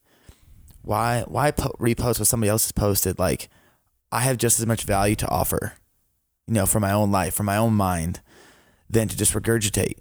why 0.82 1.24
why 1.28 1.52
po- 1.52 1.76
repost 1.80 2.20
what 2.20 2.28
somebody 2.28 2.50
else 2.50 2.66
has 2.66 2.72
posted? 2.72 3.20
Like, 3.20 3.50
I 4.12 4.22
have 4.22 4.38
just 4.38 4.60
as 4.60 4.66
much 4.66 4.84
value 4.84 5.16
to 5.16 5.30
offer, 5.30 5.74
you 6.48 6.54
know, 6.54 6.66
for 6.66 6.80
my 6.80 6.92
own 6.92 7.12
life, 7.12 7.34
for 7.34 7.44
my 7.44 7.58
own 7.58 7.74
mind, 7.74 8.22
than 8.90 9.08
to 9.08 9.18
just 9.18 9.34
regurgitate, 9.34 10.00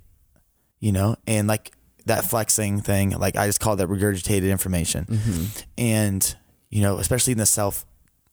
you 0.80 0.92
know, 0.92 1.16
and 1.26 1.46
like 1.46 1.72
that 2.06 2.24
flexing 2.24 2.80
thing, 2.80 3.10
like 3.10 3.36
I 3.36 3.46
just 3.46 3.60
call 3.60 3.76
that 3.76 3.88
regurgitated 3.88 4.50
information, 4.50 5.04
mm-hmm. 5.04 5.44
and 5.76 6.36
you 6.70 6.82
know, 6.82 6.98
especially 6.98 7.32
in 7.32 7.38
the 7.38 7.46
self 7.46 7.84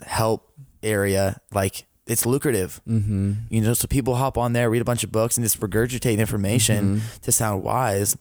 help 0.02 0.52
area, 0.86 1.42
like 1.54 1.86
it's 2.08 2.26
lucrative. 2.26 2.82
Mm-hmm. 2.88 3.34
You 3.50 3.62
know, 3.62 3.74
so 3.74 3.88
people 3.88 4.16
hop 4.16 4.38
on 4.38 4.54
there, 4.54 4.70
read 4.70 4.82
a 4.82 4.86
bunch 4.86 5.04
of 5.04 5.12
books, 5.12 5.38
and 5.38 5.44
just 5.44 5.60
regurgitate 5.60 6.20
information 6.20 7.02
to 7.24 7.32
sound 7.32 7.64
wise. 7.64 8.16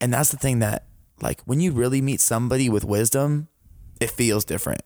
And 0.00 0.12
that's 0.12 0.30
the 0.30 0.36
thing 0.36 0.58
that, 0.58 0.86
like, 1.22 1.40
when 1.42 1.60
you 1.60 1.72
really 1.72 2.02
meet 2.02 2.20
somebody 2.20 2.68
with 2.68 2.84
wisdom, 2.84 3.48
it 4.00 4.10
feels 4.10 4.44
different. 4.44 4.82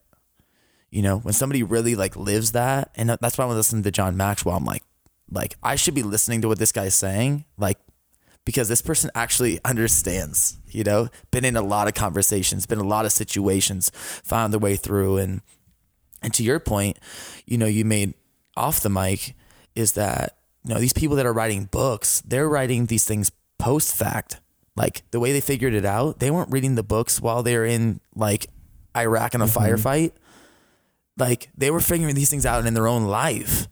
You 0.91 1.03
know, 1.03 1.19
when 1.19 1.35
somebody 1.35 1.63
really 1.63 1.95
like 1.95 2.17
lives 2.17 2.53
that, 2.53 2.91
and 2.95 3.11
that's 3.11 3.37
why 3.37 3.45
when 3.45 3.55
I 3.55 3.59
listen 3.59 3.83
to 3.83 3.91
John 3.91 4.17
Maxwell, 4.17 4.57
I'm 4.57 4.65
like, 4.65 4.85
like 5.31 5.57
I 5.63 5.75
should 5.75 5.95
be 5.95 6.03
listening 6.03 6.41
to 6.43 6.49
what 6.49 6.59
this 6.59 6.73
guy's 6.73 6.95
saying, 6.95 7.45
like, 7.59 7.79
because 8.45 8.69
this 8.69 8.81
person 8.81 9.11
actually 9.15 9.61
understands. 9.65 10.59
You 10.69 10.85
know, 10.85 11.09
been 11.31 11.45
in 11.45 11.57
a 11.57 11.63
lot 11.63 11.89
of 11.89 11.95
conversations, 11.95 12.67
been 12.67 12.79
in 12.79 12.85
a 12.85 12.89
lot 12.89 13.05
of 13.05 13.13
situations, 13.13 13.91
found 13.95 14.53
their 14.53 14.61
way 14.61 14.77
through, 14.77 15.19
and 15.19 15.43
and 16.23 16.33
to 16.35 16.43
your 16.43 16.59
point, 16.59 16.99
you 17.47 17.59
know, 17.59 17.67
you 17.67 17.85
made 17.85 18.15
off 18.57 18.81
the 18.81 18.91
mic 18.91 19.35
is 19.75 19.93
that 19.93 20.39
you 20.65 20.75
know 20.75 20.81
these 20.81 20.93
people 20.93 21.17
that 21.17 21.27
are 21.27 21.33
writing 21.33 21.67
books, 21.67 22.23
they're 22.27 22.49
writing 22.49 22.87
these 22.87 23.05
things 23.05 23.31
post 23.59 23.95
fact. 23.95 24.41
Like 24.77 25.03
the 25.11 25.21
way 25.21 25.33
they 25.33 25.41
figured 25.41 25.75
it 25.75 25.85
out, 25.85 26.21
they 26.21 26.31
weren't 26.31 26.53
reading 26.53 26.77
the 26.77 26.85
books 26.85 27.21
while 27.21 27.43
they're 27.43 27.65
in 27.65 28.01
like 28.15 28.47
Iraq 28.97 29.35
in 29.35 29.41
a 29.41 29.47
mm-hmm. 29.47 29.59
firefight. 29.59 30.13
Like 31.17 31.51
they 31.57 31.71
were 31.71 31.81
figuring 31.81 32.15
these 32.15 32.31
things 32.31 32.47
out 32.47 32.65
in 32.65 32.75
their 32.75 32.87
own 32.87 33.05
life. 33.05 33.67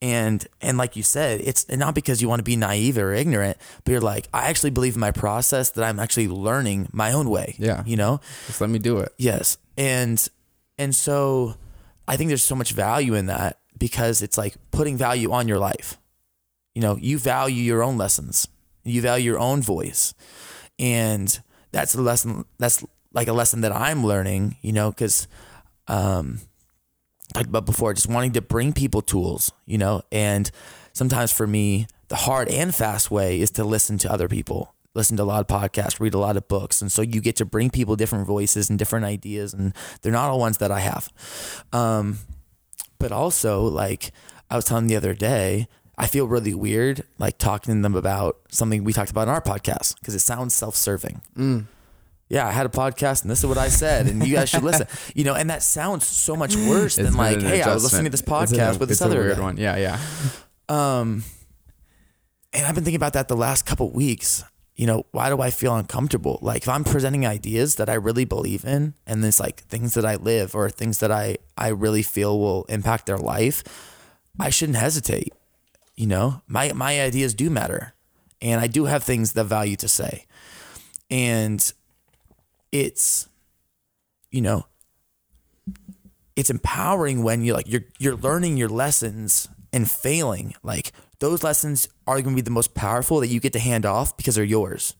And 0.00 0.46
and 0.60 0.76
like 0.76 0.96
you 0.96 1.02
said, 1.02 1.40
it's 1.40 1.68
not 1.68 1.94
because 1.94 2.20
you 2.20 2.28
want 2.28 2.40
to 2.40 2.44
be 2.44 2.56
naive 2.56 2.98
or 2.98 3.12
ignorant, 3.12 3.56
but 3.84 3.92
you're 3.92 4.00
like, 4.00 4.28
I 4.32 4.48
actually 4.48 4.70
believe 4.70 4.94
in 4.94 5.00
my 5.00 5.12
process 5.12 5.70
that 5.70 5.84
I'm 5.84 5.98
actually 5.98 6.28
learning 6.28 6.88
my 6.92 7.12
own 7.12 7.30
way. 7.30 7.56
Yeah. 7.58 7.82
You 7.86 7.96
know? 7.96 8.20
Just 8.46 8.60
let 8.60 8.70
me 8.70 8.78
do 8.78 8.98
it. 8.98 9.12
Yes. 9.16 9.58
And 9.76 10.24
and 10.78 10.94
so 10.94 11.56
I 12.06 12.16
think 12.16 12.28
there's 12.28 12.42
so 12.42 12.54
much 12.54 12.72
value 12.72 13.14
in 13.14 13.26
that 13.26 13.58
because 13.78 14.22
it's 14.22 14.38
like 14.38 14.56
putting 14.70 14.96
value 14.96 15.32
on 15.32 15.48
your 15.48 15.58
life. 15.58 15.98
You 16.74 16.82
know, 16.82 16.96
you 16.96 17.18
value 17.18 17.62
your 17.62 17.82
own 17.82 17.96
lessons. 17.96 18.48
You 18.84 19.00
value 19.00 19.30
your 19.32 19.38
own 19.38 19.62
voice. 19.62 20.14
And 20.78 21.38
that's 21.72 21.94
a 21.94 22.02
lesson 22.02 22.44
that's 22.58 22.84
like 23.12 23.28
a 23.28 23.32
lesson 23.32 23.62
that 23.62 23.72
I'm 23.72 24.04
learning, 24.04 24.56
you 24.60 24.72
know, 24.72 24.92
cuz 24.92 25.28
um 25.88 26.40
talked 27.32 27.46
about 27.46 27.66
before, 27.66 27.94
just 27.94 28.08
wanting 28.08 28.32
to 28.32 28.42
bring 28.42 28.72
people 28.72 29.02
tools, 29.02 29.52
you 29.66 29.78
know, 29.78 30.02
and 30.12 30.50
sometimes 30.92 31.32
for 31.32 31.46
me, 31.46 31.86
the 32.08 32.16
hard 32.16 32.48
and 32.48 32.74
fast 32.74 33.10
way 33.10 33.40
is 33.40 33.50
to 33.52 33.64
listen 33.64 33.98
to 33.98 34.12
other 34.12 34.28
people, 34.28 34.73
listen 34.94 35.16
to 35.16 35.22
a 35.22 35.24
lot 35.24 35.40
of 35.40 35.46
podcasts, 35.46 36.00
read 36.00 36.14
a 36.14 36.18
lot 36.18 36.36
of 36.36 36.46
books. 36.48 36.80
And 36.80 36.90
so 36.90 37.02
you 37.02 37.20
get 37.20 37.36
to 37.36 37.44
bring 37.44 37.68
people 37.70 37.96
different 37.96 38.26
voices 38.26 38.70
and 38.70 38.78
different 38.78 39.04
ideas, 39.04 39.52
and 39.52 39.74
they're 40.02 40.12
not 40.12 40.30
all 40.30 40.38
ones 40.38 40.58
that 40.58 40.70
I 40.70 40.80
have. 40.80 41.08
Um, 41.72 42.18
but 42.98 43.12
also 43.12 43.62
like 43.62 44.12
I 44.50 44.56
was 44.56 44.64
telling 44.64 44.86
the 44.86 44.96
other 44.96 45.14
day, 45.14 45.66
I 45.98 46.06
feel 46.06 46.26
really 46.26 46.54
weird 46.54 47.02
like 47.18 47.38
talking 47.38 47.74
to 47.74 47.80
them 47.82 47.94
about 47.94 48.38
something 48.50 48.82
we 48.84 48.92
talked 48.92 49.10
about 49.10 49.22
in 49.28 49.28
our 49.34 49.40
podcast 49.42 49.98
because 50.00 50.14
it 50.14 50.20
sounds 50.20 50.54
self-serving. 50.54 51.20
Mm. 51.36 51.66
Yeah, 52.28 52.46
I 52.48 52.52
had 52.52 52.64
a 52.66 52.70
podcast 52.70 53.22
and 53.22 53.30
this 53.30 53.40
is 53.40 53.46
what 53.46 53.58
I 53.58 53.68
said, 53.68 54.06
and 54.06 54.26
you 54.26 54.34
guys 54.34 54.48
should 54.48 54.62
listen. 54.64 54.86
You 55.14 55.24
know, 55.24 55.34
and 55.34 55.50
that 55.50 55.62
sounds 55.62 56.06
so 56.06 56.34
much 56.34 56.56
worse 56.56 56.98
It's 56.98 57.08
than 57.10 57.16
like, 57.18 57.36
an 57.36 57.44
hey, 57.44 57.62
I 57.62 57.72
was 57.74 57.84
listening 57.84 58.04
to 58.04 58.10
this 58.10 58.20
adjustment. 58.22 58.50
It's 58.50 58.58
a- 58.58 58.64
podcast 58.64 58.80
with 58.80 58.88
this 58.88 58.96
it's 58.98 59.02
a 59.02 59.04
other 59.06 59.20
weird 59.20 59.36
guy. 59.36 59.42
one. 59.42 59.56
Yeah, 59.58 59.76
yeah. 59.76 59.98
Um, 60.68 61.22
and 62.52 62.66
I've 62.66 62.74
been 62.74 62.84
thinking 62.84 62.96
about 62.96 63.12
that 63.12 63.28
the 63.28 63.36
last 63.36 63.66
couple 63.66 63.90
weeks. 63.92 64.42
You 64.76 64.86
know, 64.86 65.06
why 65.12 65.28
do 65.28 65.40
I 65.40 65.50
feel 65.50 65.76
uncomfortable? 65.76 66.38
Like 66.42 66.62
if 66.62 66.68
I'm 66.68 66.82
presenting 66.82 67.24
ideas 67.24 67.76
that 67.76 67.88
I 67.88 67.94
really 67.94 68.24
believe 68.24 68.64
in, 68.64 68.94
and 69.06 69.24
it's 69.24 69.38
like 69.38 69.60
things 69.62 69.94
that 69.94 70.04
I 70.04 70.16
live 70.16 70.54
or 70.54 70.68
things 70.68 70.98
that 70.98 71.12
I 71.12 71.38
I 71.56 71.68
really 71.68 72.02
feel 72.02 72.38
will 72.38 72.64
impact 72.64 73.06
their 73.06 73.18
life, 73.18 73.62
I 74.38 74.50
shouldn't 74.50 74.78
hesitate. 74.78 75.32
You 75.94 76.08
know, 76.08 76.42
my 76.48 76.72
my 76.72 77.00
ideas 77.00 77.34
do 77.34 77.50
matter, 77.50 77.94
and 78.42 78.60
I 78.60 78.66
do 78.66 78.86
have 78.86 79.04
things 79.04 79.32
that 79.34 79.44
value 79.44 79.76
to 79.76 79.86
say, 79.86 80.26
and 81.08 81.72
it's, 82.72 83.28
you 84.32 84.40
know, 84.40 84.66
it's 86.34 86.50
empowering 86.50 87.22
when 87.22 87.44
you're 87.44 87.54
like 87.54 87.68
you're 87.68 87.84
you're 87.98 88.16
learning 88.16 88.56
your 88.56 88.68
lessons 88.68 89.48
and 89.72 89.88
failing. 89.88 90.54
Like 90.64 90.90
those 91.24 91.42
lessons 91.42 91.88
are 92.06 92.20
going 92.20 92.36
to 92.36 92.42
be 92.42 92.44
the 92.44 92.50
most 92.50 92.74
powerful 92.74 93.20
that 93.20 93.28
you 93.28 93.40
get 93.40 93.54
to 93.54 93.58
hand 93.58 93.86
off 93.86 94.14
because 94.14 94.34
they're 94.34 94.44
yours. 94.44 94.94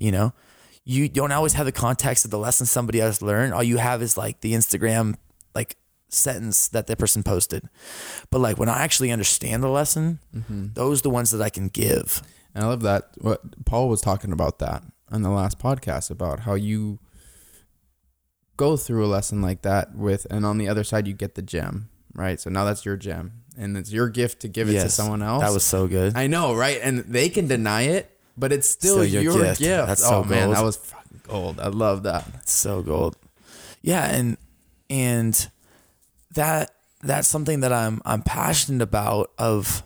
You 0.00 0.10
know, 0.10 0.32
you 0.84 1.08
don't 1.08 1.30
always 1.30 1.52
have 1.52 1.64
the 1.64 1.70
context 1.70 2.24
of 2.24 2.32
the 2.32 2.38
lesson 2.38 2.66
somebody 2.66 3.00
else 3.00 3.22
learned. 3.22 3.54
All 3.54 3.62
you 3.62 3.76
have 3.76 4.02
is 4.02 4.16
like 4.16 4.40
the 4.40 4.52
Instagram 4.52 5.14
like 5.54 5.76
sentence 6.08 6.66
that 6.68 6.88
that 6.88 6.98
person 6.98 7.22
posted. 7.22 7.68
But 8.30 8.40
like 8.40 8.58
when 8.58 8.68
I 8.68 8.82
actually 8.82 9.12
understand 9.12 9.62
the 9.62 9.68
lesson, 9.68 10.18
mm-hmm. 10.34 10.72
those 10.74 11.00
are 11.00 11.02
the 11.04 11.10
ones 11.10 11.30
that 11.30 11.40
I 11.40 11.50
can 11.50 11.68
give. 11.68 12.20
And 12.52 12.64
I 12.64 12.66
love 12.66 12.82
that. 12.82 13.10
What 13.18 13.64
Paul 13.64 13.88
was 13.88 14.00
talking 14.00 14.32
about 14.32 14.58
that 14.58 14.82
on 15.08 15.22
the 15.22 15.30
last 15.30 15.60
podcast 15.60 16.10
about 16.10 16.40
how 16.40 16.54
you 16.54 16.98
go 18.56 18.76
through 18.76 19.04
a 19.04 19.06
lesson 19.06 19.40
like 19.40 19.62
that 19.62 19.94
with, 19.94 20.26
and 20.30 20.44
on 20.44 20.58
the 20.58 20.68
other 20.68 20.82
side 20.82 21.06
you 21.06 21.14
get 21.14 21.36
the 21.36 21.42
gem, 21.42 21.90
right? 22.12 22.40
So 22.40 22.50
now 22.50 22.64
that's 22.64 22.84
your 22.84 22.96
gem, 22.96 23.41
and 23.56 23.76
it's 23.76 23.92
your 23.92 24.08
gift 24.08 24.40
to 24.40 24.48
give 24.48 24.68
it 24.68 24.74
to 24.74 24.88
someone 24.88 25.22
else. 25.22 25.42
That 25.42 25.52
was 25.52 25.64
so 25.64 25.86
good. 25.86 26.16
I 26.16 26.26
know, 26.26 26.54
right? 26.54 26.78
And 26.82 27.00
they 27.00 27.28
can 27.28 27.46
deny 27.46 27.82
it, 27.82 28.10
but 28.36 28.52
it's 28.52 28.68
still, 28.68 28.94
Still 28.94 29.04
your 29.04 29.22
your, 29.22 29.38
gift. 29.42 29.60
gift. 29.60 29.86
That's 29.86 30.04
oh 30.04 30.22
so 30.22 30.24
man, 30.24 30.44
gold. 30.46 30.56
that 30.56 30.64
was 30.64 30.76
fucking 30.76 31.20
gold. 31.26 31.60
I 31.60 31.68
love 31.68 32.02
that. 32.04 32.48
so 32.48 32.82
gold. 32.82 33.16
Yeah, 33.82 34.04
and 34.10 34.36
and 34.88 35.48
that 36.34 36.74
that's 37.02 37.28
something 37.28 37.60
that 37.60 37.72
I'm 37.72 38.00
I'm 38.04 38.22
passionate 38.22 38.82
about 38.82 39.32
of 39.38 39.82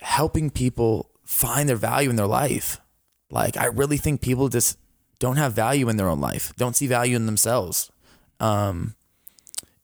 helping 0.00 0.50
people 0.50 1.10
find 1.24 1.68
their 1.68 1.76
value 1.76 2.10
in 2.10 2.16
their 2.16 2.26
life. 2.26 2.80
Like 3.30 3.56
I 3.56 3.66
really 3.66 3.96
think 3.96 4.20
people 4.20 4.48
just 4.48 4.78
don't 5.18 5.36
have 5.36 5.52
value 5.52 5.88
in 5.88 5.96
their 5.96 6.08
own 6.08 6.20
life, 6.20 6.52
don't 6.56 6.76
see 6.76 6.86
value 6.86 7.16
in 7.16 7.26
themselves. 7.26 7.90
Um 8.40 8.94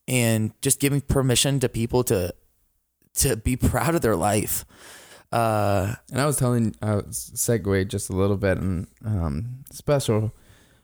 and 0.07 0.51
just 0.61 0.79
giving 0.79 1.01
permission 1.01 1.59
to 1.59 1.69
people 1.69 2.03
to 2.05 2.33
to 3.15 3.35
be 3.35 3.55
proud 3.55 3.95
of 3.95 4.01
their 4.01 4.15
life. 4.15 4.65
Uh 5.31 5.95
And 6.11 6.21
I 6.21 6.25
was 6.25 6.37
telling, 6.37 6.75
uh, 6.81 7.01
segue 7.09 7.87
just 7.87 8.09
a 8.09 8.13
little 8.13 8.37
bit, 8.37 8.57
and 8.57 8.87
um, 9.03 9.63
special 9.71 10.33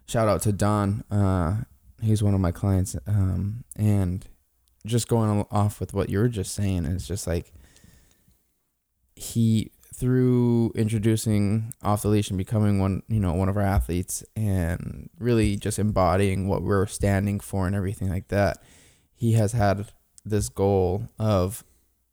shout 0.08 0.28
out 0.28 0.42
to 0.44 0.52
Don. 0.52 1.04
Uh, 1.12 1.64
he's 2.02 2.24
one 2.24 2.34
of 2.34 2.40
my 2.42 2.52
clients, 2.52 2.96
um, 3.08 3.64
and 3.76 4.26
just 4.86 5.08
going 5.08 5.46
off 5.52 5.80
with 5.80 5.94
what 5.94 6.10
you 6.10 6.20
were 6.20 6.28
just 6.28 6.56
saying, 6.56 6.86
it's 6.86 7.08
just 7.08 7.28
like 7.28 7.54
he 9.16 9.72
through 9.94 10.72
introducing 10.74 11.72
off 11.84 12.02
the 12.02 12.08
leash 12.08 12.30
and 12.30 12.38
becoming 12.38 12.80
one, 12.80 13.04
you 13.08 13.20
know, 13.20 13.34
one 13.34 13.50
of 13.50 13.56
our 13.56 13.62
athletes, 13.62 14.24
and 14.36 15.10
really 15.20 15.56
just 15.56 15.78
embodying 15.78 16.48
what 16.48 16.64
we're 16.64 16.88
standing 16.88 17.40
for 17.40 17.68
and 17.68 17.76
everything 17.76 18.10
like 18.10 18.30
that. 18.30 18.64
He 19.22 19.34
has 19.34 19.52
had 19.52 19.86
this 20.26 20.50
goal 20.50 21.08
of, 21.20 21.64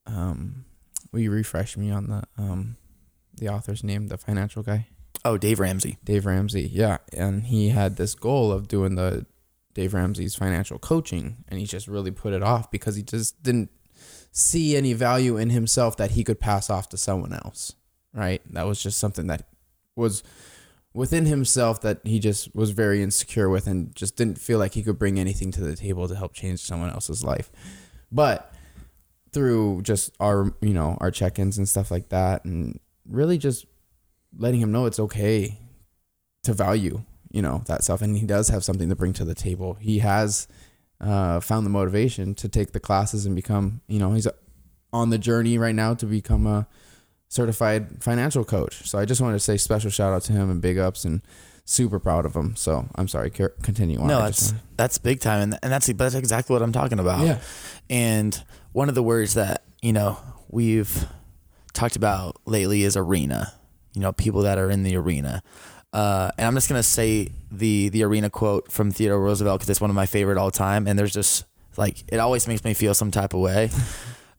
um, 0.07 0.67
will 1.11 1.21
you 1.21 1.31
refresh 1.31 1.77
me 1.77 1.91
on 1.91 2.09
the 2.09 2.23
um 2.37 2.77
the 3.35 3.49
author's 3.49 3.83
name, 3.83 4.09
the 4.09 4.19
financial 4.19 4.63
guy? 4.63 4.89
oh, 5.25 5.39
Dave 5.39 5.61
Ramsey. 5.61 5.99
Dave 6.05 6.27
Ramsey. 6.27 6.69
Yeah. 6.73 6.99
And 7.13 7.45
he 7.45 7.71
had 7.71 7.97
this 7.97 8.15
goal 8.15 8.53
of 8.53 8.69
doing 8.69 8.95
the 8.95 9.27
Dave 9.75 9.95
Ramsey's 9.95 10.35
financial 10.35 10.79
coaching 10.79 11.45
and 11.49 11.61
he 11.61 11.67
just 11.67 11.89
really 11.89 12.11
put 12.11 12.33
it 12.33 12.43
off 12.43 12.71
because 12.71 12.97
he 12.97 13.03
just 13.03 13.43
didn't 13.43 13.71
see 14.33 14.77
any 14.77 14.93
value 14.93 15.37
in 15.37 15.51
himself 15.51 15.97
that 15.97 16.13
he 16.13 16.25
could 16.25 16.41
pass 16.41 16.71
off 16.71 16.89
to 16.91 16.97
someone 16.97 17.33
else. 17.33 17.75
Right? 18.13 18.43
That 18.53 18.67
was 18.67 18.83
just 18.83 18.99
something 18.99 19.27
that 19.29 19.49
was 19.97 20.23
within 20.95 21.27
himself 21.27 21.81
that 21.83 22.01
he 22.05 22.19
just 22.19 22.55
was 22.55 22.71
very 22.71 23.03
insecure 23.03 23.49
with 23.49 23.67
and 23.67 23.95
just 23.95 24.17
didn't 24.17 24.39
feel 24.39 24.59
like 24.59 24.75
he 24.75 24.83
could 24.83 24.99
bring 24.99 25.19
anything 25.19 25.51
to 25.53 25.61
the 25.61 25.77
table 25.77 26.09
to 26.09 26.15
help 26.15 26.33
change 26.33 26.61
someone 26.61 26.91
else's 26.91 27.23
life. 27.23 27.51
But 28.11 28.53
through 29.33 29.83
just 29.83 30.11
our 30.21 30.53
you 30.61 30.73
know 30.73 30.97
our 31.01 31.11
check-ins 31.11 31.59
and 31.59 31.69
stuff 31.69 31.91
like 31.91 32.09
that 32.09 32.45
and 32.45 32.81
really 33.09 33.39
just 33.39 33.67
letting 34.37 34.61
him 34.61 34.73
know 34.73 34.87
it's 34.87 34.99
okay 34.99 35.59
to 36.43 36.53
value 36.53 37.03
you 37.31 37.43
know 37.43 37.63
that 37.67 37.85
stuff 37.85 38.03
and 38.03 38.17
he 38.17 38.27
does 38.27 38.49
have 38.49 38.65
something 38.65 38.89
to 38.89 38.97
bring 38.97 39.13
to 39.13 39.25
the 39.25 39.35
table 39.35 39.75
he 39.81 39.99
has 39.99 40.49
uh, 41.01 41.39
found 41.41 41.65
the 41.65 41.71
motivation 41.71 42.35
to 42.35 42.49
take 42.49 42.73
the 42.73 42.81
classes 42.81 43.27
and 43.27 43.37
become 43.37 43.81
you 43.87 43.99
know 43.99 44.13
he's 44.13 44.27
on 44.93 45.11
the 45.11 45.19
journey 45.19 45.59
right 45.59 45.75
now 45.75 45.95
to 45.95 46.07
become 46.07 46.47
a 46.47 46.67
certified 47.29 48.03
financial 48.03 48.45
coach 48.45 48.89
so 48.89 48.99
i 48.99 49.05
just 49.05 49.21
wanted 49.21 49.35
to 49.35 49.41
say 49.41 49.57
special 49.57 49.91
shout 49.91 50.13
out 50.13 50.23
to 50.23 50.33
him 50.33 50.51
and 50.51 50.61
big 50.63 50.79
ups 50.79 51.05
and 51.05 51.21
super 51.65 51.99
proud 51.99 52.25
of 52.25 52.35
him 52.35 52.57
so 52.57 52.87
i'm 52.95 53.07
sorry 53.07 53.31
continue 53.31 53.99
on 54.01 54.07
No, 54.09 54.21
that's 54.21 54.55
that's 54.77 54.97
big 54.99 55.21
time, 55.21 55.43
and 55.43 55.59
and 55.63 55.71
that's 55.73 55.87
that's 55.89 56.15
exactly 56.15 56.55
what 56.55 56.63
I'm 56.63 56.73
talking 56.73 56.99
about. 56.99 57.27
yeah 57.27 57.39
And 57.91 58.43
one 58.73 58.89
of 58.89 58.95
the 58.95 59.03
words 59.03 59.35
that 59.35 59.65
you 59.83 59.93
know 59.93 60.17
we've 60.49 61.07
talked 61.75 61.97
about 61.97 62.37
lately 62.47 62.83
is 62.85 62.97
arena. 62.97 63.53
You 63.93 64.01
know, 64.01 64.13
people 64.13 64.43
that 64.43 64.57
are 64.59 64.71
in 64.71 64.83
the 64.83 64.97
arena. 64.97 65.43
Uh, 65.93 66.31
and 66.39 66.47
I'm 66.47 66.55
just 66.55 66.69
gonna 66.69 66.83
say 66.83 67.29
the 67.51 67.89
the 67.91 68.03
arena 68.05 68.31
quote 68.31 68.71
from 68.73 68.91
Theodore 68.91 69.21
Roosevelt 69.21 69.59
because 69.61 69.69
it's 69.71 69.81
one 69.81 69.91
of 69.91 69.97
my 69.97 70.07
favorite 70.07 70.39
all 70.39 70.51
time. 70.51 70.87
And 70.87 70.99
there's 70.99 71.13
just 71.13 71.45
like 71.77 72.05
it 72.09 72.19
always 72.19 72.47
makes 72.49 72.65
me 72.65 72.73
feel 72.75 72.95
some 72.95 73.11
type 73.11 73.35
of 73.35 73.41
way. 73.41 73.71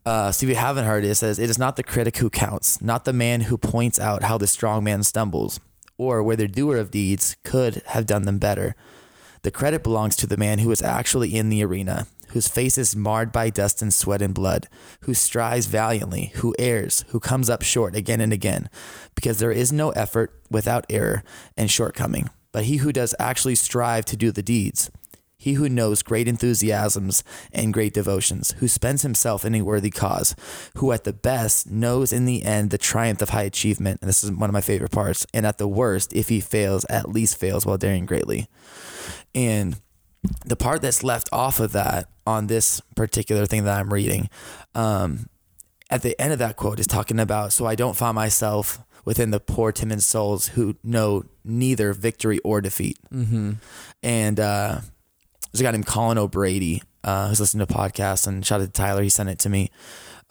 Uh, 0.06 0.32
so 0.32 0.46
if 0.46 0.50
you 0.50 0.56
haven't 0.56 0.86
heard 0.86 1.04
it, 1.04 1.10
it 1.10 1.16
says, 1.16 1.40
It 1.40 1.50
is 1.50 1.60
not 1.60 1.76
the 1.76 1.84
critic 1.84 2.18
who 2.18 2.30
counts, 2.30 2.82
not 2.82 3.06
the 3.06 3.14
man 3.14 3.42
who 3.42 3.58
points 3.58 4.00
out 4.00 4.24
how 4.24 4.38
the 4.38 4.48
strong 4.48 4.84
man 4.84 5.04
stumbles, 5.04 5.60
or 5.98 6.24
where 6.24 6.36
the 6.36 6.48
doer 6.48 6.78
of 6.78 6.92
deeds 6.92 7.36
could 7.44 7.82
have 7.88 8.06
done 8.06 8.24
them 8.24 8.40
better. 8.40 8.76
The 9.42 9.52
credit 9.52 9.84
belongs 9.84 10.16
to 10.18 10.28
the 10.28 10.38
man 10.38 10.60
who 10.60 10.72
is 10.72 10.82
actually 10.82 11.36
in 11.36 11.50
the 11.50 11.64
arena, 11.64 12.08
whose 12.30 12.48
face 12.48 12.78
is 12.78 12.96
marred 12.96 13.32
by 13.32 13.50
dust 13.50 13.82
and 13.82 13.94
sweat 13.94 14.22
and 14.22 14.34
blood, 14.34 14.68
who 15.02 15.14
strives 15.14 15.66
valiantly, 15.66 16.32
who 16.36 16.56
errs, 16.60 17.06
who 17.10 17.20
comes 17.20 17.50
up 17.50 17.62
short 17.62 17.96
again 17.96 18.22
and 18.22 18.34
again, 18.34 18.70
because 19.16 19.40
there 19.40 19.52
is 19.52 19.72
no 19.72 19.92
effort 19.92 20.34
without 20.50 20.86
error 20.90 21.24
and 21.58 21.72
shortcoming. 21.72 22.30
But 22.52 22.66
he 22.66 22.78
who 22.78 22.92
does 22.92 23.16
actually 23.20 23.56
strive 23.56 24.06
to 24.06 24.18
do 24.18 24.32
the 24.32 24.44
deeds, 24.44 24.90
he 25.40 25.54
who 25.54 25.70
knows 25.70 26.04
great 26.04 26.28
enthusiasms 26.28 27.24
and 27.54 27.74
great 27.74 27.94
devotions, 27.94 28.54
who 28.60 28.68
spends 28.68 29.04
himself 29.04 29.46
in 29.46 29.56
a 29.56 29.62
worthy 29.62 29.90
cause, 29.90 30.36
who 30.76 30.92
at 30.92 31.06
the 31.06 31.14
best 31.14 31.72
knows 31.72 32.12
in 32.12 32.26
the 32.26 32.44
end 32.44 32.70
the 32.70 32.78
triumph 32.78 33.22
of 33.22 33.30
high 33.30 33.44
achievement, 33.44 34.00
and 34.02 34.10
this 34.10 34.22
is 34.22 34.32
one 34.32 34.50
of 34.50 34.54
my 34.54 34.62
favorite 34.62 34.92
parts, 34.92 35.26
and 35.34 35.48
at 35.48 35.58
the 35.58 35.68
worst, 35.68 36.14
if 36.14 36.28
he 36.28 36.42
fails, 36.42 36.86
at 36.90 37.10
least 37.10 37.38
fails 37.38 37.66
while 37.66 37.78
daring 37.78 38.06
greatly. 38.06 38.48
And 39.34 39.78
the 40.46 40.58
part 40.58 40.82
that's 40.82 41.04
left 41.04 41.30
off 41.32 41.62
of 41.62 41.72
that 41.72 42.10
on 42.28 42.48
this 42.48 42.82
particular 42.98 43.46
thing 43.46 43.64
that 43.64 43.80
I'm 43.80 43.94
reading, 43.94 44.30
um, 44.76 45.30
at 45.90 46.02
the 46.02 46.20
end 46.22 46.34
of 46.34 46.40
that 46.40 46.58
quote 46.58 46.82
is 46.82 46.88
talking 46.88 47.18
about, 47.18 47.54
so 47.54 47.66
I 47.66 47.76
don't 47.76 47.96
find 47.96 48.14
myself 48.14 48.80
within 49.06 49.32
the 49.32 49.40
poor 49.40 49.72
timid 49.72 50.04
souls 50.04 50.50
who 50.50 50.76
know 50.84 51.24
neither 51.46 51.94
victory 51.94 52.40
or 52.40 52.60
defeat. 52.60 52.98
mm-hmm. 53.12 53.54
And 54.04 54.40
uh, 54.40 54.82
there's 55.52 55.62
a 55.62 55.64
guy 55.64 55.72
named 55.72 55.88
Colin 55.88 56.18
O'Brady 56.18 56.82
uh, 57.04 57.30
who's 57.30 57.40
listening 57.40 57.66
to 57.66 57.74
podcasts 57.74 58.28
and 58.28 58.46
shout 58.46 58.62
out 58.62 58.68
to 58.68 58.72
Tyler. 58.72 59.02
He 59.02 59.10
sent 59.10 59.30
it 59.30 59.40
to 59.40 59.50
me. 59.50 59.72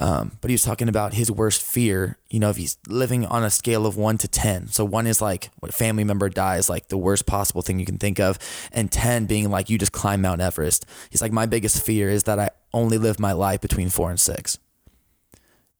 Um, 0.00 0.38
but 0.40 0.48
he 0.48 0.54
was 0.54 0.62
talking 0.62 0.88
about 0.88 1.14
his 1.14 1.28
worst 1.28 1.60
fear, 1.60 2.18
you 2.30 2.38
know, 2.38 2.50
if 2.50 2.56
he's 2.56 2.78
living 2.86 3.26
on 3.26 3.42
a 3.42 3.50
scale 3.50 3.84
of 3.84 3.96
one 3.96 4.16
to 4.18 4.28
10. 4.28 4.68
So 4.68 4.84
one 4.84 5.08
is 5.08 5.20
like 5.20 5.50
when 5.58 5.70
a 5.70 5.72
family 5.72 6.04
member 6.04 6.28
dies, 6.28 6.68
like 6.70 6.86
the 6.86 6.96
worst 6.96 7.26
possible 7.26 7.62
thing 7.62 7.80
you 7.80 7.86
can 7.86 7.98
think 7.98 8.20
of. 8.20 8.38
And 8.70 8.92
10 8.92 9.26
being 9.26 9.50
like 9.50 9.68
you 9.68 9.76
just 9.76 9.90
climb 9.90 10.22
Mount 10.22 10.40
Everest. 10.40 10.86
He's 11.10 11.20
like, 11.20 11.32
my 11.32 11.46
biggest 11.46 11.84
fear 11.84 12.10
is 12.10 12.24
that 12.24 12.38
I 12.38 12.50
only 12.72 12.96
live 12.96 13.18
my 13.18 13.32
life 13.32 13.60
between 13.60 13.88
four 13.88 14.08
and 14.08 14.20
six, 14.20 14.56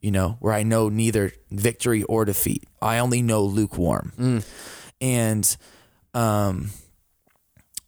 you 0.01 0.11
know, 0.11 0.37
where 0.41 0.53
I 0.53 0.65
know 0.65 0.89
neither 0.89 1.31
victory 1.53 2.03
or 2.03 2.25
defeat. 2.25 2.65
I 2.83 2.99
only 2.99 3.23
know 3.23 3.45
lukewarm. 3.45 4.13
Mm. 4.19 4.47
And, 5.01 5.57
um, 6.15 6.71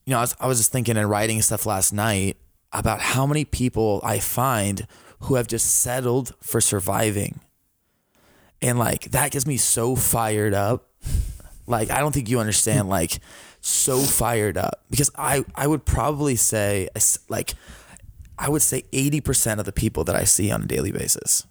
you 0.05 0.13
know, 0.13 0.19
I 0.19 0.23
was, 0.23 0.37
I 0.41 0.47
was 0.47 0.59
just 0.59 0.73
thinking 0.73 0.97
and 0.97 1.09
writing 1.09 1.41
stuff 1.43 1.67
last 1.67 1.93
night 1.93 2.37
about 2.73 3.01
how 3.01 3.27
many 3.27 3.45
people 3.45 4.01
I 4.05 4.19
find 4.19 4.87
who 5.21 5.35
have 5.35 5.47
just 5.47 5.81
settled 5.81 6.35
for 6.43 6.61
surviving. 6.61 7.41
And 8.63 8.79
like 8.79 9.11
that 9.11 9.31
gets 9.33 9.47
me 9.47 9.57
so 9.57 9.97
fired 9.97 10.55
up. 10.55 10.89
Like 11.67 11.91
I 11.91 12.01
don't 12.01 12.13
think 12.13 12.29
you 12.29 12.41
understand 12.41 12.89
like 12.89 13.21
so 13.61 13.99
fired 13.99 14.57
up 14.57 14.85
because 14.91 15.11
I 15.17 15.45
I 15.55 15.67
would 15.67 15.85
probably 15.85 16.37
say 16.37 16.89
like 17.29 17.55
I 18.39 18.49
would 18.49 18.63
say 18.63 18.85
80% 18.93 19.59
of 19.59 19.67
the 19.67 19.73
people 19.73 20.03
that 20.05 20.17
I 20.17 20.25
see 20.25 20.51
on 20.51 20.63
a 20.63 20.67
daily 20.67 20.93
basis 20.93 21.47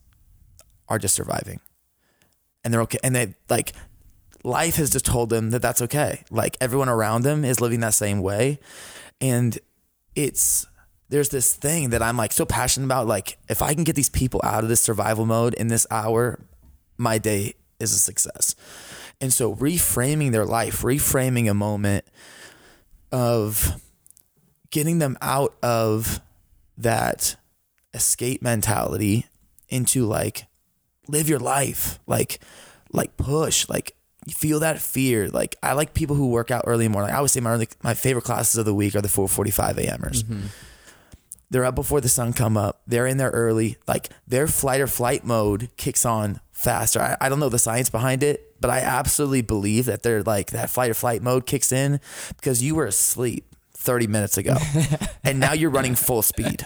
are 0.88 0.97
just 0.97 1.14
surviving. 1.14 1.60
And 2.64 2.74
they're 2.74 2.82
okay 2.82 3.00
and 3.04 3.16
they 3.16 3.36
like 3.47 3.74
life 4.43 4.75
has 4.75 4.89
just 4.89 5.05
told 5.05 5.29
them 5.29 5.49
that 5.51 5.61
that's 5.61 5.81
okay. 5.81 6.23
Like 6.29 6.57
everyone 6.61 6.89
around 6.89 7.23
them 7.23 7.43
is 7.43 7.59
living 7.59 7.79
that 7.81 7.93
same 7.93 8.21
way 8.21 8.59
and 9.21 9.57
it's 10.15 10.65
there's 11.09 11.29
this 11.29 11.55
thing 11.55 11.89
that 11.89 12.01
I'm 12.01 12.17
like 12.17 12.31
so 12.31 12.45
passionate 12.45 12.85
about. 12.85 13.07
Like, 13.07 13.37
if 13.49 13.61
I 13.61 13.73
can 13.73 13.83
get 13.83 13.95
these 13.95 14.09
people 14.09 14.39
out 14.43 14.63
of 14.63 14.69
this 14.69 14.81
survival 14.81 15.25
mode 15.25 15.55
in 15.55 15.67
this 15.67 15.85
hour, 15.91 16.39
my 16.97 17.17
day 17.17 17.55
is 17.79 17.93
a 17.93 17.99
success. 17.99 18.55
And 19.19 19.33
so, 19.33 19.55
reframing 19.55 20.31
their 20.31 20.45
life, 20.45 20.81
reframing 20.81 21.49
a 21.49 21.53
moment 21.53 22.05
of 23.11 23.81
getting 24.69 24.99
them 24.99 25.17
out 25.21 25.55
of 25.63 26.21
that 26.77 27.35
escape 27.93 28.43
mentality 28.43 29.25
into 29.67 30.05
like 30.05 30.45
live 31.07 31.27
your 31.27 31.39
life, 31.39 31.99
like, 32.05 32.39
like 32.91 33.17
push, 33.17 33.67
like 33.67 33.95
feel 34.30 34.59
that 34.61 34.80
fear. 34.80 35.27
Like 35.30 35.55
I 35.61 35.73
like 35.73 35.93
people 35.93 36.15
who 36.15 36.27
work 36.27 36.51
out 36.51 36.63
early 36.67 36.86
in 36.86 36.91
the 36.91 36.97
morning. 36.97 37.13
I 37.13 37.17
always 37.17 37.32
say 37.32 37.39
my 37.39 37.51
early, 37.51 37.67
my 37.84 37.93
favorite 37.93 38.23
classes 38.23 38.57
of 38.57 38.65
the 38.65 38.73
week 38.73 38.95
are 38.95 39.01
the 39.01 39.07
4:45 39.07 39.77
a.m.ers. 39.77 40.23
Mm-hmm. 40.23 40.47
They're 41.51 41.65
up 41.65 41.75
before 41.75 41.99
the 41.99 42.09
sun 42.09 42.34
come 42.34 42.57
up. 42.57 42.82
They're 42.86 43.07
in 43.07 43.17
there 43.17 43.32
early. 43.32 43.77
Like 43.88 44.09
their 44.27 44.47
flight 44.47 44.82
or 44.82 44.88
flight 44.88 45.25
mode 45.25 45.69
kicks 45.77 46.05
on 46.05 46.39
faster. 46.51 46.99
I, 46.99 47.17
I 47.19 47.30
don't 47.30 47.39
know 47.39 47.49
the 47.49 47.57
science 47.57 47.89
behind 47.89 48.21
it, 48.21 48.55
but 48.61 48.69
I 48.69 48.80
absolutely 48.80 49.41
believe 49.41 49.86
that 49.86 50.03
they're 50.03 50.21
like 50.21 50.51
that 50.51 50.69
flight 50.69 50.91
or 50.91 50.93
flight 50.93 51.21
mode 51.23 51.45
kicks 51.45 51.71
in 51.71 51.99
because 52.36 52.61
you 52.61 52.75
were 52.75 52.86
asleep 52.86 53.45
30 53.73 54.07
minutes 54.07 54.38
ago 54.38 54.57
and 55.23 55.39
now 55.39 55.53
you're 55.53 55.69
running 55.69 55.95
full 55.95 56.21
speed. 56.21 56.65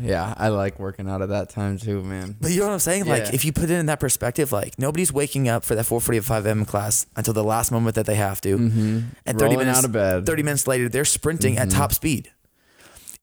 Yeah, 0.00 0.32
I 0.36 0.48
like 0.48 0.78
working 0.78 1.08
out 1.08 1.22
at 1.22 1.28
that 1.28 1.50
time 1.50 1.78
too, 1.78 2.02
man. 2.02 2.36
But 2.40 2.52
you 2.52 2.60
know 2.60 2.66
what 2.66 2.72
I'm 2.72 2.78
saying? 2.78 3.04
Like 3.06 3.24
yeah. 3.24 3.30
if 3.34 3.44
you 3.44 3.52
put 3.52 3.64
it 3.64 3.70
in 3.70 3.86
that 3.86 4.00
perspective, 4.00 4.50
like 4.52 4.78
nobody's 4.78 5.12
waking 5.12 5.48
up 5.48 5.64
for 5.64 5.74
that 5.74 5.84
4:45 5.84 6.46
a.m. 6.46 6.64
class 6.64 7.06
until 7.16 7.34
the 7.34 7.44
last 7.44 7.70
moment 7.70 7.96
that 7.96 8.06
they 8.06 8.14
have 8.14 8.40
to, 8.42 8.56
mm-hmm. 8.56 9.00
and 9.26 9.38
30 9.38 9.42
Rolling 9.42 9.58
minutes 9.58 9.78
out 9.78 9.84
of 9.84 9.92
bed. 9.92 10.26
30 10.26 10.42
minutes 10.42 10.66
later, 10.66 10.88
they're 10.88 11.04
sprinting 11.04 11.54
mm-hmm. 11.54 11.64
at 11.64 11.70
top 11.70 11.92
speed 11.92 12.30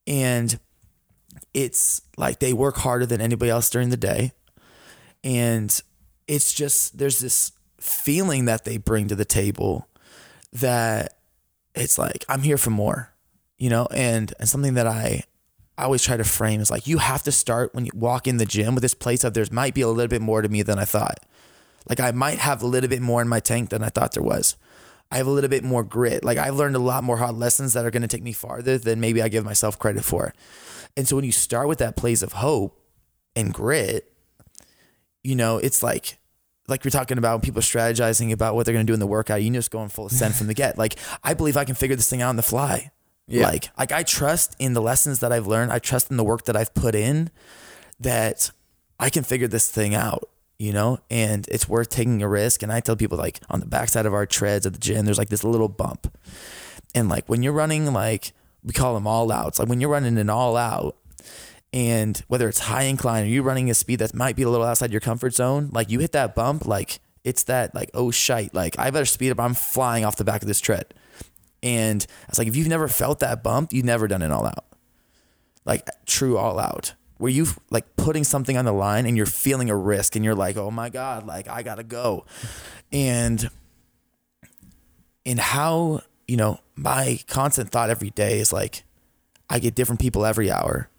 and 0.06 0.58
it's 1.52 2.02
like 2.16 2.40
they 2.40 2.52
work 2.52 2.76
harder 2.76 3.06
than 3.06 3.20
anybody 3.20 3.50
else 3.50 3.70
during 3.70 3.90
the 3.90 3.96
day 3.96 4.32
and 5.22 5.82
it's 6.26 6.52
just 6.52 6.98
there's 6.98 7.18
this 7.18 7.52
feeling 7.78 8.46
that 8.46 8.64
they 8.64 8.76
bring 8.76 9.08
to 9.08 9.14
the 9.14 9.24
table 9.24 9.88
that 10.52 11.18
it's 11.74 11.98
like 11.98 12.24
I'm 12.28 12.42
here 12.42 12.58
for 12.58 12.70
more 12.70 13.12
you 13.58 13.70
know 13.70 13.86
and 13.90 14.32
and 14.38 14.48
something 14.48 14.74
that 14.74 14.86
I 14.86 15.24
I 15.76 15.84
always 15.84 16.02
try 16.02 16.16
to 16.16 16.24
frame 16.24 16.60
is 16.60 16.70
like 16.70 16.86
you 16.86 16.98
have 16.98 17.22
to 17.24 17.32
start 17.32 17.74
when 17.74 17.84
you 17.84 17.92
walk 17.94 18.26
in 18.26 18.36
the 18.36 18.46
gym 18.46 18.74
with 18.74 18.82
this 18.82 18.94
place 18.94 19.24
of 19.24 19.34
there's 19.34 19.50
might 19.50 19.74
be 19.74 19.80
a 19.80 19.88
little 19.88 20.08
bit 20.08 20.22
more 20.22 20.42
to 20.42 20.48
me 20.48 20.62
than 20.62 20.78
I 20.78 20.84
thought 20.84 21.20
like 21.88 22.00
I 22.00 22.12
might 22.12 22.38
have 22.38 22.62
a 22.62 22.66
little 22.66 22.88
bit 22.88 23.02
more 23.02 23.20
in 23.20 23.28
my 23.28 23.40
tank 23.40 23.70
than 23.70 23.82
I 23.82 23.88
thought 23.88 24.12
there 24.12 24.22
was 24.22 24.56
I 25.10 25.18
have 25.18 25.26
a 25.26 25.30
little 25.30 25.50
bit 25.50 25.62
more 25.62 25.84
grit. 25.84 26.24
Like 26.24 26.38
I've 26.38 26.56
learned 26.56 26.76
a 26.76 26.80
lot 26.80 27.04
more 27.04 27.18
hard 27.18 27.36
lessons 27.36 27.72
that 27.74 27.84
are 27.84 27.90
going 27.90 28.02
to 28.02 28.08
take 28.08 28.22
me 28.22 28.32
farther 28.32 28.78
than 28.78 29.00
maybe 29.00 29.22
I 29.22 29.28
give 29.28 29.44
myself 29.44 29.78
credit 29.78 30.04
for. 30.04 30.34
And 30.96 31.06
so 31.06 31.16
when 31.16 31.24
you 31.24 31.32
start 31.32 31.68
with 31.68 31.78
that 31.78 31.96
place 31.96 32.22
of 32.22 32.32
hope 32.32 32.80
and 33.36 33.52
grit, 33.52 34.12
you 35.22 35.36
know, 35.36 35.58
it's 35.58 35.82
like 35.82 36.18
like 36.66 36.82
you're 36.82 36.90
talking 36.90 37.18
about 37.18 37.42
people 37.42 37.60
strategizing 37.60 38.32
about 38.32 38.54
what 38.54 38.64
they're 38.64 38.72
going 38.72 38.86
to 38.86 38.90
do 38.90 38.94
in 38.94 39.00
the 39.00 39.06
workout. 39.06 39.42
You 39.42 39.52
just 39.52 39.70
going 39.70 39.88
full 39.88 40.08
send 40.08 40.34
from 40.34 40.46
the 40.46 40.54
get. 40.54 40.78
Like 40.78 40.96
I 41.22 41.34
believe 41.34 41.56
I 41.56 41.64
can 41.64 41.74
figure 41.74 41.96
this 41.96 42.08
thing 42.08 42.22
out 42.22 42.30
on 42.30 42.36
the 42.36 42.42
fly. 42.42 42.90
Yeah. 43.26 43.46
Like 43.46 43.70
like 43.78 43.92
I 43.92 44.02
trust 44.02 44.56
in 44.58 44.74
the 44.74 44.82
lessons 44.82 45.20
that 45.20 45.32
I've 45.32 45.46
learned. 45.46 45.72
I 45.72 45.78
trust 45.78 46.10
in 46.10 46.16
the 46.16 46.24
work 46.24 46.44
that 46.44 46.56
I've 46.56 46.74
put 46.74 46.94
in 46.94 47.30
that 48.00 48.50
I 49.00 49.10
can 49.10 49.24
figure 49.24 49.48
this 49.48 49.70
thing 49.70 49.94
out 49.94 50.28
you 50.58 50.72
know, 50.72 50.98
and 51.10 51.46
it's 51.48 51.68
worth 51.68 51.88
taking 51.88 52.22
a 52.22 52.28
risk. 52.28 52.62
And 52.62 52.72
I 52.72 52.80
tell 52.80 52.96
people 52.96 53.18
like 53.18 53.40
on 53.50 53.60
the 53.60 53.66
backside 53.66 54.06
of 54.06 54.14
our 54.14 54.26
treads 54.26 54.66
at 54.66 54.72
the 54.72 54.78
gym, 54.78 55.04
there's 55.04 55.18
like 55.18 55.28
this 55.28 55.44
little 55.44 55.68
bump. 55.68 56.16
And 56.94 57.08
like 57.08 57.28
when 57.28 57.42
you're 57.42 57.52
running, 57.52 57.92
like 57.92 58.32
we 58.62 58.72
call 58.72 58.94
them 58.94 59.06
all 59.06 59.30
outs, 59.32 59.58
like 59.58 59.68
when 59.68 59.80
you're 59.80 59.90
running 59.90 60.16
an 60.16 60.30
all 60.30 60.56
out, 60.56 60.96
and 61.72 62.22
whether 62.28 62.48
it's 62.48 62.60
high 62.60 62.84
incline 62.84 63.24
or 63.24 63.26
you're 63.26 63.42
running 63.42 63.68
a 63.68 63.74
speed 63.74 63.98
that 63.98 64.14
might 64.14 64.36
be 64.36 64.42
a 64.42 64.48
little 64.48 64.64
outside 64.64 64.92
your 64.92 65.00
comfort 65.00 65.34
zone, 65.34 65.70
like 65.72 65.90
you 65.90 65.98
hit 65.98 66.12
that 66.12 66.34
bump, 66.34 66.66
like 66.66 67.00
it's 67.24 67.42
that 67.44 67.74
like 67.74 67.90
oh 67.94 68.10
shite, 68.10 68.54
like 68.54 68.78
I 68.78 68.90
better 68.90 69.04
speed 69.04 69.32
up, 69.32 69.40
I'm 69.40 69.54
flying 69.54 70.04
off 70.04 70.16
the 70.16 70.24
back 70.24 70.42
of 70.42 70.48
this 70.48 70.60
tread. 70.60 70.94
And 71.64 72.06
it's 72.28 72.38
like 72.38 72.46
if 72.46 72.54
you've 72.54 72.68
never 72.68 72.86
felt 72.86 73.18
that 73.20 73.42
bump, 73.42 73.72
you've 73.72 73.84
never 73.84 74.06
done 74.06 74.22
an 74.22 74.30
all 74.30 74.46
out, 74.46 74.66
like 75.64 75.88
true 76.06 76.36
all 76.36 76.60
out 76.60 76.94
where 77.18 77.32
you 77.32 77.46
like 77.70 77.96
putting 77.96 78.22
something 78.22 78.56
on 78.56 78.64
the 78.64 78.72
line 78.72 79.06
and 79.06 79.16
you're 79.16 79.24
feeling 79.24 79.70
a 79.70 79.76
risk 79.76 80.14
and 80.14 80.24
you're 80.24 80.34
like, 80.34 80.56
oh 80.56 80.70
my 80.70 80.90
God, 80.90 81.26
like 81.26 81.48
I 81.48 81.62
gotta 81.62 81.84
go. 81.84 82.26
And 82.92 83.48
in 85.24 85.38
how, 85.38 86.02
you 86.28 86.36
know, 86.36 86.58
my 86.74 87.18
constant 87.26 87.70
thought 87.70 87.88
every 87.88 88.10
day 88.10 88.40
is 88.40 88.52
like, 88.52 88.84
I 89.48 89.58
get 89.58 89.74
different 89.74 90.00
people 90.00 90.26
every 90.26 90.50
hour. 90.50 90.90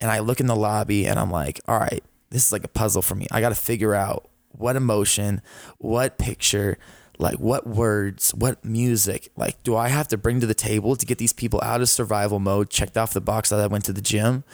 And 0.00 0.10
I 0.10 0.20
look 0.20 0.40
in 0.40 0.46
the 0.46 0.56
lobby 0.56 1.06
and 1.06 1.18
I'm 1.18 1.30
like, 1.30 1.60
all 1.66 1.78
right, 1.78 2.04
this 2.30 2.46
is 2.46 2.52
like 2.52 2.64
a 2.64 2.68
puzzle 2.68 3.02
for 3.02 3.14
me. 3.14 3.26
I 3.30 3.40
gotta 3.40 3.54
figure 3.56 3.94
out 3.94 4.28
what 4.50 4.76
emotion, 4.76 5.40
what 5.78 6.18
picture, 6.18 6.78
like 7.22 7.36
what 7.36 7.66
words, 7.66 8.34
what 8.34 8.64
music, 8.64 9.30
like 9.36 9.62
do 9.62 9.76
I 9.76 9.88
have 9.88 10.08
to 10.08 10.18
bring 10.18 10.40
to 10.40 10.46
the 10.46 10.54
table 10.54 10.96
to 10.96 11.06
get 11.06 11.18
these 11.18 11.32
people 11.32 11.60
out 11.62 11.80
of 11.80 11.88
survival 11.88 12.38
mode, 12.38 12.68
checked 12.68 12.98
off 12.98 13.14
the 13.14 13.20
box 13.20 13.48
that 13.48 13.60
I 13.60 13.66
went 13.66 13.84
to 13.86 13.92
the 13.92 14.02
gym? 14.02 14.44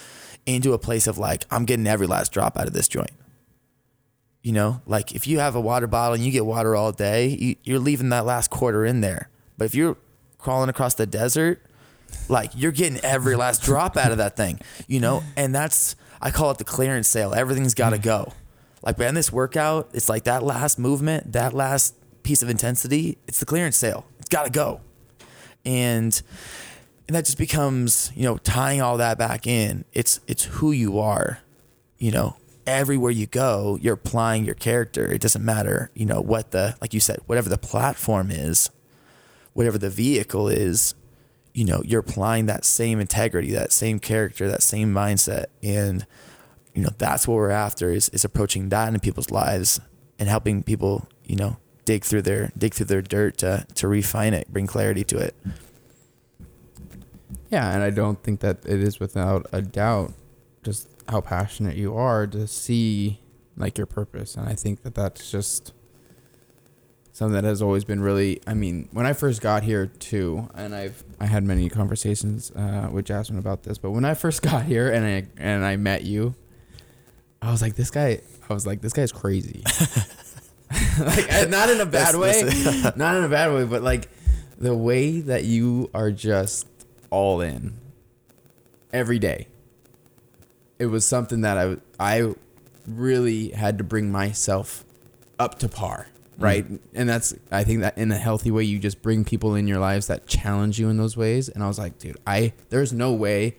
into 0.49 0.73
a 0.73 0.79
place 0.79 1.07
of 1.07 1.19
like, 1.19 1.45
I'm 1.51 1.64
getting 1.64 1.87
every 1.87 2.07
last 2.07 2.33
drop 2.33 2.59
out 2.59 2.66
of 2.66 2.73
this 2.73 2.89
joint. 2.89 3.11
You 4.43 4.53
know, 4.53 4.81
like 4.87 5.14
if 5.14 5.27
you 5.27 5.41
have 5.41 5.55
a 5.55 5.61
water 5.61 5.87
bottle 5.87 6.14
and 6.14 6.25
you 6.25 6.33
get 6.33 6.47
water 6.47 6.75
all 6.75 6.91
day, 6.91 7.57
you, 7.62 7.77
are 7.77 7.79
leaving 7.79 8.09
that 8.11 8.25
last 8.25 8.51
quarter 8.51 8.85
in 8.85 9.01
there. 9.03 9.29
But 9.59 9.66
if 9.66 9.75
you're 9.75 9.97
crawling 10.39 10.71
across 10.71 10.95
the 10.95 11.07
desert, 11.07 11.62
like 12.29 12.53
you're 12.55 12.73
getting 12.73 12.99
every 13.01 13.37
last 13.37 13.62
drop 13.62 13.97
out 13.97 14.11
of 14.11 14.19
that 14.19 14.37
thing, 14.37 14.61
you 14.87 15.01
know? 15.01 15.23
And 15.37 15.55
that's, 15.55 15.97
I 16.21 16.31
call 16.31 16.51
it 16.51 16.59
the 16.59 16.64
clearance 16.64 17.09
sale. 17.09 17.35
Everything's 17.35 17.75
got 17.75 17.91
to 17.91 17.99
mm. 17.99 18.03
go. 18.03 18.33
Like, 18.83 18.99
man, 18.99 19.14
this 19.14 19.31
workout, 19.31 19.91
it's 19.93 20.09
like 20.09 20.25
that 20.25 20.43
last 20.43 20.79
movement, 20.79 21.33
that 21.33 21.53
last 21.53 21.95
piece 22.29 22.43
of 22.43 22.51
intensity, 22.51 23.16
it's 23.26 23.41
the 23.41 23.47
clearance 23.47 23.76
sale. 23.76 24.05
It's 24.18 24.29
got 24.29 24.45
to 24.45 24.51
go. 24.51 24.83
And, 25.64 26.20
and 27.07 27.16
that 27.16 27.24
just 27.24 27.39
becomes 27.39 28.12
you 28.14 28.22
know 28.22 28.37
tying 28.37 28.83
all 28.83 28.99
that 28.99 29.18
back 29.18 29.47
in 29.47 29.87
it's 29.95 30.20
it's 30.29 30.45
who 30.45 30.70
you 30.70 30.99
are 30.99 31.41
you 31.97 32.11
know 32.11 32.37
everywhere 32.66 33.11
you 33.11 33.26
go 33.26 33.79
you're 33.81 33.95
applying 33.95 34.45
your 34.45 34.55
character 34.55 35.11
it 35.11 35.22
doesn't 35.22 35.43
matter 35.43 35.91
you 35.95 36.05
know 36.05 36.20
what 36.20 36.51
the 36.51 36.76
like 36.83 36.93
you 36.93 37.01
said 37.01 37.18
whatever 37.24 37.49
the 37.49 37.57
platform 37.57 38.31
is 38.31 38.70
whatever 39.55 39.79
the 39.79 39.89
vehicle 39.89 40.49
is 40.49 40.95
you 41.55 41.64
know 41.64 41.81
you're 41.83 42.01
applying 42.01 42.45
that 42.45 42.62
same 42.62 43.01
integrity 43.01 43.53
that 43.53 43.72
same 43.72 43.99
character 43.99 44.47
that 44.47 44.62
same 44.62 44.93
mindset 44.93 45.47
and 45.62 46.07
you 46.74 46.83
know 46.83 46.91
that's 46.99 47.26
what 47.26 47.37
we're 47.37 47.49
after 47.49 47.91
is 47.91 48.11
is 48.11 48.22
approaching 48.22 48.68
that 48.68 48.93
in 48.93 49.01
people's 49.01 49.31
lives 49.31 49.81
and 50.18 50.29
helping 50.29 50.62
people 50.62 51.09
you 51.24 51.37
know 51.37 51.57
dig 51.89 52.05
through 52.05 52.22
their 52.22 52.53
dig 52.57 52.74
through 52.74 52.91
their 52.93 53.03
dirt 53.03 53.39
to 53.39 53.66
to 53.74 53.89
refine 53.89 54.34
it 54.34 54.45
bring 54.53 54.66
clarity 54.66 55.05
to 55.05 55.16
it 55.16 55.34
yeah, 57.51 57.72
and 57.72 57.82
I 57.82 57.91
don't 57.91 58.22
think 58.22 58.41
that 58.41 58.59
it 58.66 58.82
is 58.82 59.01
without 59.01 59.47
a 59.53 59.62
doubt 59.62 60.12
just 60.62 60.89
how 61.09 61.20
passionate 61.20 61.76
you 61.76 61.97
are 61.97 62.26
to 62.26 62.47
see 62.47 63.20
like 63.57 63.78
your 63.78 63.86
purpose, 63.86 64.36
and 64.36 64.49
I 64.49 64.55
think 64.55 64.82
that 64.82 64.95
that's 64.95 65.30
just 65.30 65.72
something 67.12 67.34
that 67.34 67.45
has 67.45 67.62
always 67.62 67.84
been 67.84 68.01
really. 68.01 68.41
I 68.47 68.55
mean, 68.55 68.89
when 68.93 69.07
I 69.07 69.14
first 69.14 69.41
got 69.41 69.62
here 69.62 69.86
too, 69.86 70.49
and 70.55 70.74
I've 70.74 71.03
I 71.18 71.26
had 71.26 71.43
many 71.45 71.68
conversations 71.70 72.51
uh, 72.51 72.91
with 72.93 73.07
Jasmine 73.07 73.39
about 73.39 73.62
this, 73.62 73.78
but 73.78 73.93
when 73.93 74.05
I 74.05 74.14
first 74.14 74.43
got 74.51 74.64
here 74.64 74.91
and 74.91 75.07
I 75.07 75.43
and 75.43 75.64
I 75.64 75.76
met 75.76 76.05
you, 76.05 76.34
I 77.41 77.51
was 77.51 77.62
like, 77.62 77.76
this 77.76 77.91
guy. 77.91 78.20
I 78.51 78.55
was 78.55 78.66
like, 78.66 78.80
this 78.80 78.95
guy's 78.95 79.12
crazy. 79.12 79.62
like 81.01 81.49
not 81.49 81.71
in 81.71 81.81
a 81.81 81.87
bad 81.87 82.14
way, 82.14 82.43
not 82.97 83.16
in 83.16 83.25
a 83.25 83.29
bad 83.29 83.53
way, 83.53 83.64
but 83.64 83.83
like 83.83 84.09
the 84.59 84.75
way 84.75 85.21
that 85.21 85.45
you 85.45 85.91
are 85.95 86.11
just 86.11 86.66
all 87.11 87.41
in 87.41 87.75
every 88.93 89.19
day. 89.19 89.49
It 90.79 90.87
was 90.87 91.05
something 91.05 91.41
that 91.43 91.59
I 91.59 91.77
I 91.99 92.35
really 92.87 93.51
had 93.51 93.79
to 93.79 93.85
bring 93.85 94.11
myself 94.11 94.85
up 95.39 95.59
to 95.61 95.69
par, 95.69 96.09
mm. 96.39 96.45
right? 96.45 96.71
Mm. 96.71 96.79
And 96.95 97.09
that's 97.09 97.35
I 97.51 97.64
think 97.64 97.81
that 97.81 97.97
in 97.97 98.12
a 98.12 98.19
healthy 98.19 98.51
way 98.51 98.64
you 98.64 98.79
just 98.79 99.03
bring 99.03 99.25
people 99.25 99.55
in 99.55 99.66
your 99.66 99.79
lives 99.79 100.07
that 100.09 100.27
challenge 100.27 100.79
you 100.79 100.89
in 100.89 100.97
those 100.97 101.16
ways 101.16 101.49
and 101.49 101.62
I 101.62 101.69
was 101.69 101.79
like, 101.79 101.99
dude, 101.99 102.19
I 102.27 102.53
there's 102.69 102.93
no 102.93 103.12
way 103.12 103.57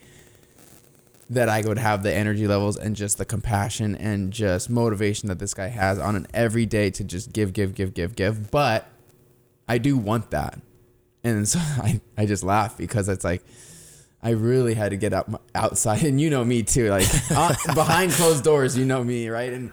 that 1.30 1.48
I 1.48 1.62
would 1.62 1.78
have 1.78 2.02
the 2.02 2.14
energy 2.14 2.48
levels 2.48 2.76
and 2.76 2.96
just 2.96 3.18
the 3.18 3.26
compassion 3.26 3.96
and 3.96 4.34
just 4.34 4.70
motivation 4.70 5.30
that 5.30 5.40
this 5.40 5.54
guy 5.54 5.68
has 5.68 6.00
on 6.00 6.16
an 6.16 6.26
everyday 6.34 6.90
to 6.92 7.04
just 7.04 7.32
give, 7.32 7.54
give, 7.54 7.76
give, 7.76 7.94
give, 7.94 8.16
give. 8.16 8.50
But 8.50 8.88
I 9.68 9.78
do 9.78 9.96
want 9.96 10.32
that. 10.32 10.60
And 11.24 11.48
so 11.48 11.60
I, 11.62 12.02
I 12.18 12.26
just 12.26 12.44
laugh 12.44 12.78
because 12.78 13.08
it's 13.10 13.24
like, 13.24 13.44
I 14.22 14.32
really 14.32 14.74
had 14.74 14.90
to 14.90 14.98
get 14.98 15.14
up 15.14 15.42
outside, 15.56 16.04
and 16.04 16.20
you 16.20 16.30
know 16.30 16.44
me 16.44 16.64
too. 16.64 16.90
Like 16.90 17.08
uh, 17.32 17.56
behind 17.74 18.12
closed 18.12 18.44
doors, 18.44 18.78
you 18.78 18.86
know 18.86 19.04
me, 19.04 19.30
right? 19.30 19.54
And 19.54 19.72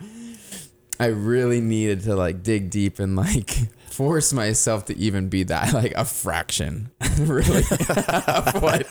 I 1.01 1.07
really 1.07 1.61
needed 1.61 2.03
to 2.03 2.15
like 2.15 2.43
dig 2.43 2.71
deep 2.71 2.99
and 2.99 3.17
like 3.17 3.57
force 3.97 4.31
myself 4.35 4.85
to 4.85 4.97
even 4.99 5.29
be 5.29 5.43
that 5.45 5.73
like 5.73 5.93
a 5.97 6.05
fraction, 6.05 6.91
really, 7.21 7.63
of 8.27 8.63
what 8.63 8.83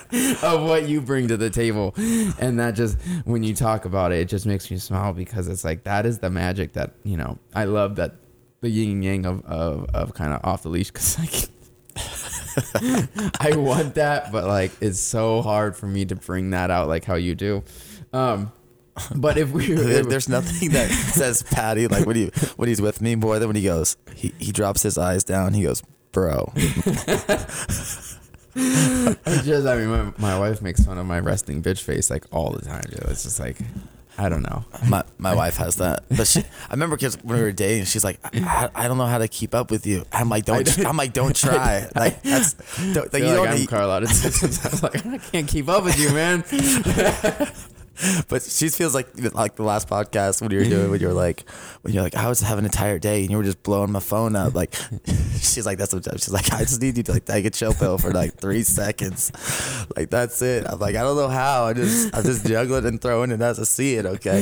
of 0.43 0.63
what 0.63 0.89
you 0.89 0.99
bring 0.99 1.27
to 1.27 1.37
the 1.37 1.49
table, 1.49 1.93
and 2.39 2.59
that 2.59 2.71
just 2.71 2.97
when 3.25 3.43
you 3.43 3.53
talk 3.53 3.85
about 3.85 4.11
it, 4.11 4.19
it 4.19 4.25
just 4.25 4.45
makes 4.45 4.69
me 4.71 4.77
smile 4.77 5.13
because 5.13 5.47
it's 5.47 5.63
like 5.63 5.83
that 5.83 6.05
is 6.05 6.19
the 6.19 6.29
magic 6.29 6.73
that 6.73 6.93
you 7.03 7.17
know. 7.17 7.37
I 7.53 7.65
love 7.65 7.97
that 7.97 8.15
the 8.61 8.69
yin 8.69 8.91
and 8.91 9.03
yang 9.03 9.25
of 9.25 9.45
of, 9.45 9.85
of 9.93 10.13
kind 10.15 10.33
of 10.33 10.43
off 10.43 10.63
the 10.63 10.69
leash 10.69 10.87
because 10.87 11.19
like. 11.19 11.49
I 13.41 13.53
want 13.57 13.95
that, 13.95 14.31
but 14.31 14.45
like 14.45 14.71
it's 14.79 14.99
so 14.99 15.41
hard 15.41 15.75
for 15.75 15.87
me 15.87 16.05
to 16.05 16.15
bring 16.15 16.51
that 16.51 16.71
out 16.71 16.87
like 16.87 17.03
how 17.03 17.15
you 17.15 17.35
do. 17.35 17.63
Um, 18.13 18.51
but 19.15 19.37
if 19.37 19.51
we, 19.51 19.67
There- 19.73 20.03
there's 20.03 20.29
nothing 20.29 20.69
that 20.71 20.89
says 21.13 21.43
Paddy 21.43 21.87
like 21.87 22.05
when 22.05 22.15
he 22.15 22.25
when 22.55 22.69
he's 22.69 22.81
with 22.81 23.01
me 23.01 23.15
more 23.15 23.39
than 23.39 23.49
when 23.49 23.55
he 23.55 23.63
goes. 23.63 23.97
He 24.15 24.33
he 24.39 24.51
drops 24.51 24.81
his 24.83 24.97
eyes 24.97 25.23
down. 25.23 25.53
He 25.53 25.63
goes, 25.63 25.83
bro. 26.11 26.51
It's 28.57 29.45
just, 29.45 29.67
I 29.67 29.75
mean, 29.75 29.89
my, 29.89 30.13
my 30.17 30.39
wife 30.39 30.61
makes 30.61 30.85
fun 30.85 30.97
of 30.97 31.05
my 31.05 31.19
resting 31.19 31.61
bitch 31.61 31.81
face 31.81 32.09
like 32.09 32.23
all 32.31 32.51
the 32.51 32.61
time. 32.63 32.83
Dude. 32.89 32.99
It's 33.09 33.23
just 33.23 33.37
like, 33.37 33.57
I 34.17 34.29
don't 34.29 34.43
know. 34.43 34.63
My 34.87 35.03
my 35.17 35.35
wife 35.35 35.57
has 35.57 35.75
that, 35.75 36.05
but 36.09 36.25
she, 36.25 36.39
I 36.39 36.71
remember 36.71 36.95
because 36.95 37.17
when 37.21 37.35
we 37.37 37.43
were 37.43 37.51
dating, 37.51 37.83
she's 37.83 38.05
like, 38.05 38.17
I, 38.33 38.69
I 38.73 38.87
don't 38.87 38.97
know 38.97 39.07
how 39.07 39.17
to 39.17 39.27
keep 39.27 39.53
up 39.53 39.71
with 39.71 39.85
you. 39.85 40.05
I'm 40.13 40.29
like, 40.29 40.45
don't. 40.45 40.85
I'm 40.85 40.95
like, 40.95 41.11
don't 41.11 41.35
try. 41.35 41.89
Like 41.93 42.23
that's 42.23 42.53
don't, 42.93 43.11
like, 43.11 43.23
you 43.23 43.27
feel 43.27 43.35
don't. 43.35 43.47
I'm 43.49 43.55
need- 43.57 43.67
Carl 43.67 43.91
out 43.91 44.03
of 44.03 44.73
I'm 44.73 44.79
like, 44.81 45.05
I 45.05 45.17
can't 45.17 45.47
keep 45.49 45.67
up 45.67 45.83
with 45.83 45.99
you, 45.99 46.11
man. 46.13 46.45
But 48.27 48.41
she 48.41 48.69
feels 48.69 48.95
like 48.95 49.07
like 49.33 49.55
the 49.55 49.63
last 49.63 49.87
podcast 49.87 50.41
when 50.41 50.51
you 50.51 50.59
were 50.59 50.65
doing 50.65 50.89
when 50.89 50.99
you 50.99 51.07
were 51.07 51.13
like 51.13 51.49
when 51.81 51.93
you're 51.93 52.03
like 52.03 52.15
I 52.15 52.27
was 52.27 52.41
having 52.41 52.65
a 52.65 52.69
tired 52.69 53.01
day 53.01 53.21
and 53.21 53.29
you 53.29 53.37
were 53.37 53.43
just 53.43 53.61
blowing 53.61 53.91
my 53.91 53.99
phone 53.99 54.35
up 54.35 54.55
like 54.55 54.73
she's 55.35 55.65
like 55.65 55.77
that's 55.77 55.93
what 55.93 56.05
she's 56.13 56.31
like 56.31 56.51
I 56.53 56.59
just 56.59 56.81
need 56.81 56.97
you 56.97 57.03
to 57.03 57.13
like 57.13 57.25
take 57.25 57.45
a 57.45 57.49
chill 57.49 57.73
pill 57.73 57.97
for 57.97 58.11
like 58.11 58.35
three 58.35 58.63
seconds. 58.63 59.31
Like 59.95 60.09
that's 60.09 60.41
it. 60.41 60.65
I'm 60.67 60.79
like 60.79 60.95
I 60.95 61.03
don't 61.03 61.17
know 61.17 61.29
how. 61.29 61.65
I 61.65 61.73
just 61.73 62.15
I'm 62.15 62.23
just 62.23 62.45
juggling 62.45 62.85
and 62.85 63.01
throwing 63.01 63.31
it 63.31 63.41
as 63.41 63.59
I 63.59 63.63
see 63.63 63.95
it 63.95 64.05
okay? 64.05 64.41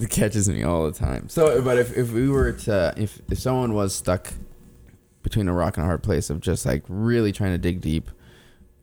It 0.00 0.10
catches 0.10 0.48
me 0.48 0.62
all 0.62 0.90
the 0.90 0.98
time. 0.98 1.28
So, 1.28 1.62
but 1.62 1.78
if, 1.78 1.96
if 1.96 2.12
we 2.12 2.28
were 2.28 2.52
to, 2.52 2.94
if, 2.96 3.20
if 3.30 3.38
someone 3.38 3.74
was 3.74 3.94
stuck 3.94 4.32
between 5.22 5.48
a 5.48 5.52
rock 5.52 5.76
and 5.76 5.84
a 5.84 5.86
hard 5.86 6.02
place 6.02 6.30
of 6.30 6.40
just 6.40 6.66
like 6.66 6.82
really 6.88 7.32
trying 7.32 7.52
to 7.52 7.58
dig 7.58 7.80
deep, 7.80 8.10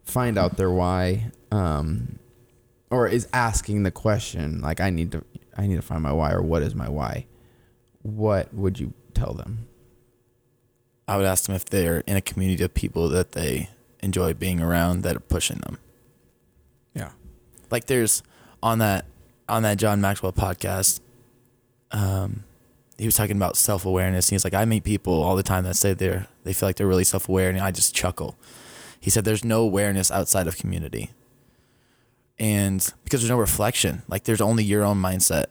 find 0.04 0.38
out 0.38 0.58
their 0.58 0.72
why, 0.72 1.32
um, 1.52 2.20
or 2.92 3.08
is 3.08 3.28
asking 3.34 3.84
the 3.84 3.92
question 3.92 4.62
like 4.62 4.80
I 4.80 4.90
need 4.92 5.12
to, 5.14 5.24
I 5.58 5.66
need 5.66 5.78
to 5.78 5.82
find 5.82 6.04
my 6.04 6.12
why 6.12 6.32
or 6.32 6.42
what 6.42 6.62
is 6.62 6.76
my 6.76 6.90
why, 6.90 7.26
what 8.04 8.54
would 8.54 8.80
you 8.80 8.94
tell 9.14 9.34
them? 9.34 9.68
I 11.08 11.18
would 11.18 11.26
ask 11.26 11.46
them 11.46 11.56
if 11.56 11.66
they're 11.66 12.02
in 12.08 12.16
a 12.16 12.22
community 12.22 12.64
of 12.64 12.74
people 12.74 13.10
that 13.10 13.32
they 13.34 13.70
enjoy 14.04 14.34
being 14.34 14.62
around 14.62 15.02
that 15.04 15.16
are 15.16 15.20
pushing 15.22 15.58
them 15.60 15.78
Yeah. 16.94 17.12
like 17.70 17.86
there's 17.86 18.24
on 18.64 18.80
that 18.80 19.06
on 19.50 19.64
that 19.64 19.78
John 19.78 20.00
Maxwell 20.02 20.32
podcast, 20.34 21.02
um, 21.92 22.44
he 22.98 23.06
was 23.06 23.16
talking 23.16 23.36
about 23.36 23.58
self 23.58 23.86
awareness. 23.86 24.30
He's 24.30 24.44
like, 24.46 24.54
I 24.54 24.64
meet 24.66 24.84
people 24.84 25.22
all 25.22 25.36
the 25.36 25.44
time 25.44 25.64
that 25.66 25.76
say 25.76 25.94
they're 25.94 26.28
they 26.44 26.54
feel 26.54 26.70
like 26.70 26.76
they're 26.78 26.88
really 26.88 27.04
self 27.04 27.28
aware, 27.28 27.50
and 27.50 27.60
I 27.60 27.72
just 27.72 27.94
chuckle. 27.96 28.38
He 29.00 29.10
said, 29.10 29.26
"There's 29.26 29.44
no 29.44 29.62
awareness 29.64 30.10
outside 30.12 30.48
of 30.48 30.58
community, 30.58 31.10
and 32.40 32.94
because 33.04 33.22
there's 33.22 33.30
no 33.30 33.38
reflection, 33.38 34.04
like 34.08 34.24
there's 34.24 34.42
only 34.42 34.64
your 34.64 34.84
own 34.84 35.02
mindset, 35.02 35.46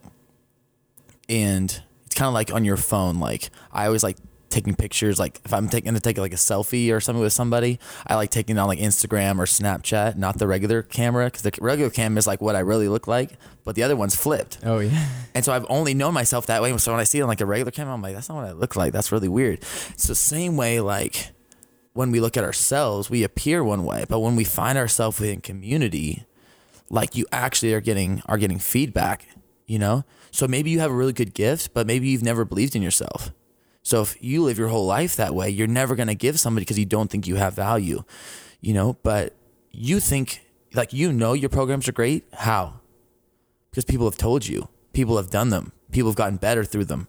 and 1.28 1.82
it's 2.06 2.14
kind 2.14 2.28
of 2.28 2.34
like 2.34 2.52
on 2.52 2.64
your 2.64 2.76
phone. 2.76 3.20
Like 3.20 3.50
I 3.72 3.86
always 3.86 4.02
like 4.02 4.16
taking 4.50 4.74
pictures. 4.74 5.18
Like 5.18 5.40
if 5.44 5.54
I'm 5.54 5.68
taking 5.68 5.94
to 5.94 6.00
take 6.00 6.18
like 6.18 6.32
a 6.32 6.36
selfie 6.36 6.92
or 6.92 7.00
something 7.00 7.22
with 7.22 7.32
somebody, 7.32 7.78
I 8.06 8.16
like 8.16 8.30
taking 8.30 8.56
it 8.56 8.58
on 8.58 8.66
like 8.66 8.80
Instagram 8.80 9.38
or 9.38 9.46
Snapchat, 9.46 10.16
not 10.16 10.38
the 10.38 10.46
regular 10.46 10.82
camera, 10.82 11.26
because 11.26 11.42
the 11.42 11.52
regular 11.60 11.90
camera 11.90 12.18
is 12.18 12.26
like 12.26 12.42
what 12.42 12.56
I 12.56 12.60
really 12.60 12.88
look 12.88 13.06
like, 13.06 13.38
but 13.64 13.76
the 13.76 13.82
other 13.82 13.96
one's 13.96 14.16
flipped. 14.16 14.58
Oh 14.62 14.80
yeah. 14.80 15.08
And 15.32 15.44
so 15.44 15.52
I've 15.52 15.64
only 15.68 15.94
known 15.94 16.12
myself 16.12 16.46
that 16.46 16.60
way. 16.60 16.76
So 16.76 16.90
when 16.90 17.00
I 17.00 17.04
see 17.04 17.20
it 17.20 17.22
on 17.22 17.28
like 17.28 17.40
a 17.40 17.46
regular 17.46 17.70
camera, 17.70 17.94
I'm 17.94 18.02
like, 18.02 18.14
that's 18.14 18.28
not 18.28 18.34
what 18.34 18.46
I 18.46 18.52
look 18.52 18.74
like. 18.74 18.92
That's 18.92 19.12
really 19.12 19.28
weird. 19.28 19.60
It's 19.90 20.08
the 20.08 20.16
same 20.16 20.56
way 20.56 20.80
like 20.80 21.30
when 21.92 22.10
we 22.10 22.18
look 22.18 22.36
at 22.36 22.42
ourselves, 22.42 23.08
we 23.08 23.22
appear 23.22 23.62
one 23.62 23.84
way, 23.84 24.04
but 24.08 24.18
when 24.18 24.34
we 24.34 24.42
find 24.42 24.76
ourselves 24.76 25.20
within 25.20 25.40
community, 25.40 26.24
like 26.91 27.16
you 27.16 27.26
actually 27.32 27.72
are 27.72 27.80
getting 27.80 28.22
are 28.26 28.38
getting 28.38 28.59
feedback, 28.59 29.26
you 29.66 29.78
know? 29.78 30.05
So 30.30 30.47
maybe 30.47 30.70
you 30.70 30.80
have 30.80 30.91
a 30.91 30.95
really 30.95 31.12
good 31.12 31.34
gift, 31.34 31.72
but 31.72 31.86
maybe 31.86 32.09
you've 32.09 32.22
never 32.22 32.45
believed 32.45 32.76
in 32.76 32.82
yourself. 32.82 33.32
So 33.82 34.03
if 34.03 34.22
you 34.22 34.43
live 34.43 34.59
your 34.59 34.68
whole 34.68 34.86
life 34.86 35.16
that 35.16 35.34
way, 35.34 35.49
you're 35.49 35.66
never 35.66 35.97
going 35.97 36.09
to 36.09 36.14
give 36.14 36.38
somebody 36.38 36.64
because 36.64 36.78
you 36.78 36.84
don't 36.84 37.11
think 37.11 37.26
you 37.26 37.36
have 37.36 37.55
value, 37.55 38.05
you 38.61 38.74
know, 38.74 38.99
but 39.03 39.34
you 39.70 40.01
think 40.01 40.45
like 40.74 40.93
you 40.93 41.12
know 41.12 41.32
your 41.32 41.49
programs 41.49 41.88
are 41.88 41.93
great. 41.93 42.24
How? 42.34 42.80
because 43.70 43.84
people 43.84 44.07
have 44.07 44.16
told 44.16 44.47
you, 44.47 44.68
people 44.93 45.16
have 45.16 45.30
done 45.30 45.51
them, 45.51 45.72
people 45.93 46.11
have 46.11 46.16
gotten 46.16 46.36
better 46.36 46.64
through 46.64 46.84
them. 46.86 47.09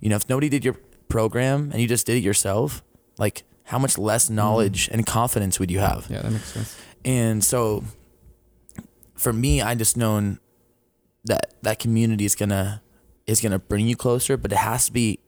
You 0.00 0.10
know, 0.10 0.16
if 0.16 0.28
nobody 0.28 0.48
did 0.48 0.64
your 0.64 0.76
program 1.08 1.70
and 1.72 1.80
you 1.80 1.88
just 1.88 2.06
did 2.06 2.16
it 2.16 2.22
yourself, 2.22 2.82
like 3.18 3.44
how 3.64 3.78
much 3.78 3.98
less 3.98 4.28
mm. 4.28 4.34
knowledge 4.34 4.88
and 4.92 5.06
confidence 5.06 5.58
would 5.58 5.70
you 5.70 5.78
have? 5.78 6.06
Yeah, 6.10 6.22
that 6.22 6.32
makes 6.32 6.52
sense. 6.52 6.76
And 7.04 7.42
so 7.42 7.84
for 9.22 9.32
me, 9.32 9.62
I 9.62 9.74
just 9.74 9.96
known 9.96 10.40
that 11.24 11.54
that 11.62 11.78
community 11.78 12.24
is 12.24 12.34
gonna 12.34 12.82
is 13.26 13.40
gonna 13.40 13.58
bring 13.58 13.86
you 13.86 13.96
closer, 13.96 14.36
but 14.36 14.52
it 14.52 14.58
has 14.58 14.86
to 14.86 14.92
be 14.92 15.20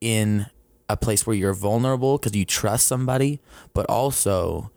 in 0.00 0.46
a 0.88 0.96
place 0.96 1.26
where 1.26 1.36
you're 1.36 1.54
vulnerable 1.54 2.18
because 2.18 2.34
you 2.34 2.44
trust 2.44 2.86
somebody, 2.86 3.40
but 3.74 3.86
also, 3.86 4.70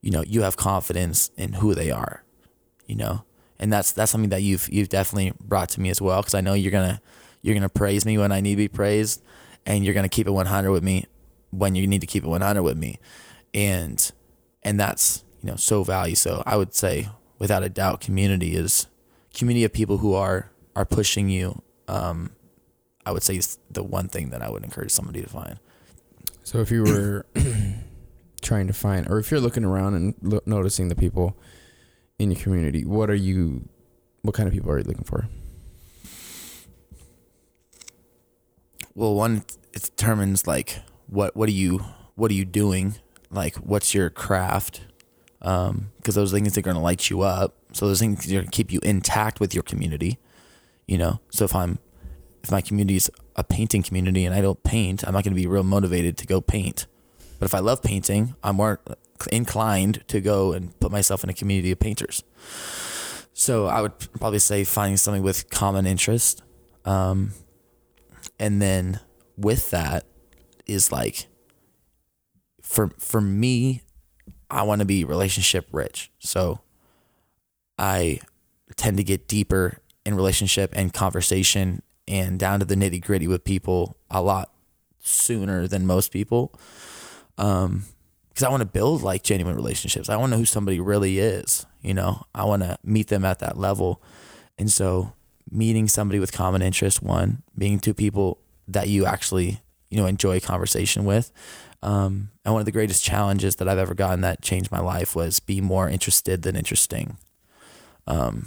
you 0.00 0.10
know, 0.10 0.22
you 0.26 0.42
have 0.42 0.56
confidence 0.56 1.30
in 1.36 1.54
who 1.54 1.74
they 1.74 1.90
are, 1.90 2.24
you 2.86 2.96
know, 2.96 3.24
and 3.58 3.72
that's 3.72 3.92
that's 3.92 4.10
something 4.10 4.30
that 4.30 4.42
you've 4.42 4.68
you've 4.72 4.88
definitely 4.88 5.32
brought 5.40 5.70
to 5.70 5.80
me 5.80 5.88
as 5.88 6.00
well 6.00 6.20
because 6.20 6.34
I 6.34 6.40
know 6.40 6.54
you're 6.54 6.72
gonna 6.72 7.00
you're 7.42 7.54
gonna 7.54 7.68
praise 7.68 8.04
me 8.04 8.18
when 8.18 8.32
I 8.32 8.40
need 8.40 8.52
to 8.52 8.56
be 8.56 8.68
praised, 8.68 9.22
and 9.64 9.84
you're 9.84 9.94
gonna 9.94 10.08
keep 10.08 10.26
it 10.26 10.32
100 10.32 10.70
with 10.70 10.82
me 10.82 11.06
when 11.50 11.74
you 11.74 11.86
need 11.86 12.00
to 12.00 12.06
keep 12.06 12.24
it 12.24 12.28
100 12.28 12.62
with 12.62 12.76
me, 12.76 12.98
and 13.54 14.12
and 14.62 14.78
that's 14.78 15.24
you 15.42 15.50
know 15.50 15.56
so 15.56 15.82
value. 15.84 16.14
So 16.14 16.42
I 16.44 16.56
would 16.56 16.74
say 16.74 17.08
without 17.42 17.64
a 17.64 17.68
doubt, 17.68 18.00
community 18.00 18.54
is 18.54 18.86
community 19.34 19.64
of 19.64 19.72
people 19.72 19.98
who 19.98 20.14
are 20.14 20.48
are 20.76 20.84
pushing 20.84 21.28
you. 21.28 21.60
Um, 21.88 22.30
I 23.04 23.10
would 23.10 23.24
say 23.24 23.36
is 23.36 23.58
the 23.68 23.82
one 23.82 24.06
thing 24.06 24.30
that 24.30 24.42
I 24.42 24.48
would 24.48 24.62
encourage 24.62 24.92
somebody 24.92 25.20
to 25.22 25.28
find. 25.28 25.58
So 26.44 26.60
if 26.60 26.70
you 26.70 26.84
were 26.84 27.26
trying 28.42 28.68
to 28.68 28.72
find, 28.72 29.10
or 29.10 29.18
if 29.18 29.32
you're 29.32 29.40
looking 29.40 29.64
around 29.64 29.94
and 29.94 30.14
lo- 30.22 30.40
noticing 30.46 30.86
the 30.86 30.94
people 30.94 31.36
in 32.16 32.30
your 32.30 32.40
community, 32.40 32.84
what 32.84 33.10
are 33.10 33.14
you? 33.30 33.68
What 34.22 34.36
kind 34.36 34.46
of 34.46 34.54
people 34.54 34.70
are 34.70 34.78
you 34.78 34.84
looking 34.84 35.02
for? 35.02 35.26
Well, 38.94 39.16
one 39.16 39.42
it 39.72 39.82
determines 39.82 40.46
like 40.46 40.78
what 41.08 41.34
what 41.34 41.48
are 41.48 41.58
you 41.64 41.80
what 42.14 42.30
are 42.30 42.34
you 42.34 42.44
doing? 42.44 42.94
Like 43.32 43.56
what's 43.56 43.94
your 43.94 44.10
craft? 44.10 44.82
Um, 45.42 45.90
because 45.96 46.14
those 46.14 46.30
things 46.30 46.56
are 46.56 46.62
going 46.62 46.76
to 46.76 46.82
light 46.82 47.10
you 47.10 47.22
up. 47.22 47.56
So 47.72 47.88
those 47.88 47.98
things 47.98 48.26
are 48.28 48.34
going 48.34 48.44
to 48.44 48.50
keep 48.50 48.72
you 48.72 48.78
intact 48.82 49.40
with 49.40 49.54
your 49.54 49.64
community. 49.64 50.18
You 50.86 50.98
know, 50.98 51.20
so 51.30 51.44
if 51.44 51.54
I'm 51.54 51.78
if 52.42 52.50
my 52.50 52.60
community 52.60 52.96
is 52.96 53.10
a 53.36 53.44
painting 53.44 53.82
community 53.82 54.24
and 54.24 54.34
I 54.34 54.40
don't 54.40 54.62
paint, 54.62 55.04
I'm 55.04 55.14
not 55.14 55.24
going 55.24 55.34
to 55.34 55.40
be 55.40 55.46
real 55.46 55.62
motivated 55.62 56.16
to 56.18 56.26
go 56.26 56.40
paint. 56.40 56.86
But 57.38 57.46
if 57.46 57.54
I 57.54 57.58
love 57.58 57.82
painting, 57.82 58.34
I'm 58.42 58.56
more 58.56 58.80
inclined 59.30 60.04
to 60.08 60.20
go 60.20 60.52
and 60.52 60.78
put 60.80 60.90
myself 60.90 61.24
in 61.24 61.30
a 61.30 61.34
community 61.34 61.70
of 61.72 61.78
painters. 61.78 62.22
So 63.32 63.66
I 63.66 63.80
would 63.80 63.98
probably 64.18 64.38
say 64.38 64.64
finding 64.64 64.96
something 64.96 65.22
with 65.22 65.50
common 65.50 65.86
interest. 65.86 66.42
Um, 66.84 67.32
and 68.38 68.60
then 68.60 69.00
with 69.36 69.70
that 69.70 70.04
is 70.66 70.92
like 70.92 71.26
for 72.60 72.90
for 72.98 73.20
me 73.20 73.82
I 74.52 74.62
want 74.62 74.80
to 74.80 74.84
be 74.84 75.04
relationship 75.04 75.66
rich. 75.72 76.10
So 76.18 76.60
I 77.78 78.20
tend 78.76 78.98
to 78.98 79.04
get 79.04 79.26
deeper 79.26 79.78
in 80.04 80.14
relationship 80.14 80.72
and 80.74 80.92
conversation 80.92 81.82
and 82.06 82.38
down 82.38 82.60
to 82.60 82.66
the 82.66 82.74
nitty 82.74 83.02
gritty 83.02 83.26
with 83.26 83.44
people 83.44 83.96
a 84.10 84.20
lot 84.20 84.52
sooner 85.00 85.66
than 85.66 85.86
most 85.86 86.12
people. 86.12 86.52
Um, 87.38 87.84
because 88.28 88.44
I 88.44 88.50
want 88.50 88.62
to 88.62 88.66
build 88.66 89.02
like 89.02 89.22
genuine 89.22 89.56
relationships. 89.56 90.08
I 90.08 90.16
want 90.16 90.30
to 90.30 90.36
know 90.36 90.40
who 90.40 90.46
somebody 90.46 90.80
really 90.80 91.18
is. 91.18 91.66
You 91.82 91.92
know, 91.92 92.24
I 92.34 92.44
want 92.44 92.62
to 92.62 92.78
meet 92.82 93.08
them 93.08 93.24
at 93.24 93.40
that 93.40 93.58
level. 93.58 94.02
And 94.58 94.70
so 94.70 95.12
meeting 95.50 95.86
somebody 95.88 96.18
with 96.18 96.32
common 96.32 96.62
interest, 96.62 97.02
one, 97.02 97.42
being 97.56 97.78
two 97.78 97.92
people 97.92 98.38
that 98.68 98.88
you 98.88 99.04
actually, 99.04 99.60
you 99.90 99.98
know, 99.98 100.06
enjoy 100.06 100.40
conversation 100.40 101.04
with. 101.04 101.30
Um, 101.82 102.30
and 102.44 102.54
one 102.54 102.60
of 102.60 102.66
the 102.66 102.72
greatest 102.72 103.04
challenges 103.04 103.56
that 103.56 103.68
I've 103.68 103.78
ever 103.78 103.94
gotten 103.94 104.20
that 104.20 104.42
changed 104.42 104.70
my 104.70 104.80
life 104.80 105.16
was 105.16 105.40
be 105.40 105.60
more 105.60 105.88
interested 105.88 106.42
than 106.42 106.56
interesting. 106.56 107.16
Um, 108.06 108.46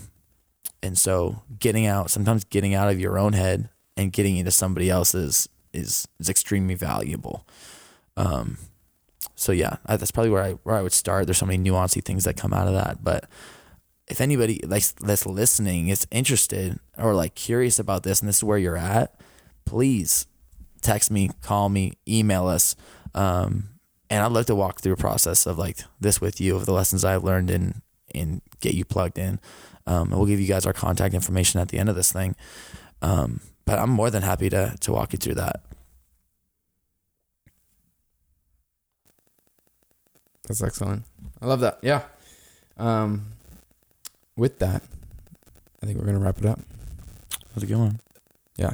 and 0.82 0.98
so 0.98 1.42
getting 1.60 1.86
out, 1.86 2.10
sometimes 2.10 2.44
getting 2.46 2.74
out 2.74 2.90
of 2.90 3.00
your 3.00 3.18
own 3.18 3.34
head 3.34 3.70
and 3.98 4.12
getting 4.12 4.38
into 4.38 4.52
somebody 4.52 4.90
else's 4.90 5.50
is, 5.74 6.08
is 6.20 6.30
extremely 6.30 6.76
valuable. 6.76 7.46
Um, 8.16 8.58
so 9.36 9.52
yeah, 9.52 9.78
I, 9.86 9.98
that's 9.98 10.12
probably 10.12 10.30
where 10.30 10.44
I, 10.44 10.52
where 10.64 10.76
I 10.76 10.82
would 10.82 10.94
start. 10.94 11.26
There's 11.28 11.38
so 11.38 11.46
many 11.46 11.62
nuancy 11.62 12.04
things 12.04 12.24
that 12.24 12.38
come 12.38 12.54
out 12.54 12.68
of 12.68 12.74
that, 12.74 13.04
but 13.04 13.28
if 14.08 14.22
anybody 14.22 14.62
like 14.66 14.84
that's 14.96 15.26
listening 15.26 15.88
is 15.88 16.08
interested 16.12 16.80
or 16.98 17.16
like 17.16 17.36
curious 17.36 17.80
about 17.80 18.04
this 18.04 18.20
and 18.20 18.30
this 18.30 18.38
is 18.38 18.44
where 18.44 18.58
you're 18.58 18.78
at, 18.78 19.20
please 19.66 20.28
text 20.82 21.10
me, 21.10 21.32
call 21.42 21.70
me, 21.70 21.94
email 22.08 22.48
us. 22.48 22.76
Um, 23.16 23.70
and 24.09 24.24
I'd 24.24 24.32
love 24.32 24.45
to 24.47 24.55
walk 24.55 24.82
through 24.82 24.93
a 24.93 24.97
process 24.97 25.47
of 25.47 25.57
like 25.57 25.80
this 25.99 26.22
with 26.22 26.39
you 26.39 26.55
of 26.55 26.66
the 26.68 26.74
lessons 26.74 27.03
I've 27.03 27.24
learned 27.24 27.49
and 27.49 27.82
and 28.13 28.41
get 28.59 28.76
you 28.76 28.86
plugged 28.86 29.18
in. 29.18 29.39
Um, 29.88 30.09
and 30.09 30.18
we'll 30.18 30.28
give 30.28 30.39
you 30.39 30.47
guys 30.47 30.66
our 30.66 30.74
contact 30.74 31.13
information 31.16 31.59
at 31.59 31.70
the 31.70 31.80
end 31.80 31.89
of 31.89 31.95
this 31.95 32.11
thing. 32.11 32.36
Um, 33.01 33.41
but 33.66 33.80
I'm 33.80 33.89
more 33.89 34.11
than 34.11 34.22
happy 34.22 34.49
to 34.49 34.76
to 34.80 34.91
walk 34.91 35.13
you 35.13 35.18
through 35.18 35.36
that. 35.36 35.61
That's 40.47 40.61
excellent. 40.61 41.03
I 41.41 41.47
love 41.47 41.61
that. 41.61 41.80
Yeah. 41.82 42.03
Um, 42.78 43.26
with 44.36 44.59
that, 44.59 44.84
I 45.82 45.86
think 45.86 45.97
we're 45.97 46.05
gonna 46.05 46.20
wrap 46.20 46.38
it 46.38 46.45
up. 46.45 46.59
How's 47.53 47.63
it 47.63 47.68
going? 47.68 47.99
Yeah. 48.57 48.74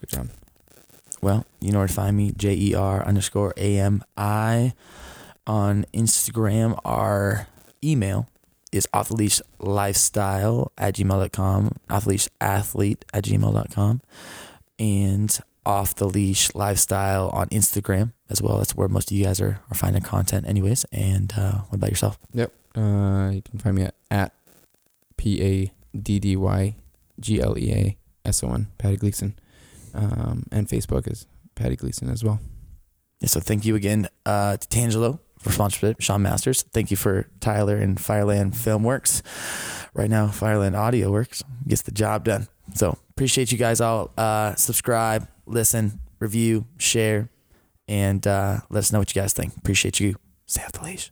Good 0.00 0.10
job. 0.10 0.28
Well, 1.24 1.46
you 1.58 1.72
know 1.72 1.78
where 1.78 1.88
to 1.88 1.94
find 1.94 2.18
me, 2.18 2.32
J 2.36 2.52
E 2.52 2.74
R 2.74 3.02
underscore 3.02 3.54
A 3.56 3.78
M 3.78 4.04
I 4.14 4.74
on 5.46 5.86
Instagram. 5.94 6.78
Our 6.84 7.46
email 7.82 8.28
is 8.72 8.86
off 8.92 9.08
the 9.08 9.16
leash 9.16 9.40
lifestyle 9.58 10.70
at 10.76 10.96
gmail.com, 10.96 11.76
off 11.88 12.04
the 12.04 12.10
leash 12.10 12.28
athlete 12.42 13.06
at 13.14 13.24
gmail.com, 13.24 14.02
and 14.78 15.40
off 15.64 15.94
the 15.94 16.04
leash 16.04 16.54
lifestyle 16.54 17.30
on 17.30 17.48
Instagram 17.48 18.12
as 18.28 18.42
well. 18.42 18.58
That's 18.58 18.76
where 18.76 18.88
most 18.88 19.10
of 19.10 19.16
you 19.16 19.24
guys 19.24 19.40
are, 19.40 19.60
are 19.70 19.74
finding 19.74 20.02
content, 20.02 20.46
anyways. 20.46 20.84
And 20.92 21.32
uh, 21.38 21.60
what 21.70 21.76
about 21.76 21.88
yourself? 21.88 22.18
Yep. 22.34 22.52
Uh, 22.76 23.30
you 23.32 23.40
can 23.40 23.58
find 23.60 23.76
me 23.76 23.84
at, 23.84 23.94
at 24.10 24.34
P 25.16 25.42
A 25.42 25.72
D 25.96 26.18
D 26.18 26.36
Y 26.36 26.74
G 27.18 27.40
L 27.40 27.56
E 27.56 27.72
A 27.72 27.96
S 28.26 28.44
O 28.44 28.52
N, 28.52 28.66
Paddy 28.76 28.98
Gleason. 28.98 29.38
Um, 29.94 30.44
and 30.50 30.68
Facebook 30.68 31.10
is 31.10 31.26
Paddy 31.54 31.76
Gleason 31.76 32.10
as 32.10 32.24
well. 32.24 32.40
Yeah, 33.20 33.28
so 33.28 33.40
thank 33.40 33.64
you 33.64 33.76
again 33.76 34.08
uh, 34.26 34.56
to 34.56 34.68
Tangelo 34.68 35.20
for 35.38 35.52
sponsorship, 35.52 36.00
Sean 36.00 36.22
Masters. 36.22 36.62
Thank 36.62 36.90
you 36.90 36.96
for 36.96 37.28
Tyler 37.40 37.76
and 37.76 37.98
Fireland 37.98 38.54
Filmworks. 38.54 39.22
Right 39.94 40.10
now, 40.10 40.26
Fireland 40.26 40.76
Audio 40.76 41.10
Works 41.10 41.42
gets 41.68 41.82
the 41.82 41.92
job 41.92 42.24
done. 42.24 42.48
So 42.74 42.98
appreciate 43.10 43.52
you 43.52 43.58
guys 43.58 43.80
all. 43.80 44.10
Uh, 44.16 44.54
subscribe, 44.56 45.28
listen, 45.46 46.00
review, 46.18 46.66
share, 46.78 47.28
and 47.86 48.26
uh, 48.26 48.58
let 48.70 48.80
us 48.80 48.92
know 48.92 48.98
what 48.98 49.14
you 49.14 49.20
guys 49.20 49.32
think. 49.32 49.56
Appreciate 49.56 50.00
you. 50.00 50.16
Stay 50.46 50.62
off 50.62 50.72
the 50.72 50.82
leash. 50.82 51.10